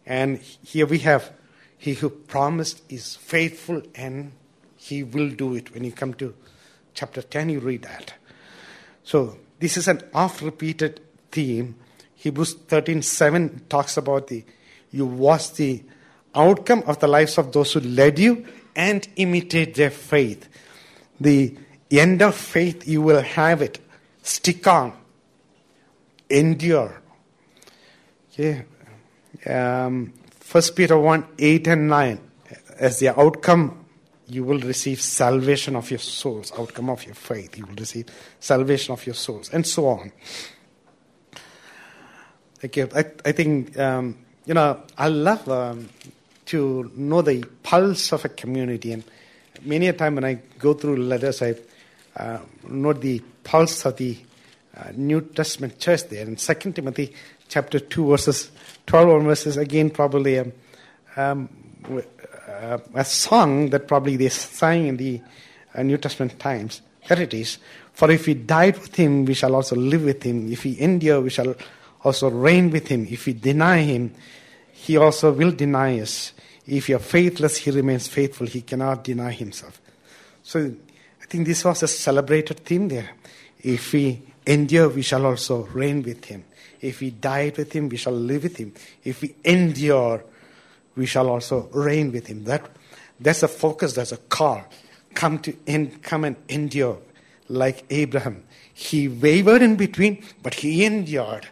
And 0.05 0.39
here 0.39 0.85
we 0.85 0.99
have 0.99 1.31
he 1.77 1.93
who 1.93 2.09
promised 2.09 2.81
is 2.89 3.15
faithful 3.15 3.81
and 3.95 4.33
he 4.75 5.01
will 5.01 5.29
do 5.29 5.55
it. 5.55 5.73
When 5.73 5.85
you 5.85 5.93
come 5.93 6.13
to 6.15 6.35
chapter 6.93 7.21
10, 7.21 7.47
you 7.49 7.59
read 7.61 7.83
that. 7.83 8.15
So 9.03 9.37
this 9.59 9.77
is 9.77 9.87
an 9.87 10.01
oft 10.13 10.41
repeated 10.41 10.99
theme. 11.31 11.75
Hebrews 12.19 12.53
13 12.67 13.01
7 13.01 13.61
talks 13.69 13.95
about 13.95 14.27
the 14.27 14.43
you 14.91 15.05
watch 15.05 15.53
the 15.53 15.81
outcome 16.35 16.83
of 16.85 16.99
the 16.99 17.07
lives 17.07 17.37
of 17.37 17.53
those 17.53 17.71
who 17.71 17.79
led 17.79 18.19
you 18.19 18.45
and 18.75 19.07
imitate 19.15 19.75
their 19.75 19.89
faith. 19.89 20.49
The 21.21 21.57
end 21.89 22.21
of 22.21 22.35
faith, 22.35 22.85
you 22.85 23.01
will 23.01 23.21
have 23.21 23.61
it. 23.61 23.79
Stick 24.21 24.67
on. 24.67 24.93
Endure. 26.29 27.01
Okay. 28.33 28.65
Um, 29.45 30.13
1 30.51 30.63
Peter 30.75 30.97
1 30.97 31.25
8 31.37 31.67
and 31.67 31.87
9. 31.87 32.19
As 32.79 32.99
the 32.99 33.17
outcome, 33.17 33.85
you 34.27 34.43
will 34.43 34.59
receive 34.59 35.01
salvation 35.01 35.77
of 35.77 35.89
your 35.89 35.99
souls. 35.99 36.51
Outcome 36.57 36.89
of 36.89 37.05
your 37.05 37.15
faith. 37.15 37.57
You 37.57 37.65
will 37.65 37.75
receive 37.75 38.07
salvation 38.41 38.91
of 38.91 39.05
your 39.05 39.15
souls. 39.15 39.49
And 39.53 39.65
so 39.65 39.87
on. 39.87 40.11
Okay, 42.61 42.83
I, 42.93 43.05
I 43.23 43.31
think, 43.31 43.79
um, 43.79 44.17
you 44.45 44.53
know, 44.53 44.81
I 44.97 45.07
love 45.07 45.47
um, 45.47 45.87
to 46.47 46.91
know 46.93 47.21
the 47.21 47.45
pulse 47.63 48.11
of 48.11 48.25
a 48.25 48.29
community. 48.29 48.91
And 48.91 49.03
many 49.61 49.87
a 49.87 49.93
time 49.93 50.15
when 50.15 50.25
I 50.25 50.39
go 50.57 50.73
through 50.73 50.97
letters, 50.97 51.41
I 51.41 51.55
uh, 52.17 52.39
note 52.67 52.99
the 52.99 53.21
pulse 53.45 53.85
of 53.85 53.95
the 53.95 54.17
uh, 54.75 54.91
New 54.93 55.21
Testament 55.21 55.79
church 55.79 56.09
there. 56.09 56.27
In 56.27 56.35
2 56.35 56.53
Timothy 56.73 57.13
chapter 57.47 57.79
2, 57.79 58.07
verses 58.07 58.51
12 58.87 59.23
verses, 59.23 59.55
again, 59.55 59.89
probably 59.89 60.39
um, 60.39 60.51
um, 61.15 61.49
uh, 62.45 62.77
a 62.93 63.05
song 63.05 63.69
that 63.69 63.87
probably 63.87 64.17
they 64.17 64.27
sang 64.27 64.87
in 64.87 64.97
the 64.97 65.21
uh, 65.75 65.81
New 65.81 65.97
Testament 65.97 66.37
times. 66.39 66.81
There 67.07 67.21
it 67.21 67.33
is. 67.33 67.57
For 67.93 68.11
if 68.11 68.27
we 68.27 68.33
died 68.33 68.77
with 68.79 68.95
him, 68.95 69.23
we 69.23 69.33
shall 69.33 69.55
also 69.55 69.77
live 69.77 70.03
with 70.03 70.23
him. 70.23 70.51
If 70.51 70.65
we 70.65 70.77
endure, 70.77 71.21
we 71.21 71.29
shall 71.29 71.55
also 72.03 72.29
reign 72.29 72.71
with 72.71 72.87
him. 72.87 73.07
If 73.09 73.25
we 73.25 73.33
deny 73.33 73.81
him, 73.81 74.13
he 74.71 74.97
also 74.97 75.31
will 75.31 75.51
deny 75.51 75.99
us. 75.99 76.33
If 76.65 76.89
you 76.89 76.95
are 76.95 76.99
faithless, 76.99 77.57
he 77.57 77.71
remains 77.71 78.07
faithful. 78.07 78.47
He 78.47 78.61
cannot 78.61 79.03
deny 79.03 79.31
himself. 79.31 79.81
So 80.43 80.59
I 81.21 81.25
think 81.25 81.47
this 81.47 81.65
was 81.65 81.83
a 81.83 81.87
celebrated 81.87 82.59
theme 82.59 82.87
there. 82.87 83.09
If 83.61 83.93
we 83.93 84.21
endure, 84.45 84.89
we 84.89 85.01
shall 85.01 85.25
also 85.25 85.63
reign 85.73 86.03
with 86.03 86.25
him. 86.25 86.45
If 86.81 87.01
we 87.01 87.11
died 87.11 87.57
with 87.57 87.73
him, 87.73 87.89
we 87.89 87.97
shall 87.97 88.13
live 88.13 88.43
with 88.43 88.57
him. 88.57 88.73
If 89.03 89.21
we 89.21 89.35
endure, 89.43 90.23
we 90.95 91.05
shall 91.05 91.29
also 91.29 91.69
reign 91.73 92.11
with 92.11 92.27
him. 92.27 92.45
That, 92.45 92.69
that's 93.19 93.43
a 93.43 93.47
focus, 93.47 93.93
that's 93.93 94.11
a 94.11 94.17
call. 94.17 94.63
Come 95.13 95.39
to 95.39 95.55
end, 95.67 96.01
come 96.03 96.23
and 96.23 96.35
endure 96.47 96.99
like 97.49 97.83
Abraham. 97.89 98.43
He 98.73 99.07
wavered 99.07 99.61
in 99.61 99.75
between, 99.75 100.23
but 100.41 100.53
he 100.53 100.85
endured. 100.85 101.47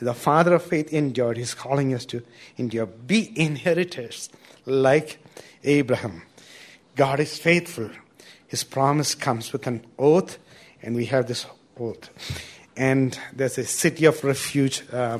The 0.00 0.14
father 0.14 0.54
of 0.54 0.62
faith 0.62 0.92
endured. 0.92 1.36
He's 1.36 1.54
calling 1.54 1.94
us 1.94 2.04
to 2.06 2.22
endure. 2.56 2.86
Be 2.86 3.32
inheritors 3.36 4.30
like 4.66 5.18
Abraham. 5.62 6.22
God 6.96 7.20
is 7.20 7.38
faithful. 7.38 7.90
His 8.46 8.64
promise 8.64 9.14
comes 9.14 9.52
with 9.52 9.66
an 9.66 9.84
oath, 9.98 10.38
and 10.82 10.94
we 10.96 11.06
have 11.06 11.26
this 11.26 11.46
oath. 11.78 12.10
And 12.76 13.18
there's 13.32 13.58
a 13.58 13.64
city 13.64 14.06
of 14.06 14.24
refuge 14.24 14.82
uh, 14.92 15.18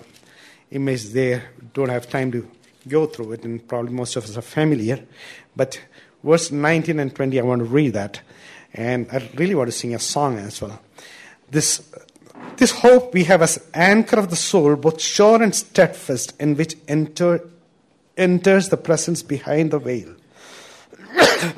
image 0.70 1.05
there. 1.11 1.51
Don't 1.74 1.91
have 1.91 2.09
time 2.09 2.33
to 2.33 2.51
go 2.89 3.07
through 3.07 3.33
it, 3.33 3.45
and 3.45 3.66
probably 3.66 3.93
most 3.93 4.16
of 4.16 4.24
us 4.24 4.37
are 4.37 4.43
familiar. 4.43 5.05
But 5.55 5.81
verse 6.24 6.51
19 6.51 6.99
and 6.99 7.14
20, 7.14 7.39
I 7.39 7.43
want 7.43 7.61
to 7.61 7.66
read 7.66 7.93
that. 7.95 8.20
And 8.72 9.07
I 9.12 9.28
really 9.35 9.55
want 9.55 9.68
to 9.68 9.76
sing 9.76 9.95
a 9.95 9.99
song 9.99 10.39
as 10.39 10.61
well. 10.62 10.81
This, 11.51 11.83
this 12.61 12.70
hope 12.70 13.14
we 13.14 13.24
have 13.24 13.40
as 13.40 13.58
anchor 13.72 14.18
of 14.18 14.28
the 14.28 14.36
soul, 14.36 14.76
both 14.76 15.00
sure 15.00 15.42
and 15.42 15.54
steadfast, 15.54 16.38
in 16.38 16.56
which 16.56 16.76
enter, 16.86 17.48
enters 18.18 18.68
the 18.68 18.76
presence 18.76 19.22
behind 19.22 19.70
the 19.70 19.78
veil. 19.78 20.14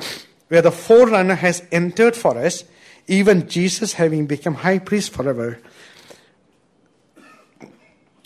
Where 0.48 0.62
the 0.62 0.70
forerunner 0.70 1.34
has 1.34 1.64
entered 1.72 2.14
for 2.14 2.38
us, 2.38 2.62
even 3.08 3.48
Jesus 3.48 3.94
having 3.94 4.26
become 4.26 4.54
high 4.54 4.78
priest 4.78 5.12
forever, 5.12 5.58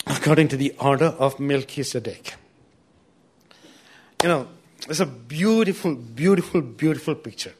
according 0.05 0.47
to 0.49 0.57
the 0.57 0.75
order 0.79 1.07
of 1.17 1.39
Melchizedek. 1.39 2.35
You 4.21 4.29
know, 4.29 4.47
it's 4.87 4.99
a 4.99 5.07
beautiful, 5.07 5.95
beautiful, 5.95 6.61
beautiful 6.61 7.15
picture. 7.15 7.55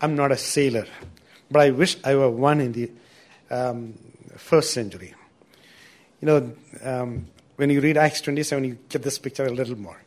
I'm 0.00 0.16
not 0.16 0.32
a 0.32 0.38
sailor, 0.38 0.86
but 1.50 1.60
I 1.60 1.70
wish 1.70 1.98
I 2.02 2.14
were 2.14 2.30
one 2.30 2.62
in 2.62 2.72
the 2.72 2.90
um, 3.50 3.94
first 4.36 4.72
century. 4.72 5.14
You 6.20 6.26
know, 6.26 6.52
um, 6.82 7.26
when 7.56 7.70
you 7.70 7.80
read 7.80 7.96
Acts 7.96 8.20
27, 8.20 8.64
you 8.64 8.78
get 8.88 9.02
this 9.02 9.18
picture 9.18 9.44
a 9.44 9.50
little 9.50 9.78
more. 9.78 10.00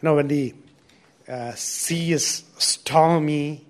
You 0.00 0.08
know, 0.08 0.16
when 0.16 0.28
the 0.28 0.54
uh, 1.28 1.52
sea 1.54 2.12
is 2.12 2.44
stormy, 2.58 3.64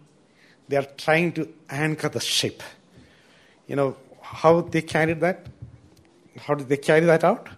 they 0.68 0.76
are 0.76 0.86
trying 0.96 1.32
to 1.32 1.48
anchor 1.68 2.08
the 2.08 2.20
ship. 2.20 2.62
You 3.66 3.76
know 3.76 3.96
how 4.20 4.62
they 4.62 4.82
carried 4.82 5.20
that? 5.20 5.46
How 6.38 6.54
did 6.54 6.68
they 6.68 6.78
carry 6.78 7.04
that 7.06 7.24
out? 7.24 7.48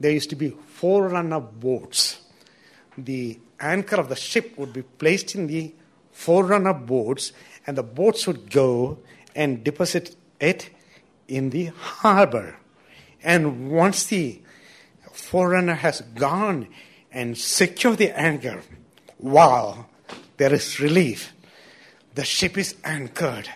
There 0.00 0.10
used 0.10 0.30
to 0.30 0.36
be 0.36 0.50
forerunner 0.50 1.40
boats. 1.40 2.20
The 2.96 3.38
anchor 3.60 3.96
of 3.96 4.08
the 4.08 4.16
ship 4.16 4.56
would 4.58 4.72
be 4.72 4.82
placed 4.82 5.34
in 5.34 5.46
the 5.46 5.72
forerunner 6.10 6.74
boats, 6.74 7.32
and 7.66 7.76
the 7.76 7.82
boats 7.82 8.26
would 8.26 8.50
go 8.50 8.98
and 9.34 9.62
deposit 9.62 10.16
it 10.40 10.70
in 11.28 11.50
the 11.50 11.66
harbor. 11.66 12.56
And 13.22 13.70
once 13.70 14.04
the 14.06 14.40
forerunner 15.12 15.74
has 15.74 16.00
gone 16.00 16.68
and 17.10 17.36
secured 17.36 17.98
the 17.98 18.18
anchor, 18.18 18.62
wow, 19.18 19.86
there 20.36 20.52
is 20.52 20.80
relief. 20.80 21.32
The 22.14 22.24
ship 22.24 22.58
is 22.58 22.76
anchored. 22.84 23.48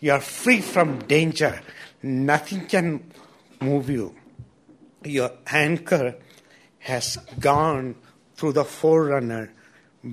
You 0.00 0.12
are 0.12 0.20
free 0.20 0.60
from 0.60 1.00
danger. 1.00 1.60
Nothing 2.02 2.66
can 2.66 3.10
move 3.60 3.88
you. 3.90 4.14
Your 5.04 5.32
anchor 5.46 6.16
has 6.80 7.16
gone 7.40 7.96
through 8.34 8.52
the 8.52 8.64
forerunner 8.64 9.52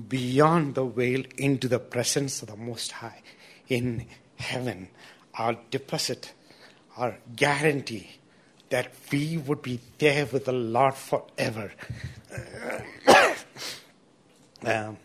beyond 0.08 0.74
the 0.74 0.84
veil 0.84 1.22
into 1.38 1.68
the 1.68 1.78
presence 1.78 2.42
of 2.42 2.48
the 2.48 2.56
Most 2.56 2.92
High 2.92 3.22
in 3.68 4.06
heaven. 4.36 4.88
Our 5.34 5.56
deposit, 5.70 6.32
our 6.96 7.16
guarantee 7.34 8.18
that 8.70 8.92
we 9.10 9.36
would 9.36 9.62
be 9.62 9.80
there 9.98 10.26
with 10.26 10.46
the 10.46 10.52
Lord 10.52 10.94
forever. 10.94 11.72
um, 14.64 14.96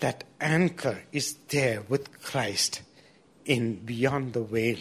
that 0.00 0.24
anchor 0.40 1.02
is 1.12 1.34
there 1.48 1.82
with 1.88 2.22
Christ 2.22 2.82
in 3.44 3.76
beyond 3.84 4.32
the 4.32 4.42
veil 4.42 4.78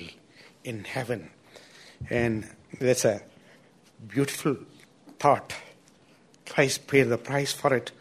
in 0.63 0.83
heaven. 0.83 1.29
And 2.09 2.47
that's 2.79 3.05
a 3.05 3.21
beautiful 4.07 4.57
thought. 5.19 5.53
Christ 6.45 6.87
paid 6.87 7.03
the 7.03 7.17
price 7.17 7.51
for 7.51 7.73
it. 7.73 7.91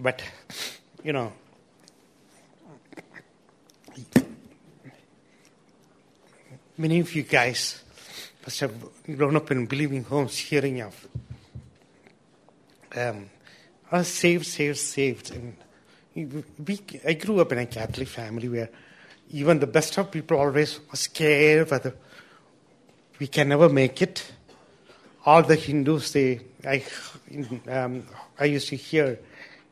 But, 0.00 0.22
you 1.02 1.12
know, 1.12 1.32
many 6.78 7.00
of 7.00 7.14
you 7.14 7.24
guys 7.24 7.82
must 8.44 8.60
have 8.60 8.72
grown 9.04 9.36
up 9.36 9.50
in 9.50 9.66
believing 9.66 10.04
homes 10.04 10.38
hearing 10.38 10.80
of 10.80 11.08
um, 12.96 13.28
are 13.90 14.04
saved, 14.04 14.46
saved, 14.46 14.78
saved. 14.78 15.32
And 15.34 16.44
we, 16.64 16.80
I 17.06 17.14
grew 17.14 17.40
up 17.40 17.52
in 17.52 17.58
a 17.58 17.66
Catholic 17.66 18.08
family 18.08 18.48
where 18.48 18.70
even 19.30 19.58
the 19.58 19.66
best 19.66 19.98
of 19.98 20.10
people 20.10 20.38
always 20.38 20.78
were 20.88 20.96
scared 20.96 21.70
whether 21.70 21.94
we 23.18 23.26
can 23.26 23.48
never 23.48 23.68
make 23.68 24.00
it. 24.00 24.32
All 25.26 25.42
the 25.42 25.56
Hindus, 25.56 26.12
they, 26.12 26.40
I, 26.64 26.82
um, 27.68 28.06
I 28.38 28.44
used 28.44 28.68
to 28.68 28.76
hear 28.76 29.18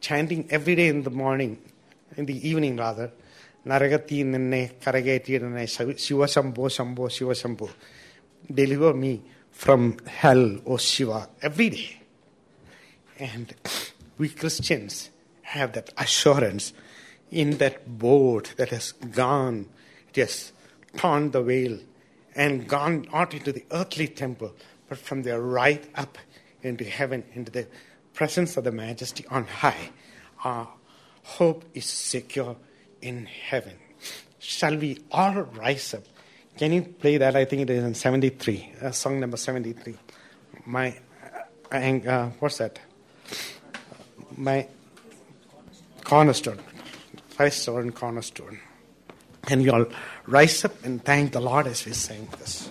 chanting 0.00 0.46
every 0.50 0.74
day 0.74 0.88
in 0.88 1.02
the 1.02 1.10
morning, 1.10 1.58
in 2.16 2.26
the 2.26 2.48
evening 2.48 2.76
rather, 2.76 3.10
Nene 3.66 4.70
Shiva 5.96 6.26
Shambho 6.26 6.70
Shambho 6.70 7.10
Shiva 7.10 7.32
Shambho. 7.32 7.68
Deliver 8.52 8.94
me 8.94 9.22
from 9.50 9.96
hell, 10.06 10.60
O 10.66 10.76
Shiva, 10.76 11.28
every 11.42 11.70
day. 11.70 12.00
And 13.18 13.52
we 14.18 14.28
Christians 14.28 15.10
have 15.42 15.72
that 15.72 15.92
assurance 15.98 16.72
in 17.32 17.58
that 17.58 17.98
boat 17.98 18.54
that 18.56 18.68
has 18.68 18.92
gone, 18.92 19.66
it 20.10 20.16
has 20.16 20.52
torn 20.96 21.32
the 21.32 21.42
veil 21.42 21.80
and 22.36 22.68
gone 22.68 23.08
not 23.12 23.34
into 23.34 23.50
the 23.50 23.64
earthly 23.72 24.06
temple, 24.06 24.54
but 24.88 24.98
from 24.98 25.24
there 25.24 25.40
right 25.40 25.84
up 25.96 26.18
into 26.62 26.84
heaven, 26.84 27.24
into 27.34 27.50
the 27.50 27.66
presence 28.14 28.56
of 28.56 28.62
the 28.62 28.70
majesty 28.70 29.24
on 29.28 29.44
high. 29.44 29.90
Our 30.44 30.68
hope 31.24 31.64
is 31.74 31.86
secure 31.86 32.56
in 33.06 33.26
heaven. 33.26 33.74
Shall 34.38 34.76
we 34.76 34.98
all 35.12 35.42
rise 35.42 35.94
up? 35.94 36.02
Can 36.58 36.72
you 36.72 36.82
play 36.82 37.18
that? 37.18 37.36
I 37.36 37.44
think 37.44 37.62
it 37.62 37.70
is 37.70 37.84
in 37.84 37.94
73, 37.94 38.72
uh, 38.82 38.90
song 38.90 39.20
number 39.20 39.36
73. 39.36 39.94
My, 40.64 40.96
uh, 41.70 41.76
uh, 41.76 42.30
what's 42.40 42.58
that? 42.58 42.78
My 44.36 44.66
cornerstone, 46.02 46.60
Christ 47.36 47.68
our 47.68 47.88
cornerstone. 47.90 48.58
And 49.48 49.62
you 49.62 49.72
all 49.72 49.86
rise 50.26 50.64
up 50.64 50.84
and 50.84 51.04
thank 51.04 51.32
the 51.32 51.40
Lord 51.40 51.66
as 51.68 51.84
we 51.86 51.92
sing 51.92 52.28
this. 52.38 52.68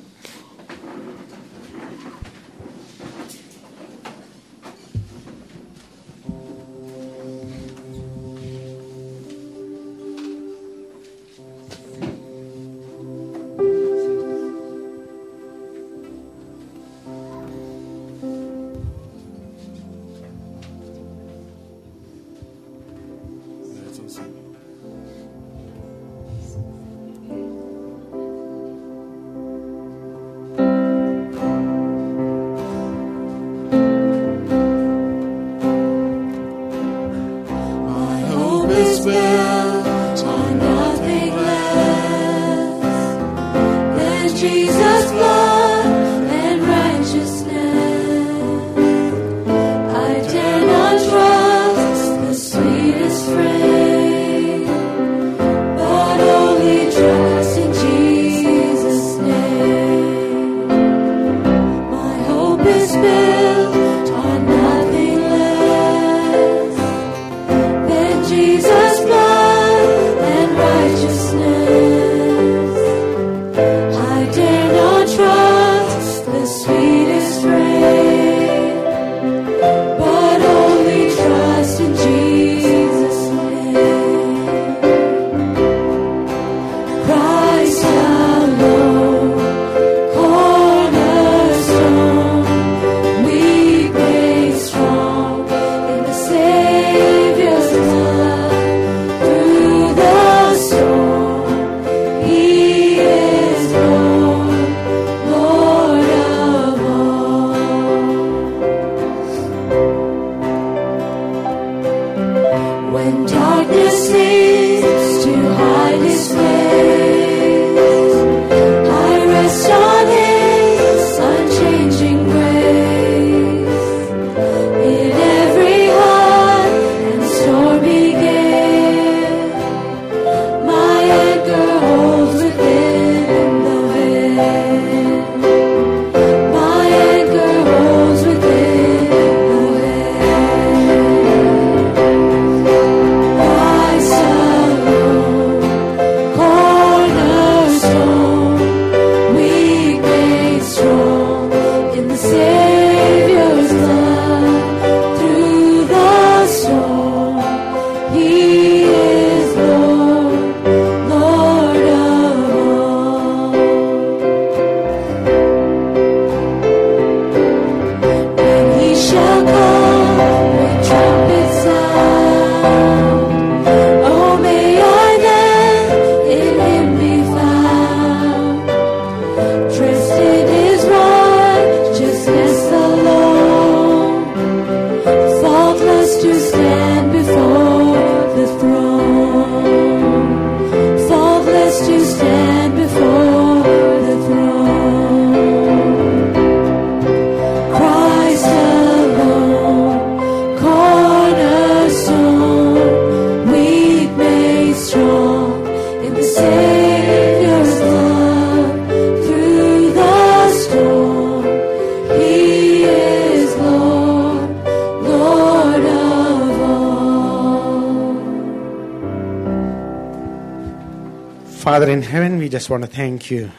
Just 222.56 222.70
want 222.70 222.84
to 222.84 222.90
thank 222.90 223.30
you. 223.30 223.52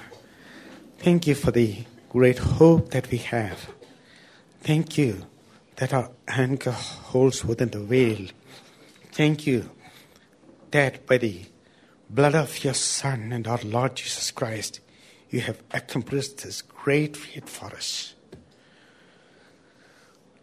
Thank 1.01 1.27
you 1.27 1.35
for 1.35 1.51
the 1.51 1.85
great 2.09 2.39
hope 2.39 2.93
that 2.93 3.11
we 3.11 3.19
have. 3.19 3.69
Thank 4.63 4.97
you 4.97 5.27
that 5.77 5.93
our 5.93 6.11
anchor 6.27 6.71
holds 6.71 7.45
within 7.45 7.69
the 7.69 7.81
veil. 7.81 8.29
Thank 9.13 9.47
you 9.47 9.69
that 10.71 11.07
by 11.07 11.19
the 11.19 11.43
blood 12.09 12.35
of 12.35 12.65
your 12.65 12.73
Son 12.73 13.35
and 13.35 13.47
our 13.47 13.61
Lord 13.65 13.97
Jesus 13.97 14.31
Christ, 14.31 14.81
you 15.29 15.41
have 15.41 15.63
accomplished 15.73 16.43
this 16.43 16.63
great 16.63 17.19
feat 17.19 17.51
for 17.51 17.67
us. 17.67 18.15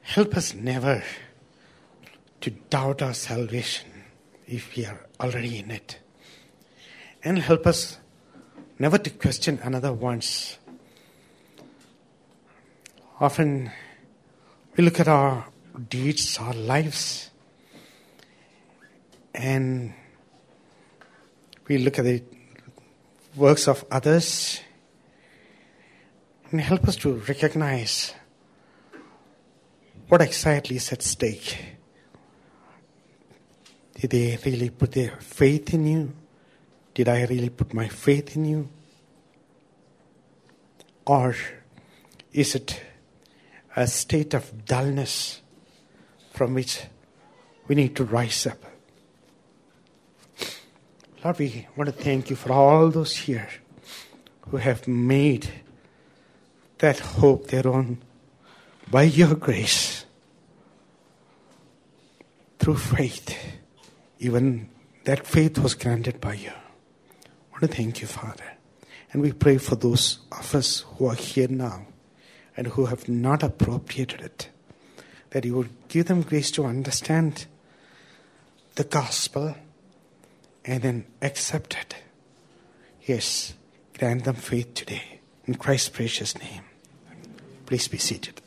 Help 0.03 0.37
us 0.37 0.53
never 0.53 1.01
to 2.41 2.51
doubt 2.51 3.01
our 3.01 3.15
salvation 3.15 3.89
if 4.45 4.75
we 4.75 4.85
are 4.85 5.07
already 5.19 5.57
in 5.57 5.71
it. 5.71 5.97
And 7.23 7.39
help 7.39 7.65
us 7.65 7.97
never 8.79 8.97
to 8.97 9.09
question 9.09 9.59
another 9.63 9.93
once. 9.93 10.57
Often 13.19 13.71
we 14.75 14.83
look 14.83 14.99
at 14.99 15.07
our 15.07 15.45
deeds, 15.89 16.37
our 16.39 16.53
lives, 16.53 17.29
and 19.33 19.93
we 21.67 21.77
look 21.77 21.99
at 21.99 22.05
the 22.05 22.23
works 23.35 23.67
of 23.67 23.85
others 23.89 24.61
and 26.51 26.61
help 26.61 26.87
us 26.87 26.95
to 26.97 27.13
recognize 27.13 28.13
what 30.07 30.21
exactly 30.21 30.75
is 30.75 30.91
at 30.91 31.01
stake. 31.01 31.57
Did 33.95 34.09
they 34.09 34.37
really 34.45 34.69
put 34.69 34.91
their 34.91 35.17
faith 35.19 35.73
in 35.73 35.87
you? 35.87 36.13
Did 36.93 37.09
I 37.09 37.25
really 37.25 37.49
put 37.49 37.73
my 37.73 37.87
faith 37.87 38.35
in 38.35 38.45
you? 38.45 38.69
Or 41.05 41.35
is 42.31 42.55
it 42.55 42.81
a 43.75 43.87
state 43.87 44.33
of 44.33 44.65
dullness 44.65 45.41
from 46.31 46.53
which 46.53 46.81
we 47.67 47.75
need 47.75 47.95
to 47.95 48.03
rise 48.03 48.45
up? 48.45 48.63
Lord, 51.23 51.39
we 51.39 51.67
want 51.75 51.87
to 51.87 52.03
thank 52.03 52.29
you 52.29 52.35
for 52.35 52.51
all 52.51 52.89
those 52.89 53.15
here 53.15 53.49
who 54.49 54.57
have 54.57 54.87
made 54.87 55.49
that 56.79 56.99
hope 56.99 57.47
their 57.47 57.67
own 57.67 58.01
by 58.91 59.03
your 59.03 59.35
grace 59.35 60.05
through 62.59 62.77
faith. 62.77 63.35
Even 64.19 64.69
that 65.05 65.25
faith 65.25 65.57
was 65.59 65.75
granted 65.75 66.19
by 66.19 66.33
you. 66.33 66.51
To 67.63 67.67
thank 67.67 68.01
you, 68.01 68.07
Father. 68.07 68.43
And 69.13 69.21
we 69.21 69.31
pray 69.31 69.57
for 69.57 69.77
those 69.77 70.19
of 70.33 70.53
us 70.53 70.81
who 70.97 71.05
are 71.05 71.15
here 71.15 71.47
now 71.47 71.87
and 72.57 72.67
who 72.67 72.87
have 72.87 73.07
not 73.07 73.41
appropriated 73.41 74.19
it, 74.19 74.49
that 75.29 75.45
you 75.45 75.55
would 75.55 75.69
give 75.87 76.07
them 76.07 76.23
grace 76.23 76.51
to 76.51 76.65
understand 76.65 77.45
the 78.75 78.83
gospel 78.83 79.55
and 80.65 80.83
then 80.83 81.05
accept 81.21 81.77
it. 81.79 81.95
Yes, 83.05 83.53
grant 83.97 84.25
them 84.25 84.35
faith 84.35 84.73
today. 84.73 85.21
In 85.45 85.55
Christ's 85.55 85.87
precious 85.87 86.37
name. 86.37 86.63
Please 87.65 87.87
be 87.87 87.97
seated. 87.97 88.41